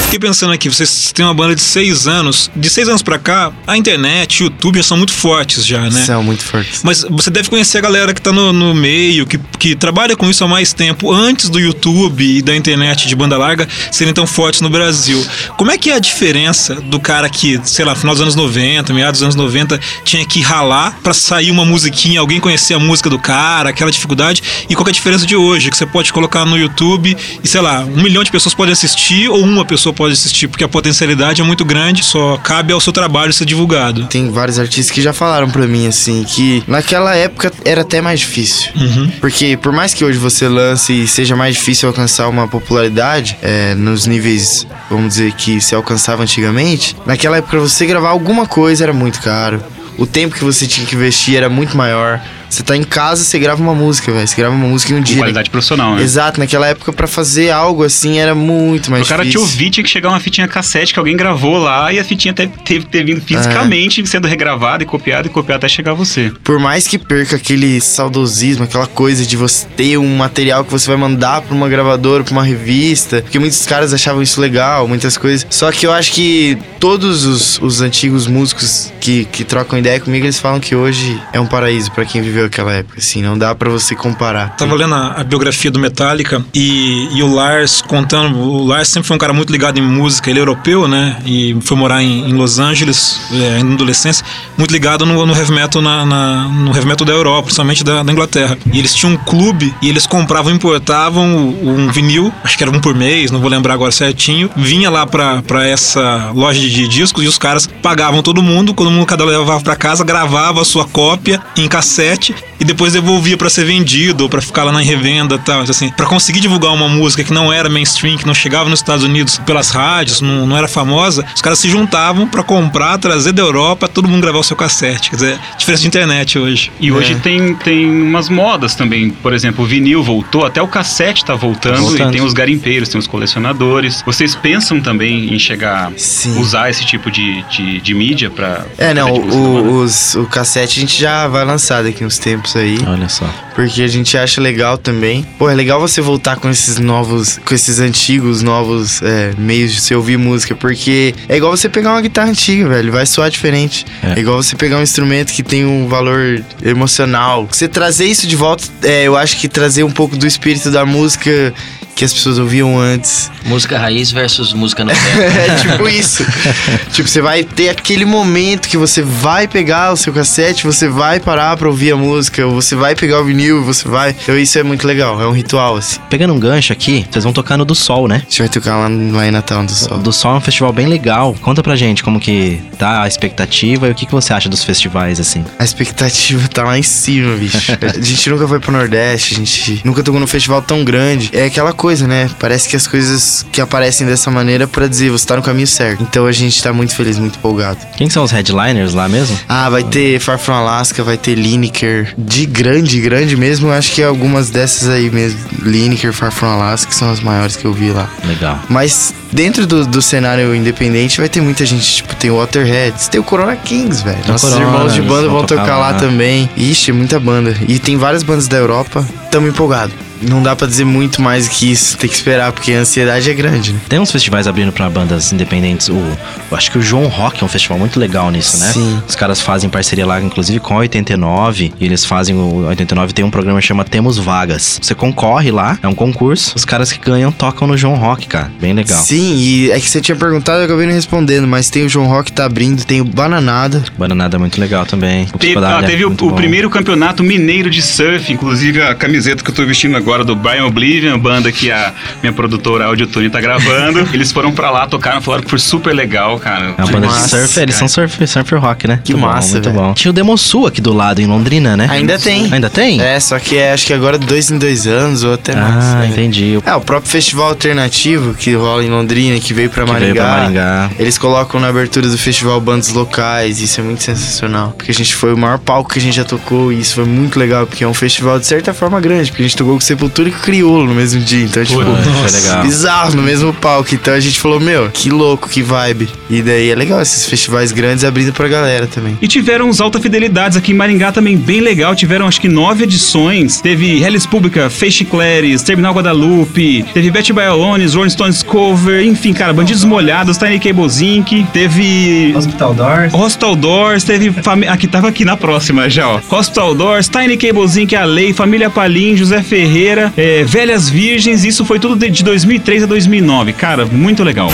Fiquei 0.09 0.21
pensando 0.21 0.55
aqui, 0.55 0.71
vocês 0.71 1.13
têm 1.13 1.23
uma 1.23 1.35
banda 1.35 1.55
de 1.55 1.61
seis 1.61 2.09
anos. 2.09 2.51
De 2.57 2.71
seis 2.71 2.89
anos 2.89 3.03
pra 3.03 3.19
cá, 3.19 3.53
a 3.67 3.77
internet, 3.77 4.43
o 4.43 4.45
YouTube 4.45 4.77
já 4.77 4.83
são 4.83 4.97
muito 4.97 5.13
fortes 5.13 5.67
já, 5.67 5.83
né? 5.83 6.03
São 6.03 6.23
muito 6.23 6.43
fortes. 6.43 6.81
Mas 6.83 7.05
você 7.11 7.29
deve 7.29 7.51
conhecer 7.51 7.77
a 7.77 7.81
galera 7.83 8.15
que 8.15 8.23
tá 8.23 8.33
no, 8.33 8.51
no 8.51 8.75
meio, 8.75 9.27
que, 9.27 9.39
que 9.59 9.77
trabalha 9.77 10.17
com 10.17 10.31
isso 10.31 10.43
há 10.43 10.49
mais 10.49 10.73
tempo, 10.73 11.13
antes 11.13 11.51
do 11.51 11.61
YouTube 11.61 12.25
e 12.25 12.41
da 12.41 12.57
internet 12.57 13.07
de 13.07 13.15
banda 13.15 13.37
larga 13.37 13.69
serem 13.93 14.15
tão 14.15 14.27
fortes 14.27 14.63
no 14.63 14.71
Brasil. 14.71 15.23
Como 15.59 15.71
é 15.71 15.77
que 15.77 15.91
é 15.91 15.97
a 15.97 15.99
diferença 15.99 16.77
do 16.77 16.99
cara 16.99 17.29
que, 17.29 17.61
sei 17.65 17.85
lá, 17.85 17.95
final 17.95 18.15
dos 18.15 18.23
anos 18.23 18.35
90, 18.35 18.95
meados 18.95 19.21
dos 19.21 19.25
anos 19.25 19.37
90, 19.37 19.79
tinha 20.05 20.25
que 20.25 20.41
ralar 20.41 20.99
pra 21.03 21.13
sair 21.13 21.51
uma 21.51 21.67
musiquinha, 21.67 22.21
alguém 22.21 22.41
conhecer 22.41 22.73
a 22.73 22.79
música 22.79 23.11
do 23.11 23.19
cara, 23.19 23.69
aquela 23.69 23.91
dificuldade, 23.91 24.43
e 24.71 24.75
qual 24.75 24.87
é 24.87 24.89
a 24.89 24.93
diferença 24.95 25.27
de 25.27 25.37
hoje, 25.37 25.71
que 25.71 25.77
você 25.77 25.85
pode 25.85 26.15
colocar 26.15 26.47
no 26.47 26.57
YouTube 26.57 27.15
e, 27.45 27.47
sei 27.47 27.61
lá, 27.61 27.81
um 27.81 28.03
milhão 28.03 28.25
de 28.25 28.31
pessoas 28.31 28.55
podem 28.55 28.73
assistir 28.73 29.29
ou 29.29 29.43
uma 29.43 29.67
pessoa 29.67 29.98
pode 29.99 30.13
assistir, 30.13 30.47
porque 30.47 30.63
a 30.63 30.69
potencialidade 30.69 31.43
é 31.43 31.45
muito 31.45 31.65
grande, 31.65 32.05
só 32.05 32.37
cabe 32.37 32.73
ao 32.73 32.81
seu 32.81 32.93
trabalho 32.93 33.33
ser 33.33 33.45
divulgado. 33.45 34.07
Tem 34.07 34.31
vários 34.31 34.57
artistas 34.57 34.93
que 34.93 35.03
já 35.03 35.13
falaram 35.13 35.51
pra 35.51 35.67
mim, 35.67 35.89
assim, 35.89 36.23
que 36.23 36.63
naquela 36.69 37.17
época 37.17 37.53
era 37.65 37.81
até 37.81 38.01
mais 38.01 38.21
difícil. 38.21 38.71
Uhum. 38.77 39.11
Porque 39.21 39.57
por 39.57 39.73
mais 39.73 39.93
que 39.93 40.05
hoje 40.05 40.17
você 40.17 40.47
lance 40.47 40.93
e 40.93 41.09
seja 41.09 41.35
mais 41.35 41.57
difícil 41.57 41.89
alcançar 41.89 42.29
uma 42.29 42.47
popularidade 42.47 43.37
é, 43.43 43.75
nos 43.75 44.07
níveis, 44.07 44.65
vamos 44.89 45.15
dizer, 45.15 45.33
que 45.33 45.61
se 45.61 45.75
alcançava 45.75 46.23
antigamente, 46.23 46.95
naquela 47.05 47.39
época 47.39 47.59
você 47.59 47.85
gravar 47.85 48.11
alguma 48.11 48.47
coisa 48.47 48.85
era 48.85 48.93
muito 48.93 49.21
caro. 49.21 49.61
O 49.99 50.07
tempo 50.07 50.37
que 50.37 50.45
você 50.45 50.65
tinha 50.65 50.87
que 50.87 50.95
investir 50.95 51.35
era 51.35 51.49
muito 51.49 51.77
maior. 51.77 52.21
Você 52.49 52.63
tá 52.63 52.77
em 52.77 52.83
casa, 52.83 53.23
você 53.25 53.39
grava 53.39 53.63
uma 53.63 53.75
música, 53.75 54.11
velho. 54.13 54.27
Você 54.27 54.37
grava 54.37 54.55
uma 54.55 54.67
música 54.67 54.93
em 54.93 54.97
um 54.97 54.99
Com 54.99 55.05
dia. 55.05 55.17
qualidade 55.19 55.51
profissional, 55.51 55.95
né? 55.95 56.03
Exato, 56.03 56.41
naquela 56.41 56.67
época 56.67 56.93
pra 56.93 57.07
fazer 57.07 57.51
algo 57.51 57.83
assim 57.85 58.19
era 58.19 58.35
muito 58.35 58.91
mais 58.91 59.05
O 59.05 59.09
cara 59.09 59.23
te 59.23 59.27
difícil. 59.29 59.41
ouvir, 59.43 59.71
tinha 59.71 59.85
que 59.85 59.91
chegar 59.91 60.09
uma 60.09 60.21
fitinha 60.21 60.49
cassete 60.49 60.93
que 60.93 60.99
alguém 60.99 61.17
gravou 61.17 61.59
lá 61.59 61.93
e 61.93 61.99
a 61.99 62.05
fitinha 62.05 62.33
até 62.33 62.47
teve 62.47 62.85
que 62.87 62.91
ter 62.91 63.05
vindo 63.05 63.21
fisicamente 63.21 64.05
sendo 64.07 64.27
regravada 64.27 64.83
e 64.83 64.87
copiada 64.87 65.27
e 65.27 65.31
copiada 65.31 65.59
até 65.67 65.69
chegar 65.69 65.93
a 65.93 65.95
você. 65.95 66.33
Por 66.43 66.59
mais 66.59 66.87
que 66.87 66.99
perca 66.99 67.37
aquele 67.37 67.81
saudosismo, 67.81 68.65
aquela 68.65 68.87
coisa 68.87 69.27
de 69.27 69.37
você 69.37 69.67
ter 69.77 69.99
um 69.99 70.17
material 70.17 70.65
que 70.65 70.71
você 70.71 70.87
vai 70.89 70.97
mandar 70.97 71.43
pra 71.43 71.55
uma 71.55 71.69
gravadora, 71.69 72.25
pra 72.25 72.33
uma 72.33 72.45
revista, 72.45 73.23
porque 73.23 73.39
muitos 73.39 73.65
caras 73.67 73.93
achavam 73.93 74.23
isso 74.23 74.41
legal, 74.41 74.87
muitas 74.89 75.17
coisas. 75.17 75.47
Só 75.51 75.71
que 75.73 75.87
eu 75.87 75.93
acho 75.93 76.13
que 76.13 76.57
todos 76.81 77.25
os, 77.27 77.59
os 77.61 77.81
antigos 77.81 78.27
músicos 78.27 78.93
que, 79.01 79.25
que 79.27 79.45
trocam 79.45 79.79
ideia 79.79 79.99
comigo, 80.01 80.25
eles 80.25 80.39
falam 80.39 80.61
que 80.61 80.75
hoje 80.75 81.21
é 81.33 81.41
um 81.41 81.47
paraíso 81.47 81.91
pra 81.93 82.05
quem 82.05 82.23
viveu 82.23 82.38
aquela 82.47 82.73
época, 82.73 82.99
assim, 82.99 83.23
não 83.23 83.37
dá 83.39 83.55
pra 83.55 83.69
você 83.71 83.95
comparar. 83.95 84.57
Tava 84.57 84.75
lendo 84.75 84.95
a, 84.95 85.13
a 85.21 85.25
biografia 85.25 85.71
do 85.71 85.79
Metallica 85.79 86.45
e, 86.55 87.09
e 87.17 87.23
o 87.23 87.35
Lars 87.35 87.81
contando. 87.83 88.37
O 88.39 88.65
Lars 88.67 88.89
sempre 88.89 89.07
foi 89.07 89.17
um 89.17 89.19
cara 89.19 89.33
muito 89.33 89.51
ligado 89.53 89.79
em 89.79 89.83
música, 89.83 90.31
ele 90.31 90.39
é 90.39 90.43
europeu, 90.43 90.87
né? 90.89 91.17
E 91.27 91.57
foi 91.63 91.77
morar 91.77 92.03
em, 92.03 92.29
em 92.31 92.33
Los 92.35 92.59
Angeles, 92.59 93.21
é, 93.33 93.63
na 93.63 93.75
adolescência, 93.75 94.25
muito 94.57 94.71
ligado 94.71 95.05
no, 95.07 95.27
no 95.27 95.35
heavy 95.37 95.53
metal 95.53 95.81
na, 95.83 96.05
na- 96.05 96.49
no 96.49 96.75
heavy 96.75 96.87
metal 96.87 97.07
da 97.07 97.13
Europa, 97.13 97.43
principalmente 97.45 97.83
da, 97.85 98.03
da 98.03 98.13
Inglaterra. 98.13 98.57
E 98.73 98.79
eles 98.79 98.95
tinham 98.95 99.13
um 99.15 99.17
clube 99.17 99.75
e 99.83 99.89
eles 99.89 100.07
compravam 100.07 100.53
importavam 100.53 101.27
um 101.27 101.89
vinil, 101.91 102.33
acho 102.45 102.57
que 102.57 102.63
era 102.65 102.71
um 102.71 102.81
por 102.81 102.95
mês, 102.95 103.31
não 103.31 103.41
vou 103.41 103.51
lembrar 103.51 103.75
agora 103.75 103.93
certinho. 103.93 104.51
Vinha 104.57 104.91
lá 104.91 105.07
pra, 105.07 105.43
essa 105.67 106.31
loja 106.35 106.61
de 106.61 106.89
discos 106.89 107.25
e 107.25 107.29
os 107.29 107.39
caras 107.39 107.69
pagavam 107.83 108.23
todo 108.23 108.43
mundo, 108.43 108.73
todo 108.73 108.91
mundo 108.91 109.07
cada 109.07 109.25
levava 109.25 109.61
pra 109.63 109.77
casa, 109.77 110.05
gravava 110.05 110.63
a 110.63 110.65
sua 110.65 110.85
cópia 110.87 111.41
em 111.57 111.69
cassete 111.69 112.28
Richard. 112.29 112.58
E 112.61 112.65
depois 112.65 112.93
devolvia 112.93 113.37
pra 113.37 113.49
ser 113.51 113.65
vendido 113.65 114.25
ou 114.25 114.29
pra 114.31 114.41
ficar 114.41 114.65
lá 114.65 114.73
na 114.73 114.81
revenda 114.81 115.35
e 115.37 115.39
tal. 115.39 115.63
Então, 115.63 115.71
Assim, 115.71 115.91
para 115.91 116.07
conseguir 116.07 116.41
divulgar 116.41 116.73
uma 116.73 116.89
música 116.89 117.23
que 117.23 117.33
não 117.33 117.53
era 117.53 117.69
mainstream, 117.69 118.17
que 118.17 118.27
não 118.27 118.35
chegava 118.35 118.69
nos 118.71 118.81
Estados 118.81 119.05
Unidos 119.05 119.39
pelas 119.47 119.71
rádios, 119.71 120.21
não, 120.21 120.47
não 120.47 120.57
era 120.57 120.67
famosa, 120.67 121.25
os 121.35 121.41
caras 121.43 121.59
se 121.59 121.69
juntavam 121.69 122.27
pra 122.27 122.43
comprar, 122.43 122.99
trazer 122.99 123.33
da 123.33 123.43
Europa, 123.43 123.87
todo 123.87 124.09
mundo 124.09 124.23
gravar 124.23 124.39
o 124.39 124.43
seu 124.43 124.57
cassete. 124.57 125.11
Quer 125.11 125.17
dizer, 125.17 125.41
diferença 125.59 125.83
de 125.83 125.89
internet 125.89 126.39
hoje. 126.39 126.73
E 126.81 126.91
hoje 126.91 127.13
É. 127.13 127.17
tem, 127.17 127.55
tem 127.55 127.87
umas 127.87 128.29
modas 128.29 128.75
também. 128.75 129.11
Por 129.11 129.33
exemplo, 129.33 129.65
o 129.65 129.69
vinil 129.69 130.03
voltou, 130.03 130.45
até 130.47 130.61
o 130.63 130.67
cassete 130.69 131.25
tá 131.25 131.35
voltando, 131.35 131.79
Voltando. 131.83 132.09
e 132.11 132.13
tem 132.19 132.23
os 132.27 132.33
garimpeiros, 132.33 132.89
tem 132.89 132.99
os 132.99 133.07
colecionadores. 133.07 134.03
Vocês 134.05 134.35
pensam 134.35 134.81
também 134.81 135.33
em 135.35 135.39
chegar 135.39 135.93
Sim. 135.97 136.39
usar 136.41 136.71
esse 136.71 136.85
tipo 136.85 137.11
de, 137.11 137.43
de, 137.51 137.81
de 137.81 137.95
mídia 137.95 138.31
pra. 138.31 138.65
É, 138.77 138.93
não, 138.95 139.13
banda? 139.13 139.35
o, 139.35 139.83
os- 139.83 140.15
o 140.17 140.25
cassete 140.27 140.79
a 140.79 140.81
gente 140.81 141.01
já 141.01 141.29
vai 141.29 141.45
lançar 141.45 141.83
daqui 141.85 142.05
uns 142.05 142.19
tempos 142.19 142.48
aí. 142.57 142.79
Olha 142.87 143.09
só. 143.09 143.29
Porque 143.55 143.83
a 143.83 143.89
gente 143.89 144.17
acha 144.17 144.41
legal 144.41 144.79
também. 144.79 145.27
Pô, 145.37 145.51
é 145.51 145.55
legal 145.55 145.81
você 145.81 146.01
voltar 146.01 146.37
com 146.37 146.49
esses 146.49 146.79
novos, 146.79 147.39
com 147.45 147.55
esses 147.55 147.81
antigos, 147.81 148.43
novos 148.43 149.03
é, 149.03 149.33
meios 149.37 149.73
de 149.73 149.81
você 149.81 149.95
ouvir 149.95 150.17
música. 150.17 150.55
Porque 150.55 151.15
é 151.29 151.37
igual 151.37 151.57
você 151.57 151.69
pegar 151.69 151.91
uma 151.91 152.01
guitarra 152.01 152.31
antiga, 152.31 152.69
velho. 152.69 152.93
Vai 152.93 153.05
soar 153.05 153.29
diferente. 153.29 153.85
É. 154.03 154.13
É, 154.17 154.21
igual 154.21 154.41
você 154.41 154.55
pegar 154.55 154.79
um 154.79 154.83
instrumento 154.83 155.33
que 155.33 155.43
tem 155.43 155.67
um 155.67 155.89
valor 155.89 156.43
emocional. 156.63 157.49
Você 157.51 157.67
trazer 157.67 158.07
isso 158.07 158.27
de 158.27 158.37
volta, 158.37 158.65
é, 158.83 159.03
eu 159.05 159.17
acho 159.17 159.37
que 159.39 159.49
trazer 159.49 159.83
um 159.83 159.91
pouco 159.91 160.17
do 160.17 160.27
espírito 160.27 160.71
da 160.71 160.87
música 160.87 161.53
que 161.99 162.05
as 162.05 162.15
pessoas 162.15 162.39
ouviam 162.39 162.79
antes. 162.79 163.29
Música 163.45 163.77
raiz 163.77 164.13
versus 164.13 164.53
música 164.53 164.85
novela. 164.85 165.03
É 165.19 165.57
tipo 165.57 165.89
isso. 165.89 166.25
tipo, 166.95 167.09
você 167.09 167.21
vai 167.21 167.43
ter 167.43 167.71
aquele 167.71 168.05
momento 168.05 168.69
que 168.69 168.77
você 168.77 169.03
vai 169.03 169.49
pegar 169.49 169.93
o 169.93 169.97
seu 169.97 170.13
cassete, 170.13 170.65
você 170.65 170.87
vai 170.87 171.19
parar 171.19 171.57
pra 171.57 171.67
ouvir 171.67 171.91
a 171.91 171.97
música, 171.97 172.38
ou 172.43 172.53
você 172.53 172.75
vai 172.75 172.95
pegar 172.95 173.21
o 173.21 173.25
vinil, 173.25 173.63
você 173.65 173.89
vai. 173.89 174.15
Então 174.23 174.39
isso 174.39 174.59
é 174.59 174.63
muito 174.63 174.87
legal, 174.87 175.21
é 175.21 175.27
um 175.27 175.33
ritual, 175.33 175.77
assim. 175.77 176.01
Pegando 176.11 176.33
um 176.35 176.39
gancho 176.39 176.73
aqui, 176.73 177.07
vocês 177.11 177.25
vão 177.25 177.33
tocar 177.33 177.57
no 177.57 177.65
do 177.65 177.75
Sol, 177.75 178.09
né? 178.09 178.17
A 178.17 178.31
gente 178.31 178.39
vai 178.41 178.49
tocar 178.49 178.77
lá, 178.77 178.89
lá 178.89 179.27
em 179.27 179.31
Natal 179.31 179.65
do 179.65 179.71
O 179.71 179.75
Sol. 179.75 179.99
do 179.99 180.13
Sol 180.13 180.35
é 180.35 180.39
um 180.39 180.41
festival 180.41 180.73
bem 180.73 180.87
legal. 180.87 181.35
Conta 181.41 181.63
pra 181.63 181.77
gente 181.77 182.03
como 182.03 182.21
que 182.21 182.61
tá 182.79 183.03
a 183.03 183.09
expectativa 183.09 183.89
e 183.89 183.91
o 183.91 183.95
que, 183.95 184.07
que 184.07 184.13
você 184.13 184.33
acha 184.33 184.49
dos 184.49 184.65
festivais, 184.65 185.21
assim. 185.21 185.45
A 185.59 185.65
expectativa 185.65 186.47
tá 186.49 186.65
lá 186.65 186.79
em 186.79 186.83
cima, 186.83 187.37
bicho. 187.37 187.73
a 187.83 188.01
gente 188.01 188.31
nunca 188.31 188.47
foi 188.47 188.61
pro 188.61 188.73
Nordeste, 188.73 189.35
a 189.35 189.39
gente 189.39 189.81
nunca 189.85 190.03
tocou 190.03 190.21
num 190.21 190.27
festival 190.27 190.63
tão 190.63 190.85
grande. 190.85 191.31
É 191.33 191.47
aquela 191.47 191.73
coisa, 191.73 192.07
né? 192.07 192.31
Parece 192.39 192.69
que 192.69 192.77
as 192.77 192.87
coisas 192.87 193.47
que 193.53 193.61
aparecem 193.61 194.07
dessa 194.07 194.31
maneira 194.31 194.67
pra 194.67 194.87
dizer 194.87 195.11
você 195.11 195.27
tá 195.27 195.37
no 195.37 195.43
caminho 195.43 195.67
certo. 195.67 196.03
Então 196.03 196.27
a 196.27 196.33
gente 196.33 196.63
tá 196.63 196.73
muito 196.73 196.95
feliz, 196.95 197.19
muito 197.19 197.39
empolgado. 197.39 197.79
Quem 197.97 198.09
são 198.09 198.23
os 198.25 198.31
headliners 198.31 198.95
lá 198.95 199.09
mesmo? 199.09 199.39
Ah, 199.49 199.69
vai 199.69 199.83
ter 199.85 200.19
Far 200.21 200.39
From 200.39 200.55
Alaska, 200.55 201.03
vai 201.03 201.17
ter 201.17 201.35
Lineker. 201.35 202.15
De 202.29 202.45
grande, 202.47 203.01
grande 203.01 203.37
mesmo, 203.37 203.69
eu 203.69 203.73
acho 203.73 203.93
que 203.93 204.03
algumas 204.03 204.51
dessas 204.51 204.89
aí 204.89 205.11
mesmo. 205.11 205.41
Lineker, 205.63 206.13
Far 206.13 206.31
From 206.31 206.49
Alaska, 206.49 206.91
que 206.91 206.95
são 206.95 207.11
as 207.11 207.21
maiores 207.21 207.57
que 207.57 207.65
eu 207.65 207.73
vi 207.73 207.91
lá. 207.91 208.09
Legal. 208.25 208.61
Mas 208.69 209.15
dentro 209.33 209.67
do, 209.67 209.87
do 209.87 210.03
cenário 210.03 210.55
independente 210.55 211.19
vai 211.19 211.29
ter 211.29 211.41
muita 211.41 211.65
gente, 211.65 211.97
tipo, 211.97 212.15
tem 212.15 212.31
o 212.31 212.37
Waterheads, 212.37 213.09
tem 213.09 213.21
o 213.21 213.25
Corona 213.25 213.57
Kings, 213.57 214.05
velho. 214.05 214.19
Nossos 214.27 214.51
Corona, 214.51 214.71
irmãos 214.71 214.95
de 214.95 215.03
banda 215.03 215.29
vão 215.29 215.45
tocar, 215.45 215.79
lá 215.79 215.91
lá. 215.91 215.95
também. 215.95 216.49
Ixi, 216.57 216.93
muita 216.93 217.19
banda. 217.19 217.57
E 217.67 217.79
tem 217.79 217.97
várias 217.97 218.23
bandas 218.23 218.47
da 218.47 218.57
Europa. 218.59 219.07
Tamo 219.31 219.49
empolgado. 219.49 219.93
Não 220.23 220.43
dá 220.43 220.55
pra 220.55 220.67
dizer 220.67 220.85
muito 220.85 221.21
mais 221.21 221.49
que 221.49 221.71
isso. 221.71 221.97
Tem 221.97 222.09
que 222.09 222.17
esperar, 222.17 222.53
porque 222.53 222.73
a 222.73 222.81
ansiedade 222.81 223.31
é 223.31 223.35
grande, 223.35 223.73
né? 223.73 223.81
Tem 223.89 223.99
uns 223.99 224.11
festivais 224.11 224.47
abrindo 224.47 224.73
pra 224.73 224.89
bandas 224.89 225.33
independentes. 225.33 225.89
O, 225.89 225.95
eu 225.95 226.57
acho 226.57 226.71
que 226.71 226.79
o 226.79 226.83
João 226.83 227.07
Rock 227.07 227.43
é 227.43 227.45
um 227.45 227.49
festival 227.49 227.79
muito 227.79 227.99
legal 227.99 228.31
nisso, 228.31 228.59
né? 228.59 228.73
Sim. 228.73 229.03
Os 229.07 229.15
caras 229.15 229.41
fazem 229.41 229.69
parceria 229.71 230.07
lá, 230.07 230.21
inclusive 230.21 230.61
com 230.61 230.75
a 230.75 230.79
89. 230.79 231.73
E 231.79 231.85
eles 231.85 232.05
fazem. 232.05 232.35
O 232.35 232.67
89 232.67 233.13
tem 233.13 233.25
um 233.25 233.31
programa 233.31 233.61
que 233.61 233.67
chama 233.67 233.85
Temos 233.85 234.19
Vagas. 234.19 234.79
Você 234.83 234.95
concorre 234.95 235.51
lá, 235.51 235.79
é 235.83 235.89
um 235.89 235.95
concurso. 235.95 236.53
Os 236.55 236.65
caras 236.65 236.93
que 236.93 236.99
ganham 236.99 237.31
tocam 237.31 237.67
no 237.67 237.77
João 237.77 237.95
Rock, 237.95 238.27
cara. 238.27 238.51
Bem 238.61 238.73
legal. 238.73 238.99
Sim, 239.03 239.37
e 239.37 239.71
é 239.71 239.81
que 239.81 239.89
você 239.89 240.01
tinha 240.01 240.17
perguntado, 240.17 240.59
eu 240.61 240.65
acabei 240.65 240.87
não 240.87 240.95
respondendo, 240.95 241.47
mas 241.47 241.71
tem 241.71 241.85
o 241.85 241.89
João 241.89 242.07
Rock 242.07 242.33
tá 242.33 242.45
abrindo, 242.45 242.85
tem 242.85 243.01
o 243.01 243.05
Bananada. 243.05 243.85
Bananada 243.97 244.37
é 244.37 244.39
muito 244.39 244.61
legal 244.61 244.85
também. 244.85 245.25
O 245.33 245.39
Teve, 245.39 245.55
Psicodélia 245.55 245.79
ah, 245.79 245.83
teve 245.83 246.03
é 246.03 246.07
o, 246.07 246.11
o 246.11 246.33
primeiro 246.33 246.69
campeonato 246.71 247.23
mineiro 247.23 247.71
de 247.71 247.83
surf, 247.83 248.33
inclusive 248.33 248.83
a 248.83 248.95
camiseta 248.95 249.43
que 249.43 249.51
eu 249.51 249.55
tô 249.55 249.65
vestindo 249.65 249.97
agora 249.97 250.08
do 250.25 250.35
Brian 250.35 250.67
Oblivion, 250.67 251.19
banda 251.19 251.53
que 251.53 251.71
a 251.71 251.93
minha 252.23 252.33
produtora 252.33 252.87
Audiotune 252.87 253.29
tá 253.31 253.41
gravando. 253.41 254.09
Eles 254.13 254.33
foram 254.33 254.53
pra 254.53 254.71
lá, 254.71 254.87
tocaram, 254.87 255.21
falaram 255.21 255.45
que 255.45 255.51
foi 255.51 255.59
super 255.59 255.95
legal, 255.95 256.39
cara. 256.39 256.75
É 256.77 256.83
uma 256.83 256.93
banda 256.93 257.07
massa, 257.07 257.25
de 257.25 257.31
surf, 257.31 257.61
eles 257.61 257.77
cara. 257.77 257.89
são 257.89 257.89
surf, 257.89 258.27
surf 258.27 258.55
rock, 258.55 258.89
né? 258.89 259.01
Que 259.05 259.13
muito 259.13 259.27
massa, 259.27 259.49
bom, 259.49 259.53
muito 259.55 259.65
velho. 259.71 259.81
bom. 259.89 259.95
Tinha 259.95 260.11
o 260.11 260.13
Demosul 260.13 260.67
aqui 260.67 260.81
do 260.81 260.93
lado, 260.93 261.21
em 261.21 261.27
Londrina, 261.27 261.77
né? 261.77 261.87
Ainda 261.91 262.19
tem. 262.19 262.53
Ainda 262.53 262.71
tem? 262.71 263.01
É, 263.01 263.19
só 263.21 263.39
que 263.39 263.57
é, 263.57 263.73
acho 263.73 263.87
que 263.87 263.93
agora 263.93 264.19
dois 264.19 264.51
em 264.51 264.59
dois 264.59 264.87
anos 264.87 265.23
ou 265.25 265.35
até 265.35 265.55
mais. 265.55 265.85
Ah, 265.85 265.95
né? 266.01 266.09
entendi. 266.09 266.59
É, 266.65 266.75
o 266.75 266.81
próprio 266.81 267.11
festival 267.11 267.49
alternativo 267.49 268.35
que 268.35 268.55
rola 268.55 268.85
em 268.85 268.89
Londrina, 268.91 269.39
que 269.39 269.53
veio 269.53 269.71
pra 269.71 269.85
Que 269.85 269.93
Maringá. 269.93 270.13
veio 270.13 270.25
pra 270.25 270.37
Maringá. 270.43 270.91
Eles 270.99 271.19
colocam 271.19 271.61
na 271.61 271.69
abertura 271.69 272.09
do 272.09 272.17
festival 272.19 272.61
bandas 272.61 272.91
locais, 272.91 273.61
isso 273.61 273.81
é 273.81 273.85
muito 273.85 274.03
sensacional. 274.03 274.73
Porque 274.77 274.91
a 274.91 274.95
gente 274.95 275.15
foi 275.15 275.33
o 275.33 275.37
maior 275.39 275.59
palco 275.59 275.91
que 275.91 275.99
a 275.99 276.03
gente 276.03 276.17
já 276.17 276.25
tocou 276.25 276.73
e 276.73 276.81
isso 276.81 276.95
foi 276.95 277.05
muito 277.05 277.39
legal, 277.39 277.67
porque 277.67 277.85
é 277.85 277.89
um 277.89 277.95
festival 277.95 278.39
de 278.39 278.47
certa 278.47 278.73
forma 278.73 279.01
grande, 279.01 279.31
porque 279.31 279.43
a 279.43 279.47
gente 279.47 279.57
tocou 279.57 279.75
com 279.75 279.81
Sepultura 279.99 280.29
e 280.29 280.33
Criolo 280.33 280.87
no 280.87 280.95
mesmo 280.95 281.21
dia, 281.21 281.43
então 281.45 281.65
tipo, 281.65 281.83
Foi, 281.83 281.85
foi 281.85 282.13
Nossa. 282.23 282.37
legal. 282.37 282.63
bizarro 282.63 283.17
no 283.17 283.23
mesmo 283.23 283.53
palco. 283.53 283.93
Então 283.93 284.15
a 284.15 284.21
gente 284.21 284.39
falou, 284.39 284.61
meu, 284.61 284.89
que 284.93 285.11
louco, 285.11 285.49
que 285.49 285.61
vibe. 285.61 286.09
E 286.31 286.41
daí 286.41 286.71
é 286.71 286.75
legal 286.77 287.03
esses 287.03 287.27
festivais 287.27 287.73
grandes 287.73 288.05
abrindo 288.05 288.33
pra 288.33 288.47
galera 288.47 288.87
também. 288.87 289.19
E 289.21 289.27
tiveram 289.27 289.69
uns 289.69 289.81
alta 289.81 289.99
fidelidades 289.99 290.57
aqui 290.57 290.71
em 290.71 290.75
Maringá 290.75 291.11
também 291.11 291.37
bem 291.37 291.61
legal. 291.61 291.97
Tiveram 291.97 292.29
acho 292.29 292.41
que 292.41 292.47
nove 292.49 292.85
edições. 292.85 293.61
Teve 293.61 294.01
Hellis 294.01 294.25
Pública, 294.25 294.71
Feixe 294.71 295.05
Clares, 295.05 295.63
Terminal 295.63 295.93
Guadalupe, 295.93 296.85
teve 296.95 297.11
Betty 297.11 297.33
Bialones, 297.33 297.95
Rolling 297.95 298.11
Stones 298.11 298.43
Cover, 298.45 299.05
enfim, 299.05 299.33
cara, 299.33 299.53
Bandidos 299.53 299.83
Molhados, 299.83 300.39
Tiny 300.39 300.61
Cables 300.61 301.01
Inc. 301.01 301.45
Teve. 301.53 302.35
Hospital 302.37 302.73
Doors. 302.73 303.15
Hospital 303.15 303.57
Doors, 303.57 304.05
teve. 304.05 304.31
Fami... 304.43 304.69
Aqui 304.69 304.87
tava 304.87 305.09
aqui 305.09 305.25
na 305.25 305.37
próxima 305.37 305.91
já, 305.91 306.07
ó. 306.09 306.21
Hospital 306.31 306.75
Doors, 306.75 307.09
Tiny 307.09 307.37
Cables 307.37 307.77
Inc., 307.77 307.95
A 307.95 308.05
Lei, 308.05 308.33
Família 308.33 308.71
Palim, 308.71 309.17
José 309.17 309.43
Ferreira, 309.43 309.88
é, 310.17 310.45
Velhas 310.45 310.89
Virgens, 310.91 311.45
isso 311.45 311.65
foi 311.65 311.79
tudo 311.79 311.97
de 311.97 312.11
de 312.11 312.23
2003 312.23 312.83
a 312.83 312.87
2009. 312.87 313.53
Cara, 313.53 313.87
muito 313.87 314.23
legal. 314.23 314.51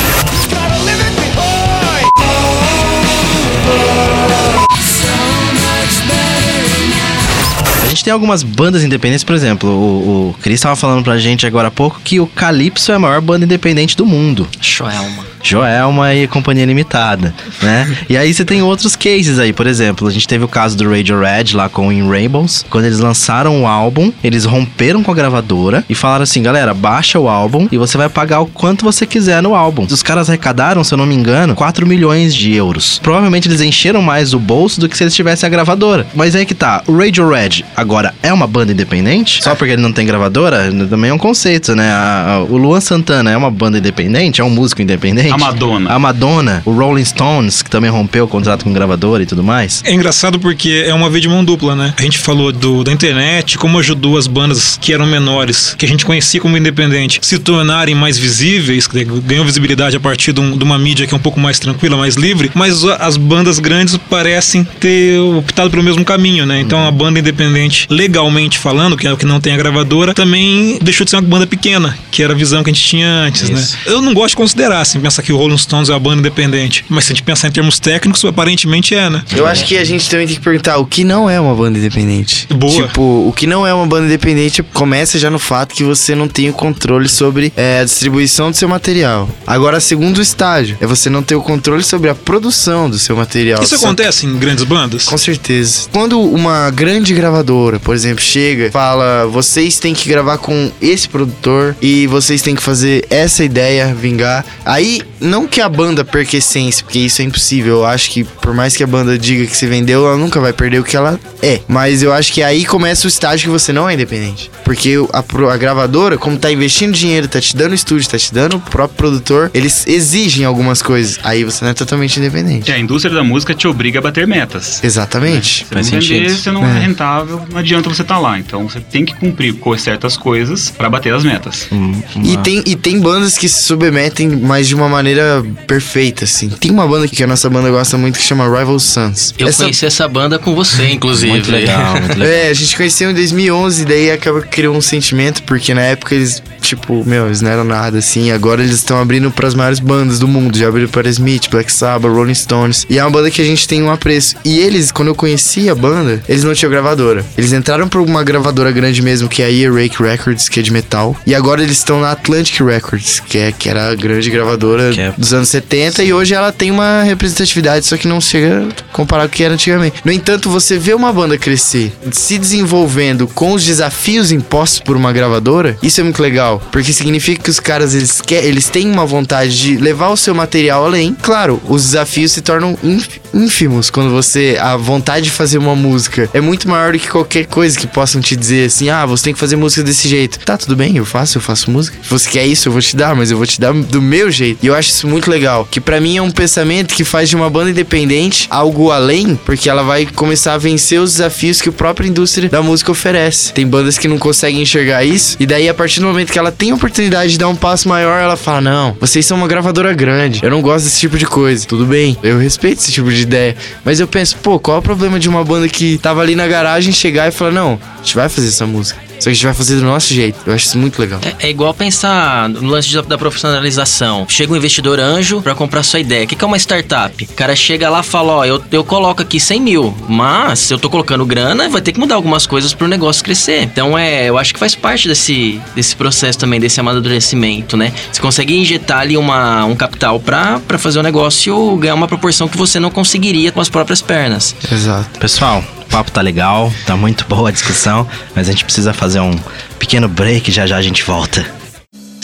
Tem 8.04 8.12
algumas 8.12 8.42
bandas 8.42 8.84
independentes, 8.84 9.24
por 9.24 9.34
exemplo, 9.34 9.70
o, 9.70 10.28
o 10.28 10.34
Cris 10.42 10.60
tava 10.60 10.76
falando 10.76 11.02
pra 11.02 11.16
gente 11.16 11.46
agora 11.46 11.68
há 11.68 11.70
pouco 11.70 12.00
que 12.04 12.20
o 12.20 12.26
Calypso 12.26 12.92
é 12.92 12.96
a 12.96 12.98
maior 12.98 13.22
banda 13.22 13.46
independente 13.46 13.96
do 13.96 14.04
mundo. 14.04 14.46
Joelma. 14.60 15.24
Joelma 15.42 16.14
e 16.14 16.26
Companhia 16.26 16.64
Limitada, 16.64 17.34
né? 17.60 17.96
e 18.08 18.16
aí 18.16 18.32
você 18.32 18.46
tem 18.46 18.62
outros 18.62 18.96
cases 18.96 19.38
aí, 19.38 19.52
por 19.52 19.66
exemplo, 19.66 20.08
a 20.08 20.10
gente 20.10 20.26
teve 20.26 20.42
o 20.42 20.48
caso 20.48 20.74
do 20.74 20.88
Radio 20.88 21.20
Red 21.20 21.54
lá 21.54 21.68
com 21.68 21.88
o 21.88 21.92
In 21.92 22.08
Rainbows. 22.08 22.64
Quando 22.70 22.86
eles 22.86 22.98
lançaram 22.98 23.62
o 23.62 23.66
álbum, 23.66 24.10
eles 24.22 24.46
romperam 24.46 25.02
com 25.02 25.10
a 25.10 25.14
gravadora 25.14 25.84
e 25.88 25.94
falaram 25.94 26.22
assim, 26.22 26.42
galera, 26.42 26.72
baixa 26.72 27.18
o 27.18 27.28
álbum 27.28 27.68
e 27.70 27.76
você 27.76 27.98
vai 27.98 28.08
pagar 28.08 28.40
o 28.40 28.46
quanto 28.46 28.86
você 28.86 29.04
quiser 29.04 29.42
no 29.42 29.54
álbum. 29.54 29.86
Os 29.90 30.02
caras 30.02 30.30
arrecadaram, 30.30 30.82
se 30.82 30.94
eu 30.94 30.98
não 30.98 31.04
me 31.04 31.14
engano, 31.14 31.54
4 31.54 31.86
milhões 31.86 32.34
de 32.34 32.54
euros. 32.54 32.98
Provavelmente 33.02 33.46
eles 33.46 33.60
encheram 33.60 34.00
mais 34.00 34.32
o 34.32 34.38
bolso 34.38 34.80
do 34.80 34.88
que 34.88 34.96
se 34.96 35.04
eles 35.04 35.14
tivessem 35.14 35.46
a 35.46 35.50
gravadora. 35.50 36.06
Mas 36.14 36.34
aí 36.34 36.46
que 36.46 36.54
tá, 36.54 36.82
o 36.86 36.96
Radio 36.96 37.28
Red 37.28 37.64
agora 37.94 38.12
é 38.24 38.32
uma 38.32 38.46
banda 38.46 38.72
independente? 38.72 39.42
Só 39.42 39.54
porque 39.54 39.72
ele 39.72 39.82
não 39.82 39.92
tem 39.92 40.04
gravadora? 40.04 40.68
Também 40.90 41.10
é 41.10 41.14
um 41.14 41.18
conceito, 41.18 41.76
né? 41.76 41.88
A- 41.92 42.24
a- 42.34 42.38
o 42.42 42.56
Luan 42.56 42.80
Santana 42.80 43.30
é 43.30 43.36
uma 43.36 43.50
banda 43.52 43.78
independente? 43.78 44.40
É 44.40 44.44
um 44.44 44.50
músico 44.50 44.82
independente? 44.82 45.30
A 45.32 45.38
Madonna. 45.38 45.90
A 45.92 45.98
Madonna, 45.98 46.62
o 46.64 46.72
Rolling 46.72 47.04
Stones, 47.04 47.62
que 47.62 47.70
também 47.70 47.88
rompeu 47.90 48.24
o 48.24 48.28
contrato 48.28 48.64
com 48.64 48.72
gravadora 48.72 49.22
e 49.22 49.26
tudo 49.26 49.44
mais. 49.44 49.80
É 49.84 49.92
engraçado 49.94 50.40
porque 50.40 50.84
é 50.86 50.92
uma 50.92 51.08
via 51.08 51.20
de 51.20 51.28
mão 51.28 51.44
dupla, 51.44 51.76
né? 51.76 51.94
A 51.96 52.02
gente 52.02 52.18
falou 52.18 52.50
do, 52.50 52.82
da 52.82 52.90
internet, 52.92 53.56
como 53.58 53.78
ajudou 53.78 54.18
as 54.18 54.26
bandas 54.26 54.76
que 54.80 54.92
eram 54.92 55.06
menores, 55.06 55.74
que 55.78 55.86
a 55.86 55.88
gente 55.88 56.04
conhecia 56.04 56.40
como 56.40 56.56
independente, 56.56 57.20
se 57.22 57.38
tornarem 57.38 57.94
mais 57.94 58.18
visíveis, 58.18 58.88
que 58.88 59.04
ganhou 59.04 59.44
visibilidade 59.44 59.96
a 59.96 60.00
partir 60.00 60.32
de, 60.32 60.40
um- 60.40 60.56
de 60.58 60.64
uma 60.64 60.78
mídia 60.78 61.06
que 61.06 61.14
é 61.14 61.16
um 61.16 61.20
pouco 61.20 61.38
mais 61.38 61.60
tranquila, 61.60 61.96
mais 61.96 62.16
livre, 62.16 62.50
mas 62.54 62.82
as 62.84 63.16
bandas 63.16 63.60
grandes 63.60 63.96
parecem 64.10 64.64
ter 64.80 65.18
optado 65.20 65.70
pelo 65.70 65.82
mesmo 65.82 66.04
caminho, 66.04 66.44
né? 66.44 66.58
Então 66.60 66.86
a 66.88 66.90
banda 66.90 67.20
independente, 67.20 67.83
legalmente 67.88 68.58
falando, 68.58 68.96
que 68.96 69.06
é 69.06 69.12
o 69.12 69.16
que 69.16 69.26
não 69.26 69.40
tem 69.40 69.54
a 69.54 69.56
gravadora, 69.56 70.14
também 70.14 70.78
deixou 70.82 71.04
de 71.04 71.10
ser 71.10 71.16
uma 71.16 71.22
banda 71.22 71.46
pequena, 71.46 71.96
que 72.10 72.22
era 72.22 72.32
a 72.32 72.36
visão 72.36 72.62
que 72.62 72.70
a 72.70 72.72
gente 72.72 72.84
tinha 72.84 73.08
antes, 73.08 73.48
Isso. 73.48 73.52
né? 73.52 73.82
Eu 73.86 74.02
não 74.02 74.14
gosto 74.14 74.30
de 74.30 74.36
considerar, 74.36 74.80
assim, 74.80 75.00
pensar 75.00 75.22
que 75.22 75.32
o 75.32 75.36
Rolling 75.36 75.58
Stones 75.58 75.88
é 75.88 75.92
uma 75.92 76.00
banda 76.00 76.20
independente, 76.20 76.84
mas 76.88 77.04
se 77.04 77.12
a 77.12 77.14
gente 77.14 77.24
pensar 77.24 77.48
em 77.48 77.52
termos 77.52 77.78
técnicos, 77.78 78.24
aparentemente 78.24 78.94
é, 78.94 79.08
né? 79.10 79.22
Eu 79.34 79.46
acho 79.46 79.64
que 79.64 79.76
a 79.76 79.84
gente 79.84 80.08
também 80.08 80.26
tem 80.26 80.36
que 80.36 80.42
perguntar 80.42 80.78
o 80.78 80.86
que 80.86 81.04
não 81.04 81.28
é 81.28 81.40
uma 81.40 81.54
banda 81.54 81.78
independente. 81.78 82.46
Boa. 82.50 82.86
Tipo, 82.86 83.28
o 83.28 83.32
que 83.34 83.46
não 83.46 83.66
é 83.66 83.72
uma 83.72 83.86
banda 83.86 84.06
independente 84.06 84.62
começa 84.62 85.18
já 85.18 85.30
no 85.30 85.38
fato 85.38 85.74
que 85.74 85.84
você 85.84 86.14
não 86.14 86.28
tem 86.28 86.48
o 86.48 86.52
controle 86.52 87.08
sobre 87.08 87.52
é, 87.56 87.80
a 87.80 87.84
distribuição 87.84 88.50
do 88.50 88.56
seu 88.56 88.68
material. 88.68 89.28
Agora, 89.46 89.80
segundo 89.80 90.20
estágio, 90.20 90.76
é 90.80 90.86
você 90.86 91.10
não 91.10 91.22
ter 91.22 91.34
o 91.34 91.42
controle 91.42 91.82
sobre 91.82 92.08
a 92.08 92.14
produção 92.14 92.88
do 92.88 92.98
seu 92.98 93.16
material. 93.16 93.62
Isso 93.62 93.74
acontece 93.74 94.26
em 94.26 94.38
grandes 94.38 94.64
bandas? 94.64 95.04
Com 95.04 95.18
certeza. 95.18 95.88
Quando 95.92 96.20
uma 96.20 96.70
grande 96.70 97.14
gravadora, 97.14 97.73
por 97.80 97.94
exemplo, 97.94 98.22
chega, 98.22 98.70
fala: 98.70 99.26
vocês 99.26 99.78
têm 99.78 99.94
que 99.94 100.08
gravar 100.08 100.38
com 100.38 100.70
esse 100.80 101.08
produtor 101.08 101.76
e 101.80 102.06
vocês 102.06 102.42
têm 102.42 102.54
que 102.54 102.62
fazer 102.62 103.06
essa 103.10 103.44
ideia 103.44 103.94
vingar. 103.94 104.44
Aí, 104.64 105.00
não 105.20 105.46
que 105.46 105.60
a 105.60 105.68
banda 105.68 106.04
perca 106.04 106.36
essência, 106.36 106.84
porque 106.84 106.98
isso 106.98 107.22
é 107.22 107.24
impossível. 107.24 107.76
Eu 107.76 107.86
acho 107.86 108.10
que, 108.10 108.24
por 108.24 108.54
mais 108.54 108.76
que 108.76 108.82
a 108.82 108.86
banda 108.86 109.18
diga 109.18 109.46
que 109.46 109.56
se 109.56 109.66
vendeu, 109.66 110.06
ela 110.06 110.16
nunca 110.16 110.40
vai 110.40 110.52
perder 110.52 110.80
o 110.80 110.84
que 110.84 110.96
ela 110.96 111.18
é. 111.42 111.60
Mas 111.68 112.02
eu 112.02 112.12
acho 112.12 112.32
que 112.32 112.42
aí 112.42 112.64
começa 112.64 113.06
o 113.06 113.08
estágio 113.08 113.46
que 113.46 113.50
você 113.50 113.72
não 113.72 113.88
é 113.88 113.94
independente. 113.94 114.50
Porque 114.64 114.94
a, 115.12 115.52
a 115.52 115.56
gravadora, 115.56 116.16
como 116.16 116.36
tá 116.36 116.50
investindo 116.50 116.94
dinheiro, 116.94 117.28
tá 117.28 117.40
te 117.40 117.56
dando 117.56 117.74
estúdio, 117.74 118.08
tá 118.08 118.18
te 118.18 118.32
dando 118.32 118.56
o 118.56 118.60
próprio 118.60 118.96
produtor, 118.96 119.50
eles 119.54 119.86
exigem 119.86 120.44
algumas 120.44 120.82
coisas. 120.82 121.18
Aí 121.22 121.44
você 121.44 121.64
não 121.64 121.70
é 121.70 121.74
totalmente 121.74 122.18
independente. 122.18 122.70
É, 122.70 122.74
a 122.74 122.78
indústria 122.78 123.14
da 123.14 123.24
música 123.24 123.54
te 123.54 123.66
obriga 123.66 123.98
a 123.98 124.02
bater 124.02 124.26
metas. 124.26 124.82
Exatamente. 124.82 125.58
Se 125.58 125.64
Faz 125.64 125.90
não 125.90 126.00
vender, 126.00 126.30
você 126.30 126.50
não 126.50 126.66
é. 126.66 126.76
É. 126.76 126.80
rentável, 126.80 127.42
não 127.50 127.58
adianta 127.64 127.88
você 127.88 128.02
estar 128.02 128.18
lá. 128.18 128.38
Então 128.38 128.68
você 128.68 128.80
tem 128.80 129.04
que 129.04 129.14
cumprir 129.14 129.54
com 129.54 129.76
certas 129.76 130.16
coisas 130.16 130.70
pra 130.70 130.88
bater 130.88 131.12
as 131.14 131.24
metas. 131.24 131.66
Hum, 131.72 131.92
E 132.22 132.32
uma- 132.34 132.42
tem, 132.42 132.62
e 132.66 132.76
tem 132.76 133.00
bandas 133.00 133.36
que 133.38 133.48
se 133.48 133.62
submetem, 133.64 134.28
mas 134.28 134.68
de 134.68 134.74
uma 134.74 134.88
maneira 134.88 135.44
perfeita, 135.66 136.24
assim. 136.24 136.48
Tem 136.48 136.70
uma 136.70 136.86
banda 136.86 137.08
que 137.08 137.22
a 137.22 137.26
nossa 137.26 137.48
banda 137.50 137.70
gosta 137.70 137.96
muito 137.98 138.18
que 138.18 138.24
chama 138.24 138.44
Rival 138.44 138.78
Sons. 138.78 139.34
Eu 139.38 139.48
Essa- 139.48 139.64
conheci 139.64 139.84
essa 139.86 140.06
banda 140.08 140.38
com 140.38 140.54
você, 140.54 140.88
inclusive. 140.90 141.32
Muito 141.32 141.50
legal, 141.50 142.00
muito 142.00 142.18
legal. 142.18 142.26
É, 142.34 142.48
a 142.48 142.54
gente 142.54 142.76
conheceu 142.76 143.10
em 143.10 143.14
2011, 143.14 143.84
daí 143.84 144.10
acaba 144.10 144.40
que 144.42 144.48
criou 144.48 144.76
um 144.76 144.80
sentimento, 144.80 145.42
porque 145.44 145.72
na 145.74 145.82
época 145.82 146.14
eles, 146.14 146.42
tipo, 146.60 147.02
meu, 147.04 147.26
eles 147.26 147.40
não 147.40 147.50
eram 147.50 147.64
nada, 147.64 147.98
assim. 147.98 148.30
Agora 148.30 148.62
eles 148.62 148.76
estão 148.76 148.98
abrindo 149.00 149.30
pras 149.30 149.54
maiores 149.54 149.78
bandas 149.80 150.18
do 150.18 150.28
mundo. 150.28 150.56
Já 150.56 150.68
abriram 150.68 150.88
para 150.88 151.08
Smith, 151.08 151.48
Black 151.50 151.72
Sabbath, 151.72 152.10
Rolling 152.12 152.34
Stones. 152.34 152.86
E 152.88 152.98
é 152.98 153.04
uma 153.04 153.10
banda 153.10 153.30
que 153.30 153.40
a 153.40 153.44
gente 153.44 153.66
tem 153.66 153.82
um 153.82 153.90
apreço. 153.90 154.36
E 154.44 154.58
eles, 154.58 154.90
quando 154.92 155.08
eu 155.08 155.14
conheci 155.14 155.68
a 155.68 155.74
banda, 155.74 156.22
eles 156.28 156.44
não 156.44 156.54
tinham 156.54 156.70
gravadora. 156.70 157.24
Eles 157.36 157.43
entraram 157.52 157.88
pra 157.88 158.00
uma 158.02 158.22
gravadora 158.22 158.70
grande 158.72 159.02
mesmo, 159.02 159.28
que 159.28 159.42
é 159.42 159.46
a 159.46 159.50
Earache 159.50 160.02
Records, 160.02 160.48
que 160.48 160.60
é 160.60 160.62
de 160.62 160.72
metal. 160.72 161.16
E 161.26 161.34
agora 161.34 161.62
eles 161.62 161.78
estão 161.78 162.00
na 162.00 162.10
Atlantic 162.12 162.60
Records, 162.60 163.20
que, 163.20 163.38
é, 163.38 163.52
que 163.52 163.68
era 163.68 163.90
a 163.90 163.94
grande 163.94 164.30
gravadora 164.30 164.92
é- 164.96 165.12
dos 165.16 165.32
anos 165.32 165.48
70. 165.48 166.02
E 166.02 166.12
hoje 166.12 166.34
ela 166.34 166.52
tem 166.52 166.70
uma 166.70 167.02
representatividade, 167.02 167.86
só 167.86 167.96
que 167.96 168.06
não 168.08 168.20
chega 168.20 168.68
comparado 168.92 169.28
com 169.28 169.34
o 169.34 169.36
que 169.36 169.44
era 169.44 169.54
antigamente. 169.54 169.96
No 170.04 170.12
entanto, 170.12 170.48
você 170.50 170.78
vê 170.78 170.94
uma 170.94 171.12
banda 171.12 171.36
crescer, 171.36 171.92
se 172.12 172.38
desenvolvendo 172.38 173.26
com 173.26 173.52
os 173.52 173.64
desafios 173.64 174.30
impostos 174.32 174.80
por 174.80 174.96
uma 174.96 175.12
gravadora, 175.12 175.76
isso 175.82 176.00
é 176.00 176.04
muito 176.04 176.22
legal, 176.22 176.62
porque 176.72 176.92
significa 176.92 177.42
que 177.42 177.50
os 177.50 177.60
caras 177.60 177.94
eles, 177.94 178.20
quer, 178.20 178.44
eles 178.44 178.68
têm 178.68 178.90
uma 178.90 179.04
vontade 179.04 179.58
de 179.58 179.76
levar 179.76 180.08
o 180.08 180.16
seu 180.16 180.34
material 180.34 180.84
além. 180.86 181.16
Claro, 181.22 181.60
os 181.68 181.82
desafios 181.82 182.32
se 182.32 182.40
tornam 182.42 182.76
ínf- 182.82 183.20
ínfimos 183.32 183.90
quando 183.90 184.10
você 184.10 184.56
a 184.60 184.76
vontade 184.76 185.24
de 185.24 185.30
fazer 185.30 185.58
uma 185.58 185.74
música 185.74 186.28
é 186.32 186.40
muito 186.40 186.68
maior 186.68 186.92
do 186.92 186.98
que 186.98 187.08
qualquer 187.08 187.33
qualquer 187.34 187.46
coisa 187.46 187.76
que 187.76 187.86
possam 187.86 188.20
te 188.20 188.36
dizer 188.36 188.66
assim, 188.66 188.88
ah, 188.88 189.04
você 189.04 189.24
tem 189.24 189.34
que 189.34 189.40
fazer 189.40 189.56
música 189.56 189.82
desse 189.82 190.08
jeito. 190.08 190.38
Tá, 190.38 190.56
tudo 190.56 190.76
bem, 190.76 190.96
eu 190.96 191.04
faço, 191.04 191.38
eu 191.38 191.42
faço 191.42 191.68
música. 191.68 191.98
Se 192.00 192.08
você 192.08 192.30
quer 192.30 192.46
isso, 192.46 192.68
eu 192.68 192.72
vou 192.72 192.80
te 192.80 192.94
dar, 192.94 193.16
mas 193.16 193.30
eu 193.30 193.36
vou 193.36 193.46
te 193.46 193.60
dar 193.60 193.72
do 193.72 194.00
meu 194.00 194.30
jeito. 194.30 194.58
E 194.62 194.68
eu 194.68 194.74
acho 194.74 194.90
isso 194.90 195.08
muito 195.08 195.28
legal. 195.28 195.66
Que 195.68 195.80
pra 195.80 196.00
mim 196.00 196.16
é 196.16 196.22
um 196.22 196.30
pensamento 196.30 196.94
que 196.94 197.02
faz 197.02 197.28
de 197.28 197.34
uma 197.34 197.50
banda 197.50 197.70
independente 197.70 198.46
algo 198.50 198.92
além, 198.92 199.34
porque 199.44 199.68
ela 199.68 199.82
vai 199.82 200.06
começar 200.06 200.54
a 200.54 200.58
vencer 200.58 201.00
os 201.00 201.12
desafios 201.12 201.60
que 201.60 201.68
a 201.68 201.72
própria 201.72 202.06
indústria 202.06 202.48
da 202.48 202.62
música 202.62 202.92
oferece. 202.92 203.52
Tem 203.52 203.66
bandas 203.66 203.98
que 203.98 204.06
não 204.06 204.18
conseguem 204.18 204.62
enxergar 204.62 205.04
isso, 205.04 205.36
e 205.40 205.46
daí 205.46 205.68
a 205.68 205.74
partir 205.74 205.98
do 206.00 206.06
momento 206.06 206.32
que 206.32 206.38
ela 206.38 206.52
tem 206.52 206.70
a 206.70 206.74
oportunidade 206.74 207.32
de 207.32 207.38
dar 207.38 207.48
um 207.48 207.56
passo 207.56 207.88
maior, 207.88 208.20
ela 208.20 208.36
fala: 208.36 208.60
Não, 208.60 208.96
vocês 209.00 209.26
são 209.26 209.36
uma 209.36 209.48
gravadora 209.48 209.92
grande, 209.92 210.40
eu 210.42 210.50
não 210.50 210.62
gosto 210.62 210.84
desse 210.84 211.00
tipo 211.00 211.18
de 211.18 211.26
coisa. 211.26 211.66
Tudo 211.66 211.84
bem, 211.84 212.16
eu 212.22 212.38
respeito 212.38 212.78
esse 212.78 212.92
tipo 212.92 213.10
de 213.10 213.22
ideia. 213.22 213.56
Mas 213.84 213.98
eu 213.98 214.06
penso, 214.06 214.36
pô, 214.36 214.58
qual 214.60 214.76
é 214.76 214.80
o 214.80 214.82
problema 214.82 215.18
de 215.18 215.28
uma 215.28 215.42
banda 215.42 215.68
que 215.68 215.98
tava 215.98 216.20
ali 216.20 216.36
na 216.36 216.46
garagem 216.46 216.92
chegar 216.92 217.23
e 217.28 217.32
falar: 217.32 217.50
Não, 217.52 217.78
a 217.82 217.96
gente 217.98 218.14
vai 218.14 218.28
fazer 218.28 218.48
essa 218.48 218.66
música. 218.66 219.03
Só 219.24 219.30
que 219.30 219.30
a 219.30 219.34
gente 219.34 219.44
vai 219.46 219.54
fazer 219.54 219.76
do 219.76 219.86
nosso 219.86 220.12
jeito. 220.12 220.38
Eu 220.44 220.52
acho 220.52 220.66
isso 220.66 220.76
muito 220.76 221.00
legal. 221.00 221.18
É, 221.24 221.46
é 221.46 221.50
igual 221.50 221.72
pensar 221.72 222.46
no 222.46 222.68
lance 222.68 222.92
da, 222.92 223.00
da 223.00 223.16
profissionalização. 223.16 224.26
Chega 224.28 224.52
um 224.52 224.56
investidor 224.56 225.00
anjo 225.00 225.40
pra 225.40 225.54
comprar 225.54 225.82
sua 225.82 225.98
ideia. 225.98 226.24
O 226.24 226.26
que, 226.26 226.36
que 226.36 226.44
é 226.44 226.46
uma 226.46 226.58
startup? 226.58 227.24
O 227.24 227.32
cara 227.32 227.56
chega 227.56 227.88
lá 227.88 228.00
e 228.00 228.02
fala: 228.02 228.32
Ó, 228.34 228.44
eu, 228.44 228.62
eu 228.70 228.84
coloco 228.84 229.22
aqui 229.22 229.40
100 229.40 229.60
mil, 229.62 229.96
mas 230.06 230.58
se 230.58 230.74
eu 230.74 230.78
tô 230.78 230.90
colocando 230.90 231.24
grana, 231.24 231.70
vai 231.70 231.80
ter 231.80 231.92
que 231.92 231.98
mudar 231.98 232.16
algumas 232.16 232.46
coisas 232.46 232.74
pro 232.74 232.86
negócio 232.86 233.24
crescer. 233.24 233.62
Então, 233.62 233.96
é, 233.96 234.28
eu 234.28 234.36
acho 234.36 234.52
que 234.52 234.60
faz 234.60 234.74
parte 234.74 235.08
desse, 235.08 235.58
desse 235.74 235.96
processo 235.96 236.38
também, 236.38 236.60
desse 236.60 236.78
amadurecimento, 236.78 237.78
né? 237.78 237.94
Você 238.12 238.20
consegue 238.20 238.54
injetar 238.54 238.98
ali 238.98 239.16
uma, 239.16 239.64
um 239.64 239.74
capital 239.74 240.20
pra, 240.20 240.60
pra 240.60 240.76
fazer 240.76 240.98
o 240.98 241.02
negócio 241.02 241.76
ganhar 241.76 241.94
uma 241.94 242.06
proporção 242.08 242.46
que 242.46 242.58
você 242.58 242.78
não 242.78 242.90
conseguiria 242.90 243.50
com 243.50 243.60
as 243.62 243.70
próprias 243.70 244.02
pernas. 244.02 244.54
Exato. 244.70 245.18
Pessoal, 245.18 245.64
o 245.80 245.90
papo 245.90 246.10
tá 246.10 246.20
legal, 246.20 246.72
tá 246.86 246.96
muito 246.96 247.24
boa 247.26 247.48
a 247.48 247.52
discussão, 247.52 248.06
mas 248.34 248.48
a 248.48 248.52
gente 248.52 248.64
precisa 248.64 248.92
fazer 248.92 249.13
um 249.22 249.38
pequeno 249.78 250.08
break, 250.08 250.50
já 250.50 250.66
já 250.66 250.76
a 250.76 250.82
gente 250.82 251.02
volta. 251.02 251.64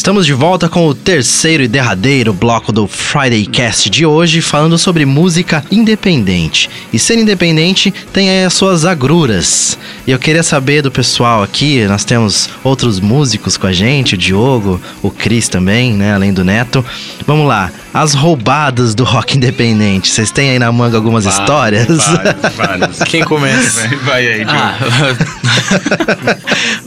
Estamos 0.00 0.24
de 0.24 0.32
volta 0.32 0.66
com 0.66 0.86
o 0.86 0.94
terceiro 0.94 1.62
e 1.62 1.68
derradeiro 1.68 2.32
bloco 2.32 2.72
do 2.72 2.86
Friday 2.86 3.44
Cast 3.44 3.90
de 3.90 4.06
hoje, 4.06 4.40
falando 4.40 4.78
sobre 4.78 5.04
música 5.04 5.62
independente. 5.70 6.70
E 6.90 6.98
ser 6.98 7.18
independente 7.18 7.92
tem 8.10 8.30
aí 8.30 8.44
as 8.46 8.54
suas 8.54 8.86
agruras. 8.86 9.76
E 10.06 10.10
eu 10.10 10.18
queria 10.18 10.42
saber 10.42 10.80
do 10.80 10.90
pessoal 10.90 11.42
aqui, 11.42 11.84
nós 11.84 12.02
temos 12.02 12.48
outros 12.64 12.98
músicos 12.98 13.58
com 13.58 13.66
a 13.66 13.74
gente, 13.74 14.14
o 14.14 14.18
Diogo, 14.18 14.80
o 15.02 15.10
Cris 15.10 15.50
também, 15.50 15.92
né, 15.92 16.14
além 16.14 16.32
do 16.32 16.42
Neto. 16.42 16.82
Vamos 17.26 17.46
lá, 17.46 17.70
as 17.92 18.14
roubadas 18.14 18.94
do 18.94 19.04
rock 19.04 19.36
independente. 19.36 20.08
Vocês 20.08 20.30
têm 20.30 20.50
aí 20.50 20.58
na 20.58 20.70
manga 20.70 20.96
algumas 20.96 21.24
histórias? 21.26 21.86
Vários, 21.86 22.54
vários. 22.56 22.98
Quem 23.08 23.24
começa? 23.24 23.88
Vai, 23.88 23.96
vai 23.98 24.28
aí. 24.28 24.44
Ah, 24.48 24.76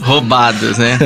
roubados, 0.00 0.78
né? 0.78 0.98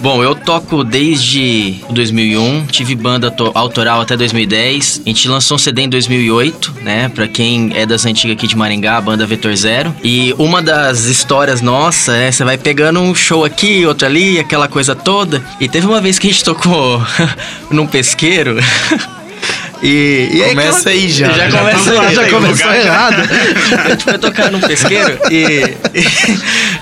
Bom, 0.00 0.22
eu 0.22 0.34
toco 0.34 0.82
desde 0.84 1.76
2001, 1.90 2.66
tive 2.66 2.94
banda 2.94 3.30
to- 3.30 3.52
autoral 3.54 4.00
até 4.00 4.16
2010. 4.16 5.02
A 5.04 5.08
gente 5.08 5.28
lançou 5.28 5.54
um 5.56 5.58
CD 5.58 5.82
em 5.82 5.88
2008, 5.88 6.74
né? 6.82 7.08
Pra 7.08 7.26
quem 7.28 7.72
é 7.74 7.86
das 7.86 8.04
antigas 8.06 8.36
aqui 8.36 8.46
de 8.46 8.56
Maringá, 8.56 8.96
a 8.96 9.00
banda 9.00 9.26
Vetor 9.26 9.54
Zero. 9.56 9.94
E 10.02 10.34
uma 10.38 10.60
das 10.62 11.04
histórias 11.04 11.60
nossa 11.60 12.12
é 12.16 12.30
você 12.30 12.44
vai 12.44 12.56
pegando 12.58 13.00
um 13.00 13.14
show 13.14 13.44
aqui, 13.44 13.84
outro 13.86 14.06
ali, 14.06 14.38
aquela 14.38 14.68
coisa 14.68 14.94
toda. 14.94 15.42
E 15.60 15.68
teve 15.68 15.86
uma 15.86 16.00
vez 16.00 16.18
que 16.18 16.28
a 16.28 16.30
gente 16.30 16.44
tocou 16.44 17.02
num 17.70 17.86
pesqueiro. 17.86 18.56
E, 19.82 20.30
e 20.32 20.44
Começa 20.50 20.90
aí 20.90 21.08
já. 21.08 21.28
Já, 21.30 21.48
Já 21.50 21.58
começa 21.58 21.92
Ah, 21.94 22.06
aí. 22.08 22.14
já 22.14 22.30
começou 22.30 22.72
errado. 22.72 23.28
A 23.84 23.90
gente 23.90 24.04
foi 24.04 24.18
tocar 24.18 24.50
num 24.50 24.60
pesqueiro 24.60 25.18
e, 25.30 25.74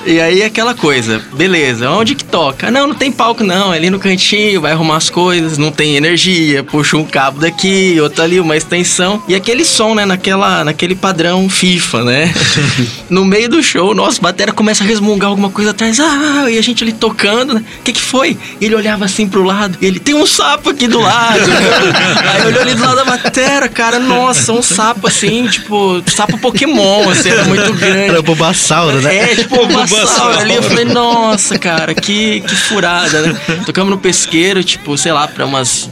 e, 0.07 0.13
e 0.13 0.21
aí 0.21 0.43
aquela 0.43 0.75
coisa, 0.75 1.21
beleza, 1.33 1.91
onde 1.91 2.15
que 2.15 2.25
toca? 2.25 2.71
Não, 2.71 2.87
não 2.89 2.95
tem 2.95 3.11
palco 3.11 3.43
não, 3.43 3.73
é 3.73 3.77
ali 3.77 3.91
no 3.91 3.99
cantinho, 3.99 4.61
vai 4.61 4.73
arrumar 4.73 4.97
as 4.97 5.11
coisas, 5.11 5.59
não 5.59 5.71
tem 5.71 5.97
energia, 5.97 6.63
puxa 6.63 6.97
um 6.97 7.05
cabo 7.05 7.41
daqui, 7.41 7.99
outro 8.01 8.23
ali, 8.23 8.39
uma 8.41 8.57
extensão. 8.57 9.23
E 9.29 9.35
aquele 9.35 9.65
som, 9.65 9.95
né, 9.95 10.05
naquela, 10.05 10.65
naquele 10.65 10.95
padrão 10.95 11.49
FIFA, 11.49 12.05
né? 12.05 12.35
no 13.11 13.25
meio 13.25 13.49
do 13.49 13.63
show, 13.63 13.95
nossa, 13.95 14.19
a 14.19 14.23
bateria 14.23 14.53
começa 14.53 14.85
a 14.85 14.87
resmungar 14.87 15.31
alguma 15.31 15.51
coisa 15.51 15.71
atrás, 15.71 15.99
ah, 16.01 16.51
e 16.51 16.59
a 16.59 16.63
gente 16.63 16.83
ali 16.85 16.93
tocando, 16.93 17.55
né? 17.55 17.65
O 17.81 17.83
que 17.83 17.93
que 17.93 18.01
foi? 18.03 18.37
Ele 18.61 18.75
olhava 18.75 19.05
assim 19.05 19.27
pro 19.29 19.43
lado, 19.43 19.77
ele, 19.83 19.99
tem 19.99 20.15
um 20.15 20.27
sapo 20.27 20.71
aqui 20.71 20.87
do 20.87 21.01
lado. 21.01 21.41
aí 22.33 22.47
olhou 22.47 22.63
ali 22.63 22.75
do 22.75 22.82
lado 22.83 22.97
da 22.97 23.05
batera, 23.05 23.69
cara, 23.69 23.99
nossa, 23.99 24.53
um 24.53 24.63
sapo 24.63 25.07
assim, 25.09 25.47
tipo, 25.49 26.03
sapo 26.07 26.39
Pokémon, 26.39 27.09
assim, 27.11 27.31
era 27.31 27.45
muito 27.45 27.73
grande. 27.75 28.11
Era 28.11 28.21
o 28.21 28.23
Bulbasauro, 28.23 29.01
né? 29.01 29.17
É, 29.33 29.37
tipo, 29.37 29.57
o 29.61 29.67
Bulbasauro 29.69 30.39
ali. 30.39 30.55
Eu 30.55 30.63
falei, 30.63 30.85
nossa, 30.85 31.59
cara, 31.59 31.95
que, 31.95 32.41
que 32.41 32.55
furada, 32.57 33.23
né? 33.23 33.37
Tocamos 33.67 33.91
no 33.91 33.99
pesqueiro, 33.99 34.63
tipo, 34.65 34.97
sei 34.99 35.13
lá, 35.13 35.27
pra 35.29 35.45
umas 35.47 35.89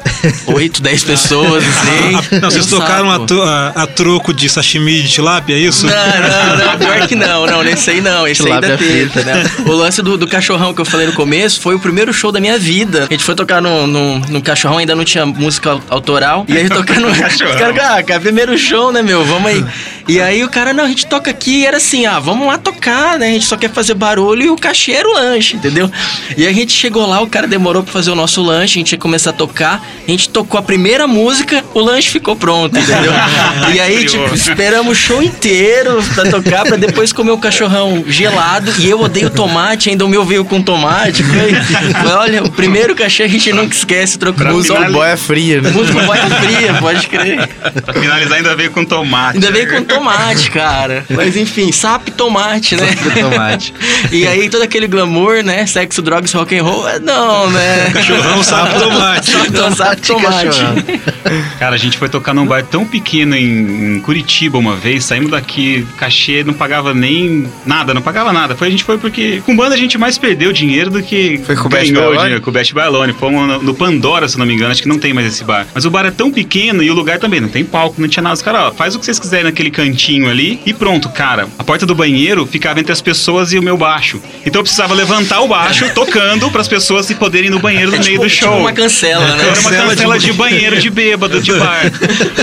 8, 0.46 0.82
10 0.82 1.04
pessoas, 1.04 1.64
assim. 1.64 2.36
Não, 2.40 2.50
vocês 2.50 2.66
um 2.72 2.78
tocaram 2.78 3.10
a, 3.10 3.16
a- 3.16 3.82
a 3.82 3.86
troco 3.86 4.32
de 4.32 4.48
sashimi 4.48 5.02
de 5.02 5.08
tilápia, 5.08 5.54
é 5.54 5.58
isso? 5.58 5.86
Não, 5.86 5.94
não, 5.94 6.66
não, 6.72 6.78
pior 6.78 7.06
que 7.08 7.14
não, 7.14 7.46
não, 7.46 7.62
nesse 7.62 7.90
aí 7.90 8.00
não, 8.00 8.26
esse 8.26 8.42
aí 8.42 8.48
Tilápia 8.48 8.76
teve, 8.78 9.10
frita. 9.10 9.22
né? 9.24 9.50
O 9.66 9.72
lance 9.72 10.02
do, 10.02 10.16
do 10.16 10.26
cachorrão 10.26 10.72
que 10.74 10.80
eu 10.80 10.84
falei 10.84 11.06
no 11.06 11.12
começo 11.12 11.60
foi 11.60 11.74
o 11.74 11.78
primeiro 11.78 12.12
show 12.12 12.30
da 12.32 12.40
minha 12.40 12.58
vida. 12.58 13.06
A 13.08 13.12
gente 13.12 13.24
foi 13.24 13.34
tocar 13.34 13.60
no, 13.60 13.86
no, 13.86 14.18
no 14.20 14.42
cachorrão, 14.42 14.78
ainda 14.78 14.94
não 14.94 15.04
tinha 15.04 15.24
música 15.26 15.70
au- 15.72 15.82
autoral. 15.88 16.44
E 16.48 16.52
aí 16.80 16.86
tocar 16.86 17.00
no. 17.00 17.08
Os 17.10 17.16
caras, 17.16 17.78
ah, 17.78 18.02
cara, 18.02 18.20
primeiro 18.20 18.56
show, 18.56 18.92
né, 18.92 19.02
meu? 19.02 19.24
Vamos 19.24 19.50
aí. 19.50 19.64
E 20.08 20.20
aí 20.20 20.42
o 20.42 20.48
cara, 20.48 20.72
não, 20.72 20.84
a 20.84 20.88
gente 20.88 21.06
toca 21.06 21.30
aqui 21.30 21.60
e 21.60 21.66
era 21.66 21.76
assim, 21.76 22.04
ah, 22.06 22.18
vamos 22.18 22.46
lá 22.46 22.58
tocar, 22.58 23.18
né? 23.18 23.28
A 23.28 23.30
gente 23.30 23.44
só 23.44 23.56
quer 23.56 23.70
fazer 23.70 23.94
barulho 23.94 24.42
e 24.42 24.50
o 24.50 24.56
cachê 24.56 24.92
era 24.92 25.08
o 25.08 25.12
lanche, 25.12 25.56
entendeu? 25.56 25.90
E 26.36 26.42
aí 26.42 26.48
a 26.48 26.52
gente 26.52 26.72
chegou 26.72 27.06
lá, 27.06 27.20
o 27.20 27.28
cara 27.28 27.46
demorou 27.46 27.82
pra 27.82 27.92
fazer 27.92 28.10
o 28.10 28.14
nosso 28.16 28.42
lanche, 28.42 28.78
a 28.78 28.80
gente 28.80 28.92
ia 28.92 28.98
começar 28.98 29.30
a 29.30 29.32
tocar. 29.32 29.84
A 30.06 30.10
gente 30.10 30.28
tocou 30.28 30.58
a 30.58 30.62
primeira 30.62 31.06
música, 31.06 31.64
o 31.74 31.80
lanche 31.80 32.10
ficou 32.10 32.34
pronto, 32.34 32.76
entendeu? 32.76 33.12
e 33.72 33.78
aí, 33.78 34.04
tipo, 34.06 34.34
esperamos 34.34 34.98
o 34.98 35.00
show 35.00 35.22
inteiro 35.22 36.02
pra 36.14 36.28
tocar, 36.28 36.64
pra 36.64 36.76
depois 36.76 37.12
comer 37.12 37.30
o 37.30 37.38
cachorrão 37.38 38.04
gelado. 38.08 38.72
E 38.78 38.90
eu 38.90 39.00
odeio 39.00 39.30
tomate, 39.30 39.90
ainda 39.90 40.04
o 40.04 40.08
meu 40.08 40.24
veio 40.24 40.44
com 40.44 40.60
tomate. 40.60 41.22
Foi, 41.22 41.54
foi, 41.54 42.12
olha, 42.12 42.42
o 42.42 42.50
primeiro 42.50 42.94
cachê 42.96 43.22
a 43.22 43.28
gente 43.28 43.52
nunca 43.52 43.74
esquece, 43.74 44.18
trocou 44.18 44.46
Música 44.46 44.90
boia 44.90 45.16
fria, 45.16 45.60
né? 45.60 45.70
Música 45.70 46.02
boia 46.02 46.26
fria, 46.26 46.69
pode 46.80 47.06
crer. 47.06 47.48
Pra 47.84 47.94
finalizar, 47.94 48.38
ainda 48.38 48.56
veio 48.56 48.70
com 48.70 48.84
tomate. 48.84 49.36
Ainda 49.36 49.50
veio 49.50 49.68
com 49.70 49.82
tomate, 49.84 50.50
cara. 50.50 51.04
Mas 51.10 51.36
enfim, 51.36 51.72
sapo 51.72 52.08
e 52.08 52.12
tomate, 52.12 52.76
né? 52.76 52.94
Tomate. 53.18 53.74
E 54.10 54.26
aí 54.26 54.48
todo 54.48 54.62
aquele 54.62 54.86
glamour, 54.86 55.42
né? 55.44 55.66
Sexo, 55.66 56.02
drogas, 56.02 56.32
rock 56.32 56.56
and 56.56 56.62
roll, 56.62 56.88
é 56.88 56.98
não, 56.98 57.50
né? 57.50 57.90
Cachorrão 57.92 58.42
sabe 58.42 58.78
tomate. 58.78 59.30
Sapo 59.76 59.98
e 59.98 60.00
tomate. 60.00 60.58
Cara, 61.58 61.74
a 61.74 61.78
gente 61.78 61.98
foi 61.98 62.08
tocar 62.08 62.34
num 62.34 62.46
bar 62.46 62.64
tão 62.64 62.84
pequeno 62.84 63.36
em, 63.36 63.96
em 63.96 64.00
Curitiba 64.00 64.58
uma 64.58 64.74
vez, 64.74 65.04
saímos 65.04 65.30
daqui, 65.30 65.86
cachê 65.96 66.42
não 66.44 66.54
pagava 66.54 66.94
nem 66.94 67.50
nada, 67.64 67.94
não 67.94 68.02
pagava 68.02 68.32
nada. 68.32 68.56
Foi, 68.56 68.68
a 68.68 68.70
gente 68.70 68.84
foi 68.84 68.98
porque 68.98 69.42
com 69.44 69.56
banda 69.56 69.74
a 69.74 69.78
gente 69.78 69.98
mais 69.98 70.18
perdeu 70.18 70.52
dinheiro 70.52 70.90
do 70.90 71.02
que 71.02 71.40
Foi 71.44 71.56
com 71.56 71.68
ganhou 71.68 72.16
dinheiro, 72.16 72.40
com 72.40 72.50
o 72.50 72.52
Beth 72.52 72.72
Baialone. 72.72 73.12
Fomos 73.12 73.46
no, 73.46 73.62
no 73.62 73.74
Pandora, 73.74 74.28
se 74.28 74.38
não 74.38 74.46
me 74.46 74.54
engano, 74.54 74.70
acho 74.70 74.82
que 74.82 74.88
não 74.88 74.98
tem 74.98 75.12
mais 75.12 75.26
esse 75.26 75.44
bar. 75.44 75.66
Mas 75.74 75.84
o 75.84 75.90
bar 75.90 76.06
é 76.06 76.10
tão 76.10 76.30
pequeno 76.30 76.59
e 76.68 76.90
o 76.90 76.94
lugar 76.94 77.18
também, 77.18 77.40
não 77.40 77.48
tem 77.48 77.64
palco, 77.64 78.00
não 78.00 78.08
tinha 78.08 78.22
nada. 78.22 78.34
Os 78.34 78.42
caras, 78.42 78.60
ó, 78.62 78.72
faz 78.72 78.94
o 78.94 78.98
que 78.98 79.04
vocês 79.04 79.18
quiserem 79.18 79.44
naquele 79.44 79.70
cantinho 79.70 80.28
ali 80.28 80.60
e 80.66 80.72
pronto, 80.74 81.08
cara. 81.08 81.48
A 81.58 81.64
porta 81.64 81.86
do 81.86 81.94
banheiro 81.94 82.46
ficava 82.46 82.78
entre 82.80 82.92
as 82.92 83.00
pessoas 83.00 83.52
e 83.52 83.58
o 83.58 83.62
meu 83.62 83.76
baixo. 83.76 84.20
Então 84.44 84.60
eu 84.60 84.64
precisava 84.64 84.94
levantar 84.94 85.40
o 85.40 85.48
baixo 85.48 85.90
tocando 85.94 86.50
para 86.50 86.60
as 86.60 86.68
pessoas 86.68 87.06
se 87.06 87.14
poderem 87.14 87.48
ir 87.48 87.50
no 87.50 87.58
banheiro 87.58 87.90
no 87.90 87.98
meio 88.04 88.20
do 88.20 88.28
show. 88.28 88.48
Tipo 88.50 88.60
uma 88.60 88.72
cancela, 88.72 89.24
né? 89.36 89.42
Era 89.50 89.60
uma 89.60 89.70
cancela 89.70 90.18
de 90.18 90.32
banheiro 90.32 90.80
de 90.80 90.90
bêbado, 90.90 91.40
de 91.40 91.52
bar. 91.52 91.90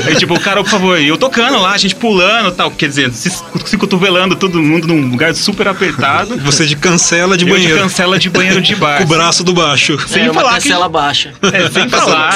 Aí, 0.06 0.16
tipo, 0.16 0.34
o 0.36 0.40
cara, 0.40 0.64
por 0.64 0.70
favor, 0.70 1.00
eu 1.00 1.18
tocando 1.18 1.60
lá, 1.60 1.72
a 1.74 1.78
gente 1.78 1.96
pulando 1.96 2.50
e 2.50 2.54
tal. 2.54 2.72
Quer 2.72 2.90
dizer, 2.90 3.12
se, 3.12 3.30
se 3.66 3.78
cotovelando 3.78 4.36
todo 4.36 4.62
mundo 4.62 4.88
num 4.88 5.10
lugar 5.10 5.34
super 5.36 5.68
apertado. 5.68 6.38
Você 6.44 6.66
de 6.66 6.76
cancela 6.76 7.38
de 7.38 7.44
Eu 7.44 7.48
de 7.50 7.54
banheiro. 7.62 7.82
cancela 7.82 8.18
de 8.20 8.30
banheiro 8.30 8.62
de 8.62 8.76
bar. 8.76 9.02
O 9.04 9.06
braço 9.06 9.44
do 9.44 9.54
baixo. 9.54 9.98
Sem 10.08 10.24
é 10.24 10.32
uma 10.32 10.34
falar 10.34 10.58
que- 10.58 10.64
cancela 10.64 10.90
baixa. 10.90 11.34
É, 11.42 11.70
sem 11.70 11.90
falar, 11.90 12.36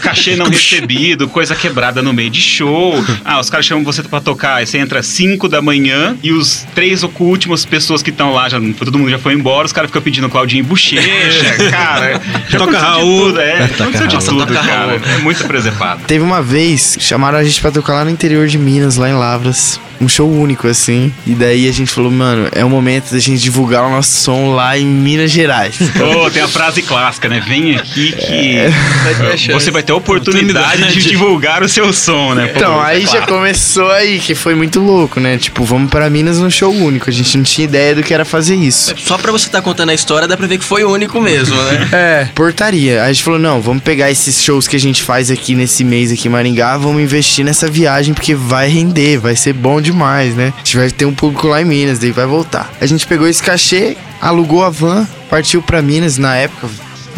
cachê 0.00 0.36
não 0.36 0.46
recebido, 0.46 1.17
coisa 1.26 1.56
quebrada 1.56 2.02
no 2.02 2.12
meio 2.12 2.30
de 2.30 2.40
show. 2.40 3.02
Ah, 3.24 3.40
os 3.40 3.48
caras 3.48 3.66
chamam 3.66 3.82
você 3.82 4.02
pra 4.02 4.20
tocar, 4.20 4.56
aí 4.56 4.66
você 4.66 4.78
entra 4.78 5.00
às 5.00 5.06
5 5.06 5.48
da 5.48 5.60
manhã 5.62 6.16
e 6.22 6.30
os 6.32 6.66
três 6.74 7.02
ou 7.02 7.10
últimas 7.18 7.64
pessoas 7.64 8.02
que 8.02 8.10
estão 8.10 8.32
lá, 8.32 8.48
já, 8.48 8.60
todo 8.78 8.98
mundo 8.98 9.10
já 9.10 9.18
foi 9.18 9.32
embora, 9.32 9.66
os 9.66 9.72
caras 9.72 9.88
ficam 9.88 10.02
pedindo 10.02 10.28
Claudinho 10.28 10.60
e 10.60 10.62
Bochecha, 10.62 11.56
cara. 11.70 12.20
Já 12.48 12.58
Toca 12.58 12.78
Raul. 12.78 13.26
tudo, 13.28 13.40
É, 13.40 13.64
aconteceu 13.64 14.06
de 14.06 14.14
Nossa, 14.14 14.30
tudo, 14.30 14.46
toca 14.46 14.60
cara. 14.60 14.86
Raul. 14.98 15.00
É 15.14 15.18
muito 15.18 15.42
preservado. 15.44 16.02
Teve 16.06 16.22
uma 16.24 16.42
vez, 16.42 16.96
chamaram 17.00 17.38
a 17.38 17.44
gente 17.44 17.60
pra 17.60 17.70
tocar 17.70 17.94
lá 17.94 18.04
no 18.04 18.10
interior 18.10 18.46
de 18.46 18.58
Minas, 18.58 18.96
lá 18.96 19.08
em 19.08 19.14
Lavras. 19.14 19.80
Um 20.00 20.08
show 20.08 20.30
único, 20.30 20.68
assim. 20.68 21.12
E 21.26 21.34
daí 21.34 21.68
a 21.68 21.72
gente 21.72 21.90
falou, 21.90 22.10
mano, 22.10 22.48
é 22.52 22.64
o 22.64 22.70
momento 22.70 23.10
da 23.12 23.18
gente 23.18 23.40
divulgar 23.42 23.84
o 23.84 23.90
nosso 23.90 24.10
som 24.22 24.54
lá 24.54 24.78
em 24.78 24.86
Minas 24.86 25.30
Gerais. 25.30 25.76
Oh, 26.18 26.30
tem 26.30 26.42
a 26.42 26.48
frase 26.48 26.82
clássica, 26.82 27.28
né? 27.28 27.42
Vem 27.46 27.76
aqui 27.76 28.12
que 28.12 28.16
ter 28.16 29.32
a 29.32 29.36
chance. 29.36 29.52
você 29.52 29.70
vai 29.70 29.82
ter 29.82 29.92
a 29.92 29.96
oportunidade 29.96 30.92
de 30.92 31.00
divulgar 31.08 31.62
o 31.62 31.68
seu 31.68 31.92
som, 31.92 32.34
né? 32.34 32.46
Pô, 32.48 32.58
Então, 32.58 32.80
aí 32.80 33.04
já 33.06 33.22
começou 33.26 33.90
aí, 33.90 34.18
que 34.18 34.34
foi 34.34 34.54
muito 34.54 34.80
louco, 34.80 35.20
né? 35.20 35.36
Tipo, 35.38 35.64
vamos 35.64 35.90
pra 35.90 36.08
Minas 36.08 36.38
no 36.38 36.50
show 36.50 36.72
único. 36.72 37.08
A 37.10 37.12
gente 37.12 37.36
não 37.36 37.44
tinha 37.44 37.64
ideia 37.64 37.94
do 37.94 38.02
que 38.02 38.12
era 38.14 38.24
fazer 38.24 38.54
isso. 38.56 38.94
Só 38.96 39.18
pra 39.18 39.30
você 39.32 39.46
estar 39.46 39.60
contando 39.62 39.90
a 39.90 39.94
história, 39.94 40.26
dá 40.28 40.36
pra 40.36 40.46
ver 40.46 40.58
que 40.58 40.64
foi 40.64 40.84
o 40.84 40.90
único 40.92 41.20
mesmo, 41.20 41.56
né? 41.56 41.88
É, 41.98 42.28
portaria. 42.34 43.02
Aí 43.02 43.10
a 43.10 43.12
gente 43.12 43.24
falou, 43.24 43.38
não, 43.38 43.60
vamos 43.60 43.82
pegar 43.82 44.10
esses 44.10 44.42
shows 44.42 44.66
que 44.68 44.76
a 44.76 44.80
gente 44.80 45.02
faz 45.02 45.30
aqui 45.30 45.54
nesse 45.54 45.82
mês 45.84 46.12
aqui 46.12 46.28
em 46.28 46.30
Maringá, 46.30 46.76
vamos 46.76 47.02
investir 47.02 47.44
nessa 47.44 47.68
viagem, 47.68 48.14
porque 48.14 48.34
vai 48.34 48.68
render, 48.68 49.18
vai 49.18 49.34
ser 49.34 49.52
bom 49.52 49.80
demais, 49.90 50.34
né? 50.34 50.52
A 50.54 50.58
gente 50.58 50.76
vai 50.76 50.90
ter 50.90 51.04
um 51.04 51.14
público 51.14 51.46
lá 51.48 51.60
em 51.62 51.64
Minas, 51.64 51.98
daí 51.98 52.12
vai 52.12 52.26
voltar. 52.26 52.70
A 52.80 52.86
gente 52.86 53.06
pegou 53.06 53.26
esse 53.26 53.42
cachê, 53.42 53.96
alugou 54.20 54.64
a 54.64 54.70
van, 54.70 55.06
partiu 55.30 55.62
pra 55.62 55.80
Minas 55.80 56.18
na 56.18 56.36
época. 56.36 56.68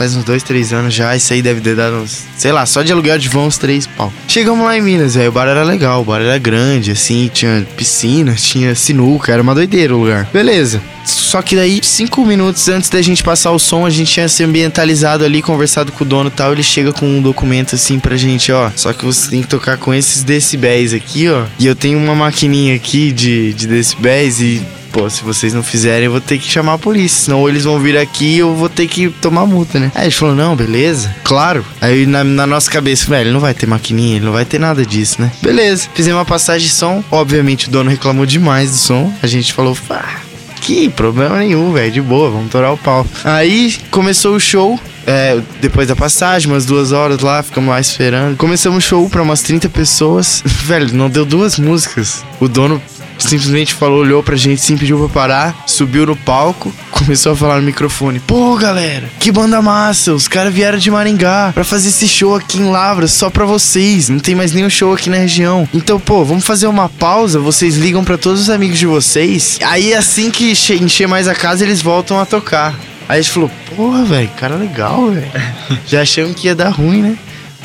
Faz 0.00 0.16
uns 0.16 0.24
dois, 0.24 0.42
três 0.42 0.72
anos 0.72 0.94
já, 0.94 1.14
isso 1.14 1.30
aí 1.30 1.42
deve 1.42 1.60
ter 1.60 1.76
dado 1.76 1.96
uns, 1.96 2.22
sei 2.34 2.50
lá, 2.52 2.64
só 2.64 2.82
de 2.82 2.90
aluguel 2.90 3.18
de 3.18 3.28
van 3.28 3.40
uns 3.40 3.58
três 3.58 3.86
pau. 3.86 4.10
Chegamos 4.26 4.64
lá 4.64 4.74
em 4.74 4.80
Minas, 4.80 5.14
velho, 5.14 5.28
o 5.28 5.32
bar 5.32 5.46
era 5.46 5.62
legal, 5.62 6.00
o 6.00 6.04
bar 6.06 6.22
era 6.22 6.38
grande, 6.38 6.92
assim, 6.92 7.30
tinha 7.30 7.66
piscina, 7.76 8.32
tinha 8.32 8.74
sinuca, 8.74 9.30
era 9.30 9.42
uma 9.42 9.54
doideira 9.54 9.94
o 9.94 10.00
lugar. 10.00 10.26
Beleza. 10.32 10.80
Só 11.04 11.42
que 11.42 11.54
daí, 11.54 11.80
cinco 11.82 12.24
minutos 12.24 12.66
antes 12.70 12.88
da 12.88 13.02
gente 13.02 13.22
passar 13.22 13.50
o 13.50 13.58
som, 13.58 13.84
a 13.84 13.90
gente 13.90 14.10
tinha 14.10 14.26
se 14.26 14.42
ambientalizado 14.42 15.22
ali, 15.22 15.42
conversado 15.42 15.92
com 15.92 16.02
o 16.02 16.06
dono 16.06 16.28
e 16.28 16.32
tal. 16.32 16.52
Ele 16.52 16.62
chega 16.62 16.94
com 16.94 17.06
um 17.06 17.20
documento 17.20 17.74
assim 17.74 17.98
pra 17.98 18.16
gente, 18.16 18.50
ó. 18.50 18.70
Só 18.74 18.94
que 18.94 19.04
você 19.04 19.28
tem 19.28 19.42
que 19.42 19.48
tocar 19.48 19.76
com 19.76 19.92
esses 19.92 20.22
decibéis 20.22 20.94
aqui, 20.94 21.28
ó. 21.28 21.44
E 21.58 21.66
eu 21.66 21.76
tenho 21.76 21.98
uma 21.98 22.14
maquininha 22.14 22.74
aqui 22.74 23.12
de, 23.12 23.52
de 23.52 23.66
decibéis 23.66 24.40
e. 24.40 24.62
Pô, 24.92 25.09
se 25.09 25.22
vocês 25.22 25.55
não 25.55 25.62
fizerem, 25.62 26.07
eu 26.07 26.11
vou 26.11 26.20
ter 26.20 26.38
que 26.38 26.48
chamar 26.48 26.74
a 26.74 26.79
polícia. 26.79 27.24
Senão 27.24 27.48
eles 27.48 27.64
vão 27.64 27.79
vir 27.79 27.96
aqui 27.96 28.37
e 28.37 28.38
eu 28.38 28.55
vou 28.55 28.68
ter 28.68 28.87
que 28.87 29.09
tomar 29.09 29.46
multa, 29.46 29.79
né? 29.79 29.92
Aí 29.94 30.03
a 30.03 30.05
gente 30.05 30.18
falou, 30.18 30.35
não, 30.35 30.57
beleza, 30.57 31.14
claro. 31.22 31.64
Aí 31.81 32.07
na, 32.07 32.24
na 32.24 32.46
nossa 32.46 32.70
cabeça, 32.70 33.07
velho, 33.09 33.33
não 33.33 33.40
vai 33.40 33.55
ter 33.55 33.66
maquininha, 33.66 34.20
não 34.20 34.33
vai 34.33 34.44
ter 34.44 34.59
nada 34.59 34.85
disso, 34.85 35.20
né? 35.20 35.31
Beleza, 35.42 35.88
fizemos 35.94 36.18
uma 36.18 36.24
passagem 36.24 36.66
de 36.66 36.74
som. 36.74 37.03
Obviamente 37.11 37.68
o 37.68 37.70
dono 37.70 37.90
reclamou 37.90 38.26
demais 38.26 38.70
do 38.70 38.76
som. 38.76 39.12
A 39.22 39.26
gente 39.26 39.53
falou, 39.53 39.76
ah, 39.90 40.20
que 40.61 40.88
problema 40.88 41.38
nenhum, 41.38 41.72
velho, 41.72 41.90
de 41.90 42.00
boa, 42.00 42.31
vamos 42.31 42.50
torar 42.50 42.72
o 42.72 42.79
pau. 42.79 43.07
Aí 43.24 43.76
começou 43.90 44.37
o 44.37 44.40
show. 44.40 44.79
É, 45.07 45.40
depois 45.61 45.88
da 45.88 45.96
passagem, 45.96 46.50
umas 46.50 46.66
duas 46.66 46.92
horas 46.92 47.20
lá, 47.20 47.42
ficamos 47.42 47.70
lá 47.70 47.81
esperando. 47.81 48.37
Começamos 48.37 48.85
o 48.85 48.87
show 48.87 49.09
pra 49.09 49.22
umas 49.22 49.42
30 49.42 49.68
pessoas. 49.68 50.42
Velho, 50.64 50.94
não 50.94 51.09
deu 51.09 51.24
duas 51.24 51.59
músicas. 51.59 52.24
O 52.38 52.46
dono 52.46 52.81
simplesmente 53.20 53.74
falou, 53.74 54.00
olhou 54.00 54.22
pra 54.22 54.37
gente, 54.37 54.61
sim, 54.61 54.76
pediu 54.76 54.98
pra 54.98 55.09
parar, 55.09 55.62
subiu 55.66 56.06
no 56.06 56.16
palco, 56.16 56.72
começou 56.90 57.33
a 57.33 57.37
falar 57.37 57.56
no 57.56 57.62
microfone: 57.62 58.18
Pô, 58.20 58.56
galera, 58.56 59.09
que 59.18 59.30
banda 59.30 59.61
massa! 59.62 60.12
Os 60.12 60.26
caras 60.28 60.52
vieram 60.52 60.78
de 60.78 60.90
Maringá 60.90 61.50
pra 61.54 61.64
fazer 61.64 61.88
esse 61.88 62.06
show 62.09 62.35
aqui 62.35 62.59
em 62.59 62.70
Lavras 62.70 63.12
só 63.12 63.30
pra 63.30 63.44
vocês. 63.44 64.09
Não 64.09 64.18
tem 64.18 64.35
mais 64.35 64.52
nenhum 64.52 64.70
show 64.70 64.92
aqui 64.92 65.09
na 65.11 65.16
região. 65.18 65.68
Então, 65.72 65.98
pô, 66.00 66.24
vamos 66.24 66.44
fazer 66.44 66.66
uma 66.66 66.88
pausa. 66.88 67.38
Vocês 67.38 67.76
ligam 67.76 68.04
pra 68.04 68.18
todos 68.18 68.40
os 68.42 68.50
amigos 68.50 68.78
de 68.78 68.87
vocês. 68.87 69.59
Aí, 69.62 69.94
assim 69.94 70.30
que 70.30 70.54
che- 70.54 70.74
encher 70.83 71.06
mais 71.09 71.28
a 71.28 71.35
casa, 71.35 71.64
eles 71.64 71.80
voltam 71.83 72.18
a 72.20 72.26
tocar. 72.26 72.74
Aí 73.09 73.18
a 73.18 73.22
gente 73.22 73.33
falou: 73.33 73.50
Porra, 73.76 74.04
velho, 74.04 74.30
cara 74.38 74.54
legal, 74.56 75.11
velho. 75.11 75.30
Já 75.87 76.02
achamos 76.02 76.35
que 76.37 76.46
ia 76.48 76.54
dar 76.54 76.70
ruim, 76.70 77.02
né? 77.02 77.16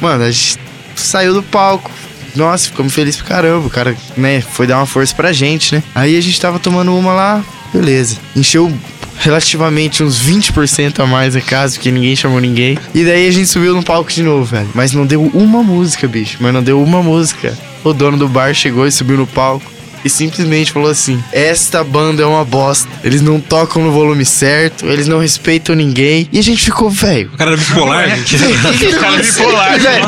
Mano, 0.02 0.24
a 0.24 0.32
gente 0.32 0.58
saiu 0.96 1.34
do 1.34 1.44
palco. 1.44 1.90
Nossa, 2.36 2.68
ficamos 2.68 2.94
felizes 2.94 3.22
pra 3.22 3.36
caramba. 3.36 3.68
O 3.68 3.70
cara, 3.70 3.96
né, 4.18 4.42
foi 4.42 4.68
dar 4.68 4.78
uma 4.78 4.86
força 4.86 5.16
pra 5.16 5.32
gente, 5.32 5.74
né? 5.76 5.84
Aí 5.94 6.18
a 6.18 6.22
gente 6.22 6.40
tava 6.40 6.60
tomando 6.60 6.96
uma 6.96 7.14
lá, 7.14 7.44
beleza. 7.74 8.18
Encheu 8.36 8.72
relativamente 9.18 10.04
uns 10.04 10.22
20% 10.22 11.00
a 11.00 11.06
mais 11.06 11.36
a 11.36 11.42
casa, 11.42 11.76
porque 11.76 11.92
ninguém 11.92 12.16
chamou 12.16 12.40
ninguém. 12.40 12.78
E 12.94 13.04
daí 13.04 13.28
a 13.28 13.32
gente 13.32 13.48
subiu 13.48 13.74
no 13.74 13.84
palco 13.84 14.12
de 14.12 14.22
novo, 14.22 14.46
velho. 14.46 14.70
Mas 14.74 14.94
não 14.94 15.06
deu 15.06 15.24
uma 15.34 15.64
música, 15.64 16.08
bicho. 16.08 16.38
Mas 16.40 16.54
não 16.54 16.62
deu 16.62 16.82
uma 16.82 17.02
música. 17.02 17.58
O 17.84 17.94
dono 17.94 18.18
do 18.18 18.28
bar 18.28 18.54
chegou 18.54 18.86
e 18.86 18.92
subiu 18.92 19.18
no 19.18 19.28
palco. 19.28 19.75
E 20.06 20.10
simplesmente 20.10 20.72
falou 20.72 20.92
assim: 20.92 21.22
Esta 21.34 21.84
banda 21.84 22.22
é 22.22 22.26
uma 22.28 22.46
bosta. 22.46 22.88
Eles 23.04 23.22
não 23.22 23.42
tocam 23.42 23.84
no 23.84 23.92
volume 23.92 24.24
certo, 24.24 24.86
eles 24.86 25.08
não 25.08 25.18
respeitam 25.20 25.74
ninguém. 25.74 26.30
E 26.32 26.38
a 26.38 26.44
gente 26.44 26.64
ficou, 26.64 26.92
velho, 26.92 27.32
O 27.34 27.38
cara 27.38 27.52
era 27.52 27.60
bipolar, 27.60 28.08
né? 28.08 28.24
O 28.24 29.00
cara 29.02 29.18
bipolar. 29.24 29.80
Velho, 29.80 30.06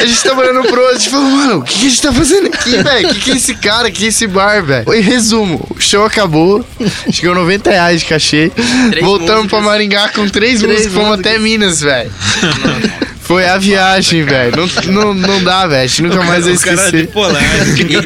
a 0.00 0.06
gente 0.06 0.22
tava 0.22 0.40
olhando 0.42 0.62
pro 0.68 0.80
outro 0.80 1.00
e 1.00 1.10
falou, 1.10 1.26
mano, 1.28 1.58
o 1.58 1.62
que, 1.62 1.80
que 1.80 1.86
a 1.86 1.88
gente 1.90 2.02
tá 2.02 2.12
fazendo 2.12 2.46
aqui, 2.46 2.80
velho? 2.80 3.08
O 3.08 3.14
que, 3.14 3.20
que 3.20 3.30
é 3.32 3.36
esse 3.36 3.54
cara, 3.56 3.88
o 3.88 3.92
que 3.92 4.04
é 4.04 4.08
esse 4.08 4.26
bar, 4.28 4.62
velho? 4.62 4.94
Em 4.94 5.00
resumo, 5.00 5.66
o 5.68 5.80
show 5.80 6.04
acabou, 6.04 6.64
chegou 7.10 7.34
90 7.34 7.70
reais 7.70 8.00
de 8.02 8.06
cachê, 8.06 8.52
Três 8.90 9.04
voltamos 9.04 9.48
pra 9.48 9.58
músicas. 9.58 9.64
Maringá 9.64 10.08
com 10.10 10.28
três, 10.28 10.60
Três 10.60 10.62
músicas, 10.62 10.92
fomos 10.92 11.18
até 11.18 11.38
Minas, 11.38 11.80
velho. 11.80 12.12
Foi 13.32 13.48
a 13.48 13.56
viagem, 13.56 14.24
velho. 14.24 14.52
Não, 14.86 14.92
não, 14.92 15.14
não 15.14 15.42
dá, 15.44 15.66
velho. 15.66 15.82
A 15.84 15.86
gente 15.86 16.02
nunca 16.02 16.22
mais 16.22 16.44
vai 16.44 16.54
O 16.54 16.60
cara 16.60 16.72
era 16.72 16.84
esquecer. 16.86 17.06
bipolar. 17.06 17.42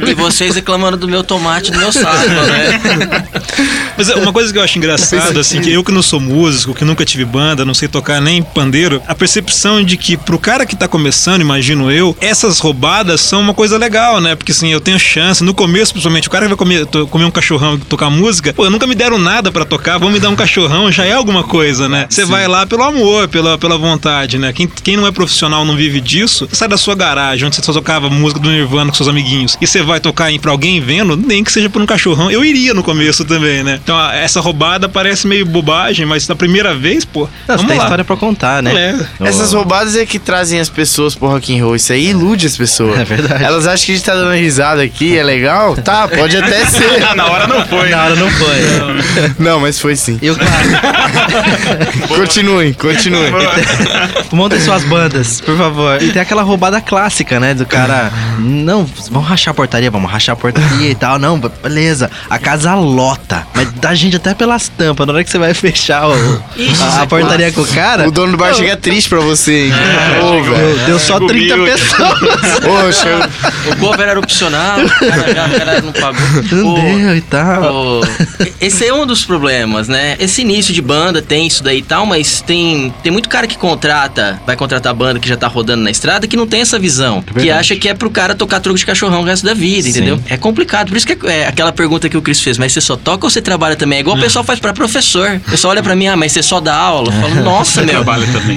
E, 0.06 0.10
e 0.10 0.14
vocês 0.14 0.54
reclamando 0.54 0.96
do 0.96 1.08
meu 1.08 1.24
tomate 1.24 1.70
e 1.70 1.72
do 1.72 1.78
meu 1.78 1.90
saco, 1.92 2.28
né? 2.28 3.26
Mas 3.96 4.08
é, 4.08 4.14
uma 4.14 4.32
coisa 4.32 4.52
que 4.52 4.58
eu 4.58 4.62
acho 4.62 4.78
engraçado, 4.78 5.40
assim, 5.40 5.60
que 5.60 5.72
eu 5.72 5.82
que 5.82 5.90
não 5.90 6.02
sou 6.02 6.20
músico, 6.20 6.74
que 6.74 6.84
nunca 6.84 7.04
tive 7.04 7.24
banda, 7.24 7.64
não 7.64 7.74
sei 7.74 7.88
tocar 7.88 8.20
nem 8.20 8.40
pandeiro, 8.42 9.02
a 9.08 9.14
percepção 9.14 9.82
de 9.82 9.96
que 9.96 10.16
pro 10.16 10.38
cara 10.38 10.64
que 10.66 10.76
tá 10.76 10.86
começando, 10.86 11.40
imagino 11.40 11.90
eu, 11.90 12.16
essas 12.20 12.58
roubadas 12.60 13.20
são 13.20 13.40
uma 13.40 13.54
coisa 13.54 13.76
legal, 13.78 14.20
né? 14.20 14.34
Porque 14.36 14.52
assim, 14.52 14.68
eu 14.72 14.80
tenho 14.80 14.98
chance, 14.98 15.42
no 15.42 15.54
começo, 15.54 15.92
principalmente, 15.92 16.28
o 16.28 16.30
cara 16.30 16.44
que 16.44 16.50
vai 16.50 16.56
comer, 16.56 16.86
to- 16.86 17.06
comer 17.08 17.24
um 17.24 17.30
cachorrão 17.30 17.74
e 17.74 17.78
tocar 17.78 18.10
música, 18.10 18.52
pô, 18.52 18.68
nunca 18.70 18.86
me 18.86 18.94
deram 18.94 19.18
nada 19.18 19.50
pra 19.50 19.64
tocar, 19.64 19.98
vão 19.98 20.10
me 20.10 20.20
dar 20.20 20.28
um 20.28 20.36
cachorrão, 20.36 20.92
já 20.92 21.04
é 21.04 21.12
alguma 21.12 21.42
coisa, 21.42 21.88
né? 21.88 22.06
Você 22.08 22.24
vai 22.24 22.46
lá 22.46 22.66
pelo 22.66 22.82
amor, 22.82 23.28
pela, 23.28 23.56
pela 23.58 23.76
vontade, 23.78 24.38
né? 24.38 24.52
Quem, 24.52 24.66
quem 24.68 24.96
não 24.96 25.06
é 25.06 25.10
profissional, 25.16 25.64
não 25.64 25.74
vive 25.74 26.00
disso, 26.00 26.48
sai 26.52 26.68
da 26.68 26.76
sua 26.76 26.94
garagem, 26.94 27.46
onde 27.46 27.56
você 27.56 27.62
só 27.62 27.72
tocava 27.72 28.08
música 28.08 28.38
do 28.40 28.48
Nirvana 28.50 28.90
com 28.90 28.96
seus 28.96 29.08
amiguinhos, 29.08 29.56
e 29.60 29.66
você 29.66 29.82
vai 29.82 29.98
tocar 29.98 30.30
em 30.30 30.38
pra 30.38 30.50
alguém 30.52 30.80
vendo, 30.80 31.16
nem 31.16 31.42
que 31.42 31.50
seja 31.50 31.68
por 31.68 31.80
um 31.82 31.86
cachorrão. 31.86 32.30
Eu 32.30 32.44
iria 32.44 32.72
no 32.74 32.82
começo 32.82 33.24
também, 33.24 33.64
né? 33.64 33.80
Então, 33.82 33.98
essa 34.12 34.40
roubada 34.40 34.88
parece 34.88 35.26
meio 35.26 35.44
bobagem, 35.46 36.04
mas 36.06 36.28
na 36.28 36.36
primeira 36.36 36.74
vez, 36.74 37.04
pô, 37.04 37.20
Não, 37.20 37.28
você 37.28 37.52
vamos 37.56 37.66
tem 37.66 37.78
lá. 37.78 37.84
história 37.84 38.04
pra 38.04 38.16
contar, 38.16 38.62
né? 38.62 38.96
É. 39.20 39.26
Essas 39.28 39.52
roubadas 39.52 39.96
é 39.96 40.04
que 40.06 40.18
trazem 40.18 40.60
as 40.60 40.68
pessoas 40.68 41.14
pro 41.14 41.28
rock 41.28 41.58
and 41.58 41.64
roll. 41.64 41.74
Isso 41.74 41.92
aí 41.92 42.08
ilude 42.10 42.46
as 42.46 42.56
pessoas. 42.56 42.98
É 43.00 43.04
verdade. 43.04 43.42
Elas 43.44 43.66
acham 43.66 43.86
que 43.86 43.92
a 43.92 43.94
gente 43.96 44.04
tá 44.04 44.14
dando 44.14 44.32
risada 44.34 44.82
aqui, 44.82 45.16
é 45.16 45.22
legal? 45.22 45.74
Tá, 45.76 46.06
pode 46.08 46.36
até 46.36 46.64
ser. 46.66 47.14
Na 47.14 47.26
hora 47.26 47.46
não 47.46 47.64
foi. 47.66 47.88
Na 47.90 48.04
hora 48.04 48.16
não 48.16 48.30
foi. 48.30 48.56
Não, 49.38 49.60
mas 49.60 49.78
foi 49.80 49.96
sim. 49.96 50.18
E 50.20 50.30
o 50.30 50.36
Continuem, 52.08 52.72
continuem. 52.72 53.32
Montem 54.32 54.60
suas 54.60 54.84
bandas, 54.84 55.05
por 55.44 55.56
favor. 55.56 56.02
E 56.02 56.12
tem 56.12 56.22
aquela 56.22 56.42
roubada 56.42 56.80
clássica, 56.80 57.38
né? 57.40 57.54
Do 57.54 57.66
cara. 57.66 58.10
Não, 58.38 58.86
vamos 59.10 59.28
rachar 59.28 59.52
a 59.52 59.54
portaria, 59.54 59.90
vamos 59.90 60.10
rachar 60.10 60.34
a 60.34 60.36
portaria 60.36 60.90
e 60.90 60.94
tal. 60.94 61.18
Não, 61.18 61.38
beleza. 61.38 62.10
A 62.28 62.38
casa 62.38 62.74
lota. 62.74 63.46
Mas 63.54 63.72
dá 63.72 63.94
gente 63.94 64.16
até 64.16 64.34
pelas 64.34 64.68
tampas. 64.68 65.06
Na 65.06 65.12
hora 65.14 65.24
que 65.24 65.30
você 65.30 65.38
vai 65.38 65.54
fechar 65.54 66.08
o- 66.08 66.42
Isso 66.56 66.82
a, 66.82 67.00
a 67.00 67.02
é 67.02 67.06
portaria 67.06 67.52
com 67.52 67.60
o 67.62 67.66
cara. 67.66 68.08
O 68.08 68.10
dono 68.10 68.32
do 68.32 68.38
bar 68.38 68.54
chega 68.54 68.76
triste 68.76 69.08
pra 69.08 69.20
você, 69.20 69.66
hein? 69.66 69.72
Ô, 70.22 70.42
velho. 70.42 70.78
Deu, 70.86 70.98
só 70.98 71.14
Chegou 71.14 71.28
30 71.28 71.54
humilde. 71.54 71.72
pessoas. 71.72 72.96
Chega- 72.96 73.30
O 73.72 73.76
cover 73.76 74.08
era 74.08 74.18
opcional, 74.20 74.78
o 74.80 74.88
cara, 74.88 75.34
já, 75.34 75.46
o 75.46 75.58
cara 75.58 75.80
não 75.82 75.92
pagou. 75.92 76.20
Não 76.52 76.74
deu 76.74 77.16
e 77.16 77.20
tal. 77.20 77.62
Pô, 77.62 78.00
esse 78.60 78.86
é 78.86 78.92
um 78.94 79.06
dos 79.06 79.24
problemas, 79.24 79.88
né? 79.88 80.16
Esse 80.18 80.42
início 80.42 80.72
de 80.72 80.80
banda 80.82 81.20
tem 81.22 81.46
isso 81.46 81.62
daí 81.62 81.78
e 81.78 81.82
tal, 81.82 82.06
mas 82.06 82.40
tem, 82.40 82.92
tem 83.02 83.12
muito 83.12 83.28
cara 83.28 83.46
que 83.46 83.56
contrata, 83.56 84.40
vai 84.46 84.56
contratar 84.56 84.85
banda 84.92 85.18
que 85.20 85.28
já 85.28 85.36
tá 85.36 85.46
rodando 85.46 85.82
na 85.82 85.90
estrada, 85.90 86.26
que 86.26 86.36
não 86.36 86.46
tem 86.46 86.60
essa 86.60 86.78
visão. 86.78 87.22
que 87.22 87.50
acha 87.50 87.76
que 87.76 87.88
é 87.88 87.94
pro 87.94 88.10
cara 88.10 88.34
tocar 88.34 88.60
truque 88.60 88.78
de 88.80 88.86
cachorrão 88.86 89.20
o 89.20 89.24
resto 89.24 89.44
da 89.46 89.54
vida, 89.54 89.88
entendeu? 89.88 90.20
É 90.28 90.36
complicado. 90.36 90.88
Por 90.88 90.96
isso 90.96 91.06
que 91.06 91.26
é, 91.26 91.40
é 91.42 91.46
aquela 91.48 91.72
pergunta 91.72 92.08
que 92.08 92.16
o 92.16 92.22
Chris 92.22 92.40
fez, 92.40 92.58
mas 92.58 92.72
você 92.72 92.80
só 92.80 92.96
toca 92.96 93.26
ou 93.26 93.30
você 93.30 93.40
trabalha 93.40 93.76
também? 93.76 93.98
É 93.98 94.00
igual 94.00 94.16
o 94.16 94.20
pessoal 94.20 94.44
faz 94.44 94.58
pra 94.60 94.72
professor. 94.72 95.40
O 95.46 95.50
pessoal 95.50 95.70
olha 95.72 95.82
pra 95.82 95.94
mim, 95.94 96.06
ah, 96.06 96.16
mas 96.16 96.32
você 96.32 96.42
só 96.42 96.60
dá 96.60 96.74
aula. 96.74 97.12
Eu 97.12 97.20
falo, 97.20 97.34
nossa, 97.42 97.82
meu. 97.82 98.04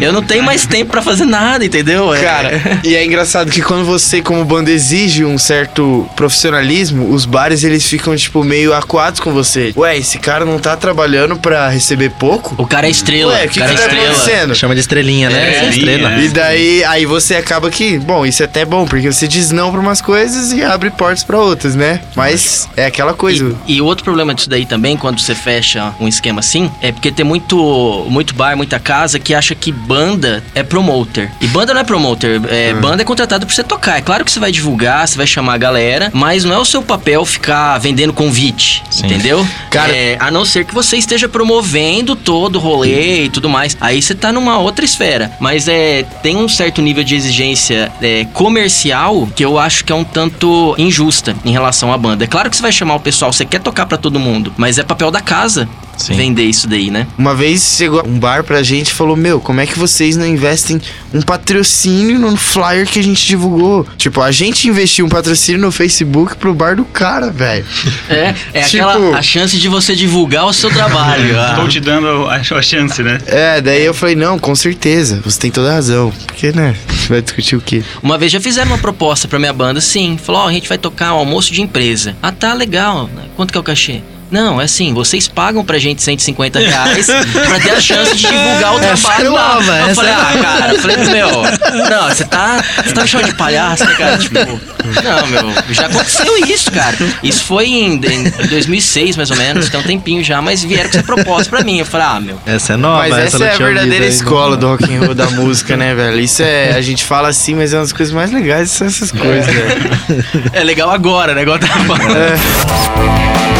Eu 0.02 0.12
não 0.13 0.22
tenho 0.22 0.44
mais 0.44 0.65
tempo 0.65 0.92
pra 0.92 1.02
fazer 1.02 1.26
nada, 1.26 1.65
entendeu? 1.65 2.13
É- 2.13 2.22
Cara, 2.22 2.62
e 2.84 2.96
é 2.96 3.06
engraçado 3.06 3.52
que 3.52 3.62
quando 3.62 3.86
você, 3.86 4.22
como 4.22 4.44
banda, 4.46 4.72
exige 4.72 5.24
um 5.26 5.38
certo 5.38 6.08
profissionalismo, 6.15 7.12
os 7.13 7.26
bares 7.26 7.63
eles 7.63 7.86
ficam, 7.86 8.15
tipo, 8.15 8.44
meio 8.44 8.74
acuados 8.74 9.20
com 9.20 9.32
você. 9.32 9.74
Ué, 9.76 9.98
esse 9.98 10.18
cara 10.20 10.46
não 10.46 10.60
tá 10.60 10.76
trabalhando 10.78 11.38
pra 11.38 11.68
receber 11.70 12.10
pouco? 12.12 12.56
O 12.58 12.65
cara 12.68 12.88
é 12.88 12.89
estrela. 12.89 13.34
Ué, 13.34 13.46
o 13.46 13.50
que, 13.50 13.60
cara 13.60 13.74
que 13.74 13.80
é 13.80 13.82
tá 13.82 13.88
estrela. 13.94 14.12
acontecendo? 14.13 14.56
Chama 14.56 14.74
de 14.76 14.82
estrelinha, 14.82 15.30
né? 15.30 15.39
É, 15.56 15.65
é 15.65 15.70
estrela. 15.70 16.18
É. 16.19 16.25
E 16.25 16.29
daí, 16.29 16.84
aí 16.86 17.05
você 17.05 17.36
acaba 17.36 17.69
que, 17.69 17.97
bom, 17.99 18.25
isso 18.25 18.41
é 18.41 18.45
até 18.45 18.65
bom, 18.65 18.86
porque 18.86 19.12
você 19.12 19.27
diz 19.27 19.51
não 19.51 19.71
pra 19.71 19.79
umas 19.79 20.01
coisas 20.01 20.51
e 20.51 20.63
abre 20.63 20.89
portas 20.89 21.23
pra 21.23 21.38
outras, 21.39 21.75
né? 21.75 21.99
Mas 22.15 22.67
é 22.75 22.86
aquela 22.86 23.13
coisa. 23.13 23.55
E, 23.67 23.82
o 23.82 23.86
outro 23.86 24.03
problema 24.03 24.34
disso 24.34 24.49
daí 24.49 24.65
também, 24.65 24.97
quando 24.97 25.19
você 25.19 25.34
fecha 25.36 25.93
um 25.99 26.08
esquema 26.08 26.39
assim, 26.39 26.69
é 26.82 26.91
porque 26.91 27.12
tem 27.12 27.25
muito, 27.25 28.05
muito 28.10 28.34
bar, 28.34 28.55
muita 28.55 28.79
casa 28.79 29.19
que 29.19 29.34
acha 29.34 29.55
que 29.55 29.71
banda 29.71 30.43
é 30.53 30.63
promoter. 30.63 31.32
E 31.41 31.47
banda 31.47 31.73
não 31.73 31.82
é 31.82 31.84
promoter, 31.84 32.41
é, 32.49 32.73
banda 32.73 33.01
é 33.01 33.05
contratado 33.05 33.45
pra 33.45 33.53
você 33.55 33.63
tocar. 33.63 33.97
É 33.97 34.01
claro 34.01 34.23
que 34.25 34.32
você 34.32 34.39
vai 34.39 34.51
divulgar, 34.51 35.08
você 35.08 35.17
vai 35.17 35.27
chamar 35.27 35.53
a 35.53 35.58
galera, 35.58 36.10
mas 36.13 36.43
não 36.43 36.53
é 36.55 36.60
o 36.60 36.65
seu 36.65 36.82
papel 36.82 37.25
ficar 37.25 37.77
vendendo 37.79 38.13
convite, 38.13 38.84
Sim. 38.89 39.05
entendeu? 39.05 39.45
Cara- 39.69 39.89
É, 39.95 40.17
a 40.19 40.29
não 40.32 40.45
ser 40.45 40.65
que 40.65 40.73
você 40.73 40.97
esteja 40.97 41.27
promovendo 41.27 42.15
todo 42.15 42.58
o 42.58 42.60
rolê 42.60 43.23
e 43.25 43.29
tudo 43.29 43.49
mais. 43.49 43.75
Aí 43.82 44.01
você 44.01 44.13
tá 44.13 44.32
numa 44.32 44.58
outra 44.60 44.86
esfera. 44.86 45.32
Mas 45.39 45.67
é, 45.67 46.05
tem 46.22 46.38
um 46.38 46.48
certo 46.48 46.82
nível 46.82 47.04
de 47.04 47.15
exigência 47.15 47.91
é, 48.02 48.26
comercial 48.26 49.28
que 49.36 49.43
eu 49.43 49.58
acho 49.58 49.86
que 49.86 49.91
é 49.91 49.95
um 49.95 50.04
tanto 50.04 50.76
injusta 50.78 51.36
em 51.45 51.52
relação 51.52 51.93
à 51.93 51.98
banda. 51.98 52.24
É 52.24 52.28
claro 52.28 52.50
que 52.50 52.56
você 52.56 52.62
vai 52.62 52.72
chamar 52.72 52.95
o 52.95 53.00
pessoal, 53.00 53.32
você 53.32 53.45
quer 53.45 53.60
tocar 53.60 53.86
pra 53.86 53.98
todo 53.98 54.19
mundo, 54.19 54.54
mas 54.58 54.78
é 54.78 54.84
papel 54.84 55.12
da 55.12 55.22
casa 55.22 55.67
Sim. 55.99 56.13
vender 56.15 56.43
isso 56.43 56.67
daí, 56.67 56.89
né? 56.89 57.05
Uma 57.17 57.35
vez 57.35 57.75
chegou 57.77 58.01
um 58.07 58.17
bar 58.17 58.43
pra 58.43 58.63
gente 58.63 58.89
e 58.89 58.93
falou: 58.93 59.15
Meu, 59.15 59.39
como 59.39 59.59
é 59.59 59.67
que 59.67 59.77
vocês 59.77 60.15
não 60.15 60.25
investem 60.25 60.81
um 61.13 61.21
patrocínio 61.21 62.17
no 62.17 62.35
flyer 62.38 62.88
que 62.88 62.99
a 62.99 63.03
gente 63.03 63.25
divulgou? 63.27 63.85
Tipo, 63.97 64.21
a 64.21 64.31
gente 64.31 64.67
investiu 64.67 65.05
um 65.05 65.09
patrocínio 65.09 65.59
no 65.62 65.71
Facebook 65.71 66.35
pro 66.38 66.53
bar 66.53 66.75
do 66.75 66.85
cara, 66.85 67.29
velho. 67.29 67.65
É, 68.09 68.33
é 68.53 68.62
Tipo- 68.69 68.88
aquela 68.88 69.17
a 69.17 69.21
chance 69.21 69.57
de 69.57 69.67
você 69.67 69.95
divulgar 69.95 70.45
o 70.45 70.53
seu 70.53 70.69
trabalho. 70.69 71.38
ah. 71.39 71.55
Tô 71.59 71.67
te 71.67 71.79
dando 71.79 72.27
a, 72.27 72.35
a 72.35 72.62
chance, 72.62 73.03
né? 73.03 73.19
É, 73.27 73.59
daí 73.62 73.83
eu 73.83 73.93
falei: 73.93 74.15
Não, 74.15 74.39
com 74.39 74.55
certeza, 74.55 75.21
você 75.23 75.39
tem 75.39 75.51
toda 75.51 75.69
a 75.69 75.73
razão. 75.73 76.12
Porque, 76.25 76.52
né? 76.52 76.75
Vai 77.10 77.21
discutir 77.21 77.56
o 77.56 77.62
quê? 77.62 77.83
Uma 78.02 78.17
vez 78.17 78.31
já 78.31 78.39
fizeram 78.39 78.71
uma 78.71 78.77
proposta 78.77 79.27
pra 79.27 79.39
minha 79.39 79.52
banda, 79.52 79.81
sim. 79.81 80.17
Falou, 80.17 80.41
ó, 80.41 80.47
a 80.47 80.54
gente 80.54 80.69
vai 80.69 80.77
tocar 80.77 81.13
um 81.13 81.17
almoço 81.17 81.52
de 81.52 81.62
empresa. 81.62 82.15
Ah, 82.21 82.31
tá, 82.31 82.54
legal. 82.54 83.10
Quanto 83.35 83.52
que 83.52 83.58
é 83.58 83.62
o 83.62 83.63
cachê? 83.63 84.02
Não, 84.32 84.62
é 84.62 84.65
assim, 84.65 84.94
vocês 84.94 85.27
pagam 85.27 85.63
pra 85.65 85.77
gente 85.80 86.02
150 86.02 86.60
reais 86.60 87.08
pra 87.48 87.60
ter 87.60 87.71
a 87.71 87.82
chance 87.82 88.15
de 88.15 88.27
divulgar 88.27 88.75
o 88.75 88.80
Essa 88.80 89.08
trabalho 89.08 89.25
é 89.25 89.30
lá. 89.30 89.56
nova, 89.56 89.71
eu 89.71 89.86
essa 89.86 89.96
falei, 89.96 90.12
é 90.12 90.15
ah, 90.15 90.40
cara, 90.42 90.73
eu 90.73 90.80
falei, 90.80 90.98
meu, 90.98 91.30
não, 91.90 92.10
você 92.10 92.25
tá, 92.25 92.63
você 92.84 92.94
tá 92.94 93.02
me 93.02 93.08
chamando 93.08 93.27
de 93.27 93.36
palhaço, 93.36 93.86
né, 93.86 93.96
cara? 93.96 94.17
Tipo, 94.17 94.40
não, 95.04 95.27
meu, 95.27 95.54
já 95.71 95.88
aconteceu 95.88 96.38
isso, 96.46 96.71
cara. 96.71 96.96
Isso 97.23 97.44
foi 97.44 97.65
em, 97.67 97.94
em 97.96 98.48
2006, 98.50 99.17
mais 99.17 99.32
ou 99.32 99.38
menos, 99.38 99.69
tem 99.69 99.80
um 99.80 99.84
tempinho 99.84 100.23
já, 100.23 100.42
mas 100.42 100.63
vieram 100.63 100.90
com 100.90 100.98
essa 100.98 101.04
proposta 101.06 101.50
pra 101.50 101.63
mim. 101.63 101.80
Eu 101.80 101.86
falei, 101.86 102.08
ah, 102.08 102.19
meu, 102.19 102.40
Essa 102.46 102.73
é 102.73 102.77
nova, 102.77 103.08
Mas 103.10 103.17
essa 103.17 103.40
não 103.40 103.48
é 103.48 103.54
a 103.54 103.58
verdadeira 103.58 104.06
escola 104.06 104.56
do 104.56 104.67
rock 104.67 104.84
and 104.96 105.00
roll 105.06 105.15
da 105.15 105.30
música, 105.32 105.75
né, 105.75 105.96
velho? 105.96 106.19
Isso 106.19 106.44
é. 106.44 106.75
A 106.75 106.82
gente 106.82 107.04
fala 107.04 107.30
assim, 107.30 107.56
mas 107.56 107.73
é 107.73 107.77
uma 107.77 107.84
das 107.84 107.94
coisas 107.94 108.13
mais 108.13 108.32
legais 108.32 108.71
são 108.71 108.88
essas 108.88 109.12
coisas, 109.12 109.46
velho. 109.46 110.00
é 110.54 110.63
legal 110.63 110.90
agora, 110.92 111.34
né? 111.34 111.42
Igual 111.42 111.58
eu 111.58 111.67
tava 111.67 111.84
falando. 111.86 113.58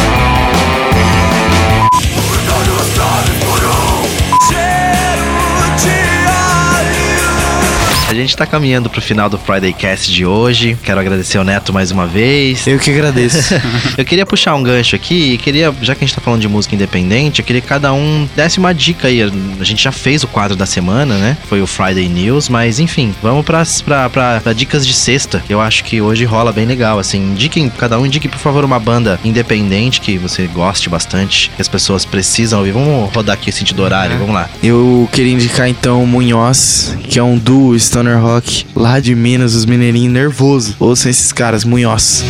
A 8.10 8.12
gente 8.12 8.36
tá 8.36 8.44
caminhando 8.44 8.90
pro 8.90 9.00
final 9.00 9.30
do 9.30 9.38
Friday 9.38 9.72
Cast 9.72 10.12
de 10.12 10.26
hoje. 10.26 10.76
Quero 10.82 10.98
agradecer 10.98 11.38
ao 11.38 11.44
Neto 11.44 11.72
mais 11.72 11.92
uma 11.92 12.08
vez. 12.08 12.66
Eu 12.66 12.76
que 12.76 12.90
agradeço. 12.90 13.54
Eu 13.96 14.04
queria 14.04 14.26
puxar 14.26 14.56
um 14.56 14.64
gancho 14.64 14.96
aqui 14.96 15.34
e 15.34 15.38
queria, 15.38 15.72
já 15.80 15.94
que 15.94 16.02
a 16.02 16.06
gente 16.08 16.16
tá 16.16 16.20
falando 16.20 16.40
de 16.40 16.48
música 16.48 16.74
independente, 16.74 17.40
eu 17.40 17.44
queria 17.44 17.60
que 17.60 17.68
cada 17.68 17.92
um 17.92 18.28
desse 18.34 18.58
uma 18.58 18.74
dica 18.74 19.06
aí. 19.06 19.22
A 19.22 19.64
gente 19.64 19.84
já 19.84 19.92
fez 19.92 20.24
o 20.24 20.26
quadro 20.26 20.56
da 20.56 20.66
semana, 20.66 21.18
né? 21.18 21.36
Foi 21.48 21.62
o 21.62 21.68
Friday 21.68 22.08
News, 22.08 22.48
mas 22.48 22.80
enfim, 22.80 23.14
vamos 23.22 23.44
pras, 23.44 23.80
pra, 23.80 24.10
pra, 24.10 24.40
pra 24.40 24.52
dicas 24.52 24.84
de 24.84 24.92
sexta. 24.92 25.40
Eu 25.48 25.60
acho 25.60 25.84
que 25.84 26.00
hoje 26.00 26.24
rola 26.24 26.52
bem 26.52 26.66
legal, 26.66 26.98
assim. 26.98 27.30
Indiquem, 27.30 27.68
cada 27.68 27.96
um 27.96 28.06
indique, 28.06 28.26
por 28.26 28.38
favor, 28.38 28.64
uma 28.64 28.80
banda 28.80 29.20
independente 29.24 30.00
que 30.00 30.18
você 30.18 30.48
goste 30.48 30.88
bastante, 30.88 31.50
que 31.54 31.62
as 31.62 31.68
pessoas 31.68 32.04
precisam 32.04 32.58
ouvir. 32.58 32.72
Vamos 32.72 33.14
rodar 33.14 33.34
aqui 33.34 33.50
o 33.50 33.52
sentido 33.52 33.82
horário, 33.84 34.18
vamos 34.18 34.34
lá. 34.34 34.50
Eu 34.60 35.08
queria 35.12 35.32
indicar 35.32 35.68
então 35.68 36.02
o 36.02 36.06
Munhoz, 36.06 36.96
que 37.04 37.16
é 37.16 37.22
um 37.22 37.38
duo 37.38 37.76
stoner 38.00 38.18
rock 38.18 38.66
lá 38.74 38.98
de 38.98 39.14
Minas, 39.14 39.54
os 39.54 39.66
mineirinhos 39.66 40.12
nervoso. 40.12 40.74
Ouçam 40.80 41.10
esses 41.10 41.32
caras, 41.32 41.64
Munhoz. 41.64 42.24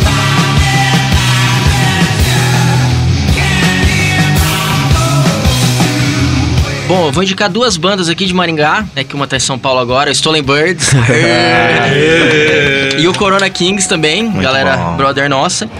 Bom, 6.88 7.06
eu 7.06 7.12
vou 7.12 7.22
indicar 7.22 7.48
duas 7.48 7.76
bandas 7.76 8.08
aqui 8.08 8.26
de 8.26 8.34
Maringá, 8.34 8.84
né? 8.96 9.04
Que 9.04 9.14
uma 9.14 9.28
tá 9.28 9.36
em 9.36 9.40
São 9.40 9.56
Paulo 9.56 9.78
agora, 9.78 10.10
Stolen 10.10 10.42
Birds. 10.42 10.90
e 12.98 13.06
o 13.06 13.14
Corona 13.14 13.48
Kings 13.48 13.88
também, 13.88 14.24
Muito 14.24 14.42
galera 14.42 14.76
bom. 14.76 14.96
brother 14.96 15.30
nossa. 15.30 15.70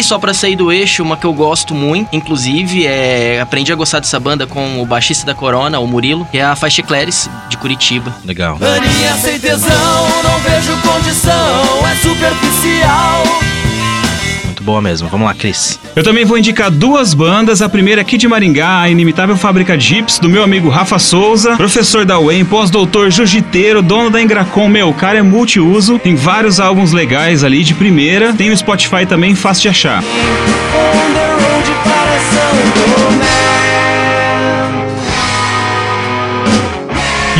E 0.00 0.02
só 0.02 0.18
pra 0.18 0.32
sair 0.32 0.56
do 0.56 0.72
eixo, 0.72 1.02
uma 1.02 1.14
que 1.14 1.26
eu 1.26 1.32
gosto 1.34 1.74
muito, 1.74 2.08
inclusive, 2.16 2.86
é 2.86 3.38
aprendi 3.38 3.70
a 3.70 3.76
gostar 3.76 4.00
dessa 4.00 4.18
banda 4.18 4.46
com 4.46 4.80
o 4.80 4.86
baixista 4.86 5.26
da 5.26 5.34
Corona, 5.34 5.78
o 5.78 5.86
Murilo, 5.86 6.26
que 6.30 6.38
é 6.38 6.42
a 6.42 6.56
Faixa 6.56 6.80
Eclairs, 6.80 7.28
de 7.50 7.58
Curitiba. 7.58 8.10
Legal. 8.24 8.56
Aninha 8.56 9.14
sem 9.18 9.38
tesão, 9.38 10.22
não 10.24 10.38
vejo 10.38 10.74
condição, 10.80 11.86
é 11.86 11.96
superficial. 11.96 13.59
Muito 14.60 14.64
boa 14.64 14.82
mesmo. 14.82 15.08
Vamos 15.08 15.26
lá, 15.26 15.34
Cris. 15.34 15.80
Eu 15.96 16.02
também 16.02 16.24
vou 16.24 16.36
indicar 16.36 16.70
duas 16.70 17.14
bandas. 17.14 17.62
A 17.62 17.68
primeira 17.68 18.02
aqui 18.02 18.18
de 18.18 18.28
Maringá, 18.28 18.82
a 18.82 18.90
Inimitável 18.90 19.36
Fábrica 19.36 19.76
Dips, 19.76 20.18
do 20.18 20.28
meu 20.28 20.42
amigo 20.42 20.68
Rafa 20.68 20.98
Souza, 20.98 21.56
professor 21.56 22.04
da 22.04 22.18
UEM, 22.18 22.44
pós-doutor 22.44 23.10
jiu-jiteiro, 23.10 23.80
dono 23.80 24.10
da 24.10 24.20
Engracom. 24.20 24.68
Meu, 24.68 24.90
o 24.90 24.94
cara 24.94 25.18
é 25.18 25.22
multiuso, 25.22 25.98
tem 25.98 26.14
vários 26.14 26.60
álbuns 26.60 26.92
legais 26.92 27.42
ali 27.42 27.64
de 27.64 27.72
primeira. 27.72 28.34
Tem 28.34 28.50
no 28.50 28.56
Spotify 28.56 29.06
também, 29.08 29.34
fácil 29.34 29.62
de 29.62 29.68
achar. 29.70 30.04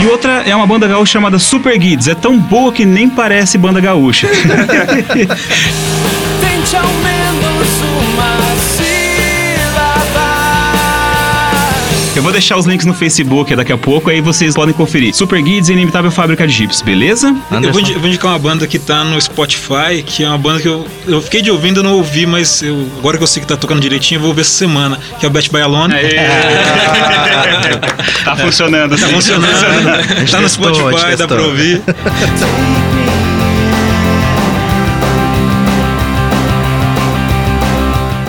E 0.03 0.07
outra 0.07 0.43
é 0.47 0.57
uma 0.57 0.67
banda 0.67 0.89
gaúcha 0.89 1.13
chamada 1.13 1.39
Super 1.39 1.77
Guides. 1.77 2.09
É 2.09 2.15
tão 2.15 2.39
boa 2.39 2.73
que 2.73 2.87
nem 2.87 3.11
parece 3.11 3.59
banda 3.59 3.79
gaúcha. 3.79 4.27
Ao 6.75 6.87
menos 6.87 7.69
uma 7.83 8.37
sílaba. 8.77 10.31
Eu 12.15 12.23
vou 12.23 12.31
deixar 12.33 12.57
os 12.57 12.67
links 12.67 12.87
no 12.87 12.95
Facebook 12.95 13.55
daqui 13.57 13.73
a 13.73 13.79
pouco, 13.79 14.11
aí 14.11 14.21
vocês 14.21 14.55
podem 14.55 14.75
conferir. 14.75 15.15
Super 15.15 15.41
Guides 15.43 15.69
e 15.69 15.73
Inimitável 15.73 16.11
Fábrica 16.11 16.47
de 16.47 16.55
Dips, 16.57 16.83
beleza? 16.83 17.35
Eu 17.51 17.73
vou, 17.73 17.81
eu 17.81 17.99
vou 18.01 18.09
indicar 18.09 18.31
uma 18.33 18.39
banda 18.39 18.67
que 18.67 18.79
tá 18.79 19.03
no 19.05 19.21
Spotify, 19.21 20.03
que 20.05 20.23
é 20.25 20.29
uma 20.29 20.39
banda 20.39 20.61
que 20.61 20.69
eu, 20.69 20.87
eu 21.07 21.21
fiquei 21.23 21.41
de 21.43 21.51
ouvindo 21.51 21.81
e 21.81 21.83
não 21.83 21.95
ouvi, 21.95 22.27
mas 22.27 22.63
eu, 22.63 22.87
agora 22.99 23.17
que 23.17 23.23
eu 23.23 23.27
sei 23.27 23.41
que 23.43 23.49
tá 23.49 23.57
tocando 23.57 23.81
direitinho, 23.81 24.19
eu 24.19 24.23
vou 24.23 24.35
ver 24.35 24.43
essa 24.43 24.51
semana, 24.51 24.99
que 25.19 25.25
é 25.27 25.29
o 25.29 25.33
Bet 25.33 25.51
By 25.51 25.61
Alone. 25.63 25.95
tá 28.25 28.37
funcionando, 28.37 28.97
Tá 28.99 29.09
funcionando. 29.09 29.51
tá 30.31 30.41
no 30.41 30.49
testou, 30.49 30.69
a 30.69 30.73
gente 30.73 30.91
Spotify, 30.91 31.17
dá 31.17 31.27
pra 31.27 31.37
testou. 31.37 31.47
ouvir. 31.47 31.83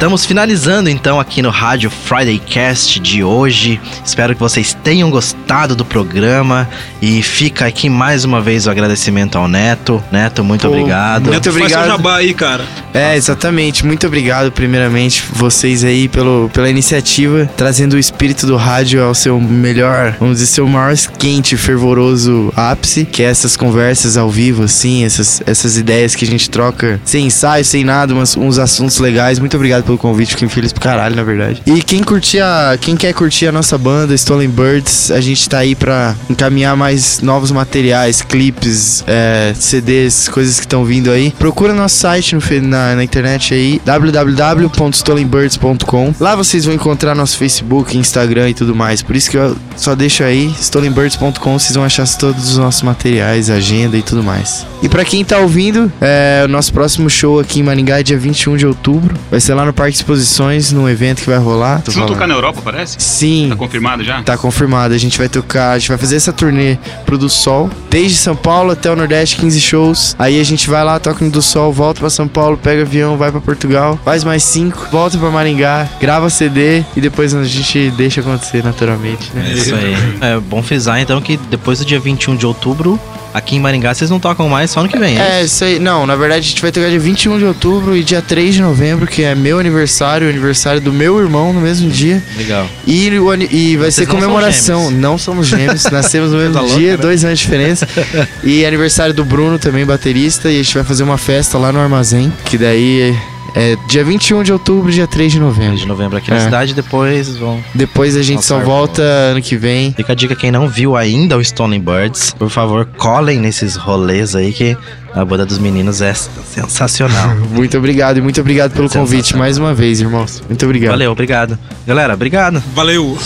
Estamos 0.01 0.25
finalizando 0.25 0.89
então 0.89 1.19
aqui 1.19 1.43
no 1.43 1.51
Rádio 1.51 1.91
Friday 1.91 2.39
Cast 2.39 2.99
de 2.99 3.23
hoje. 3.23 3.79
Espero 4.03 4.33
que 4.33 4.39
vocês 4.39 4.75
tenham 4.83 5.11
gostado 5.11 5.75
do 5.75 5.85
programa 5.85 6.67
e 6.99 7.21
fica 7.21 7.67
aqui 7.67 7.87
mais 7.87 8.25
uma 8.25 8.41
vez 8.41 8.65
o 8.65 8.71
agradecimento 8.71 9.37
ao 9.37 9.47
Neto. 9.47 10.03
Neto, 10.11 10.43
muito 10.43 10.67
Pô, 10.67 10.69
obrigado. 10.69 11.25
muito 11.27 11.33
Faz 11.33 11.43
seu 11.43 11.51
obrigado. 11.51 11.87
jabá 11.87 12.15
aí, 12.15 12.33
cara. 12.33 12.65
É, 12.95 13.15
exatamente. 13.15 13.85
Muito 13.85 14.07
obrigado, 14.07 14.51
primeiramente, 14.51 15.23
vocês 15.31 15.83
aí 15.83 16.07
pelo, 16.07 16.49
pela 16.51 16.67
iniciativa, 16.67 17.47
trazendo 17.55 17.93
o 17.93 17.99
espírito 17.99 18.47
do 18.47 18.55
rádio 18.55 19.03
ao 19.03 19.13
seu 19.13 19.39
melhor, 19.39 20.15
vamos 20.19 20.39
dizer, 20.39 20.47
seu 20.47 20.67
maior 20.67 20.97
quente, 21.19 21.55
fervoroso 21.55 22.51
ápice, 22.55 23.05
que 23.05 23.21
é 23.21 23.27
essas 23.27 23.55
conversas 23.55 24.17
ao 24.17 24.31
vivo, 24.31 24.63
assim, 24.63 25.05
essas, 25.05 25.43
essas 25.45 25.77
ideias 25.77 26.15
que 26.15 26.25
a 26.25 26.27
gente 26.27 26.49
troca 26.49 26.99
sem 27.05 27.27
ensaio, 27.27 27.63
sem 27.63 27.83
nada, 27.83 28.15
mas 28.15 28.35
uns 28.35 28.57
assuntos 28.57 28.97
legais. 28.97 29.37
Muito 29.37 29.55
obrigado 29.55 29.90
pelo 29.91 29.97
convite, 29.97 30.31
fiquei 30.31 30.47
feliz 30.47 30.71
pro 30.71 30.81
caralho, 30.81 31.13
na 31.15 31.23
verdade. 31.23 31.61
E 31.65 31.81
quem 31.81 32.03
curtir 32.03 32.39
a, 32.39 32.77
quem 32.79 32.95
quer 32.95 33.11
curtir 33.13 33.47
a 33.47 33.51
nossa 33.51 33.75
banda, 33.77 34.15
Stolen 34.15 34.47
Birds, 34.49 35.11
a 35.11 35.19
gente 35.19 35.49
tá 35.49 35.57
aí 35.59 35.75
pra 35.75 36.15
encaminhar 36.29 36.77
mais 36.77 37.19
novos 37.21 37.51
materiais, 37.51 38.21
clipes, 38.21 39.03
é, 39.07 39.53
CDs, 39.55 40.29
coisas 40.29 40.59
que 40.59 40.65
estão 40.65 40.85
vindo 40.85 41.11
aí. 41.11 41.31
Procura 41.31 41.73
nosso 41.73 41.97
site 41.97 42.35
no, 42.35 42.41
na, 42.61 42.95
na 42.95 43.03
internet 43.03 43.53
aí, 43.53 43.81
www.stolenbirds.com. 43.83 46.13
Lá 46.19 46.35
vocês 46.35 46.65
vão 46.65 46.73
encontrar 46.73 47.13
nosso 47.15 47.37
Facebook, 47.37 47.97
Instagram 47.97 48.51
e 48.51 48.53
tudo 48.53 48.75
mais. 48.75 49.01
Por 49.01 49.15
isso 49.15 49.29
que 49.29 49.37
eu 49.37 49.57
só 49.75 49.95
deixo 49.95 50.23
aí, 50.23 50.53
stolenbirds.com, 50.59 51.59
vocês 51.59 51.75
vão 51.75 51.83
achar 51.83 52.07
todos 52.17 52.49
os 52.49 52.57
nossos 52.57 52.81
materiais, 52.81 53.49
agenda 53.49 53.97
e 53.97 54.01
tudo 54.01 54.23
mais. 54.23 54.65
E 54.81 54.89
pra 54.89 55.05
quem 55.05 55.23
tá 55.23 55.37
ouvindo, 55.37 55.91
é, 56.01 56.41
o 56.45 56.47
nosso 56.47 56.73
próximo 56.73 57.07
show 57.09 57.39
aqui 57.39 57.59
em 57.59 57.63
Maringá 57.63 57.99
é 57.99 58.03
dia 58.03 58.17
21 58.17 58.57
de 58.57 58.65
outubro. 58.65 59.15
Vai 59.29 59.39
ser 59.39 59.53
lá 59.53 59.63
no 59.65 59.73
Parque 59.81 59.95
Exposições, 59.95 60.71
num 60.71 60.87
evento 60.87 61.23
que 61.23 61.29
vai 61.31 61.39
rolar. 61.39 61.81
Vocês 61.81 61.95
vão 61.95 62.03
falando. 62.03 62.13
tocar 62.13 62.27
na 62.27 62.35
Europa, 62.35 62.61
parece? 62.63 62.97
Sim. 62.99 63.47
Tá 63.49 63.55
confirmado 63.55 64.03
já? 64.03 64.21
Tá 64.21 64.37
confirmado, 64.37 64.93
a 64.93 64.97
gente 64.99 65.17
vai 65.17 65.27
tocar, 65.27 65.71
a 65.71 65.79
gente 65.79 65.89
vai 65.89 65.97
fazer 65.97 66.17
essa 66.17 66.31
turnê 66.31 66.77
pro 67.03 67.17
do 67.17 67.27
Sol, 67.27 67.67
desde 67.89 68.15
São 68.15 68.35
Paulo 68.35 68.73
até 68.73 68.91
o 68.91 68.95
Nordeste, 68.95 69.37
15 69.37 69.59
shows. 69.59 70.15
Aí 70.19 70.39
a 70.39 70.43
gente 70.43 70.69
vai 70.69 70.83
lá, 70.83 70.99
toca 70.99 71.25
no 71.25 71.31
do 71.31 71.41
Sol, 71.41 71.73
volta 71.73 71.99
pra 71.99 72.11
São 72.11 72.27
Paulo, 72.27 72.57
pega 72.57 72.83
avião, 72.83 73.17
vai 73.17 73.31
pra 73.31 73.41
Portugal, 73.41 73.99
faz 74.05 74.23
mais 74.23 74.43
cinco, 74.43 74.87
volta 74.91 75.17
pra 75.17 75.31
Maringá, 75.31 75.89
grava 75.99 76.29
CD 76.29 76.83
e 76.95 77.01
depois 77.01 77.33
a 77.33 77.43
gente 77.43 77.89
deixa 77.97 78.21
acontecer 78.21 78.63
naturalmente, 78.63 79.31
né? 79.33 79.49
É 79.49 79.53
isso 79.53 79.73
aí. 79.73 79.95
É 80.21 80.39
bom 80.39 80.61
frisar 80.61 81.01
então 81.01 81.19
que 81.19 81.37
depois 81.49 81.79
do 81.79 81.85
dia 81.85 81.99
21 81.99 82.35
de 82.35 82.45
outubro 82.45 82.99
aqui 83.33 83.55
em 83.55 83.59
Maringá 83.59 83.93
vocês 83.93 84.09
não 84.09 84.19
tocam 84.19 84.47
mais 84.49 84.71
só 84.71 84.79
ano 84.79 84.89
que 84.89 84.97
vem, 84.97 85.17
é, 85.17 85.39
É, 85.39 85.43
isso? 85.43 85.63
aí. 85.63 85.79
Não, 85.79 86.05
na 86.05 86.15
verdade 86.15 86.45
a 86.45 86.49
gente 86.49 86.61
vai 86.61 86.71
tocar 86.71 86.89
dia 86.89 86.99
21 86.99 87.37
de 87.39 87.45
outubro 87.45 87.95
e 87.95 88.03
dia 88.03 88.21
3 88.21 88.55
de 88.55 88.61
novembro, 88.61 89.07
que 89.07 89.23
é 89.23 89.33
meu 89.35 89.59
aniversário, 89.59 90.29
aniversário 90.29 90.81
do 90.81 90.91
meu 90.93 91.19
irmão 91.19 91.53
no 91.53 91.61
mesmo 91.61 91.89
dia. 91.89 92.21
Legal. 92.37 92.67
E, 92.85 93.07
e 93.07 93.77
vai 93.77 93.91
Vocês 93.91 93.95
ser 93.95 94.05
comemoração. 94.07 94.91
Não 94.91 95.17
somos 95.17 95.47
gêmeos, 95.47 95.83
nascemos 95.91 96.31
no 96.31 96.37
mesmo 96.37 96.59
louca, 96.59 96.75
dia, 96.75 96.91
né? 96.91 96.97
dois 96.97 97.23
anos 97.23 97.39
de 97.39 97.45
diferença. 97.45 97.87
E 98.43 98.65
aniversário 98.65 99.13
do 99.13 99.23
Bruno, 99.23 99.59
também 99.59 99.85
baterista, 99.85 100.49
e 100.49 100.59
a 100.59 100.63
gente 100.63 100.73
vai 100.73 100.83
fazer 100.83 101.03
uma 101.03 101.17
festa 101.17 101.57
lá 101.57 101.71
no 101.71 101.79
armazém, 101.79 102.31
que 102.45 102.57
daí 102.57 103.15
é, 103.55 103.75
dia 103.87 104.03
21 104.03 104.43
de 104.43 104.53
outubro, 104.53 104.91
dia 104.91 105.07
3 105.07 105.31
de 105.31 105.39
novembro. 105.39 105.77
De 105.77 105.85
novembro 105.87 106.17
aqui 106.17 106.29
na 106.29 106.37
É. 106.37 106.39
cidade, 106.41 106.73
depois 106.73 107.35
vão. 107.37 107.61
Depois 107.73 108.15
a 108.15 108.21
gente 108.21 108.43
só 108.45 108.59
volta 108.59 109.01
ano 109.01 109.41
que 109.41 109.55
vem. 109.57 109.93
Fica 109.93 110.13
a 110.13 110.15
dica, 110.15 110.35
quem 110.35 110.51
não 110.51 110.67
viu 110.67 110.95
ainda 110.95 111.37
o 111.37 111.43
Stone 111.43 111.77
Birds, 111.79 112.33
por 112.37 112.49
favor, 112.49 112.85
colhem 112.97 113.39
nesses 113.39 113.75
rolês 113.75 114.35
aí 114.35 114.53
que 114.53 114.77
a 115.13 115.25
banda 115.25 115.45
dos 115.45 115.57
meninos 115.57 116.01
é 116.01 116.13
sensacional. 116.13 117.35
Muito 117.51 117.77
obrigado 117.77 118.17
e 118.17 118.21
muito 118.21 118.39
obrigado 118.39 118.71
pelo 118.71 118.89
convite 118.89 119.35
mais 119.35 119.57
uma 119.57 119.73
vez, 119.73 119.99
irmãos. 119.99 120.41
Muito 120.47 120.63
obrigado. 120.65 120.91
Valeu, 120.91 121.11
obrigado. 121.11 121.59
Galera, 121.85 122.13
obrigado. 122.13 122.63
Valeu. 122.73 123.17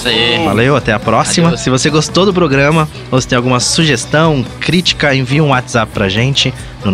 Valeu, 0.43 0.75
até 0.75 0.93
a 0.93 0.99
próxima. 0.99 1.49
Adeus. 1.49 1.61
Se 1.61 1.69
você 1.69 1.89
gostou 1.89 2.25
do 2.25 2.33
programa 2.33 2.87
ou 3.11 3.21
se 3.21 3.27
tem 3.27 3.35
alguma 3.35 3.59
sugestão, 3.59 4.43
crítica, 4.59 5.13
envie 5.13 5.41
um 5.41 5.49
WhatsApp 5.49 5.91
pra 5.93 6.09
gente 6.09 6.53
no 6.83 6.91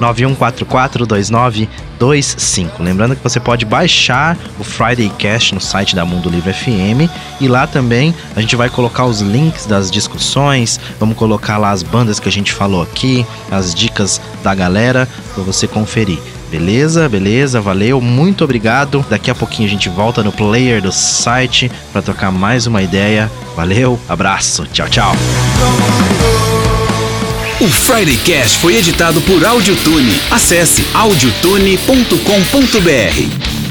991442925. 0.00 2.70
Lembrando 2.78 3.16
que 3.16 3.22
você 3.22 3.40
pode 3.40 3.64
baixar 3.64 4.36
o 4.58 4.64
Friday 4.64 5.10
Cast 5.18 5.54
no 5.54 5.60
site 5.60 5.96
da 5.96 6.04
Mundo 6.04 6.30
Livre 6.30 6.52
FM 6.52 7.10
e 7.40 7.48
lá 7.48 7.66
também 7.66 8.14
a 8.34 8.40
gente 8.40 8.56
vai 8.56 8.70
colocar 8.70 9.04
os 9.04 9.20
links 9.20 9.66
das 9.66 9.90
discussões, 9.90 10.80
vamos 10.98 11.16
colocar 11.16 11.58
lá 11.58 11.70
as 11.70 11.82
bandas 11.82 12.18
que 12.20 12.28
a 12.28 12.32
gente 12.32 12.52
falou 12.52 12.82
aqui, 12.82 13.26
as 13.50 13.74
dicas 13.74 14.15
da 14.42 14.54
galera 14.54 15.08
pra 15.34 15.42
você 15.42 15.66
conferir. 15.66 16.18
Beleza, 16.50 17.08
beleza, 17.08 17.60
valeu, 17.60 18.00
muito 18.00 18.44
obrigado. 18.44 19.04
Daqui 19.10 19.30
a 19.30 19.34
pouquinho 19.34 19.68
a 19.68 19.70
gente 19.70 19.88
volta 19.88 20.22
no 20.22 20.30
player 20.30 20.80
do 20.80 20.92
site 20.92 21.70
para 21.92 22.02
trocar 22.02 22.30
mais 22.30 22.66
uma 22.66 22.82
ideia. 22.82 23.30
Valeu, 23.56 23.98
abraço, 24.08 24.64
tchau, 24.72 24.88
tchau. 24.88 25.12
O 27.60 27.68
Friday 27.68 28.16
Cast 28.18 28.58
foi 28.58 28.76
editado 28.76 29.20
por 29.22 29.44
Audiotune. 29.44 30.20
Acesse 30.30 30.86
audiotune.com.br. 30.94 33.65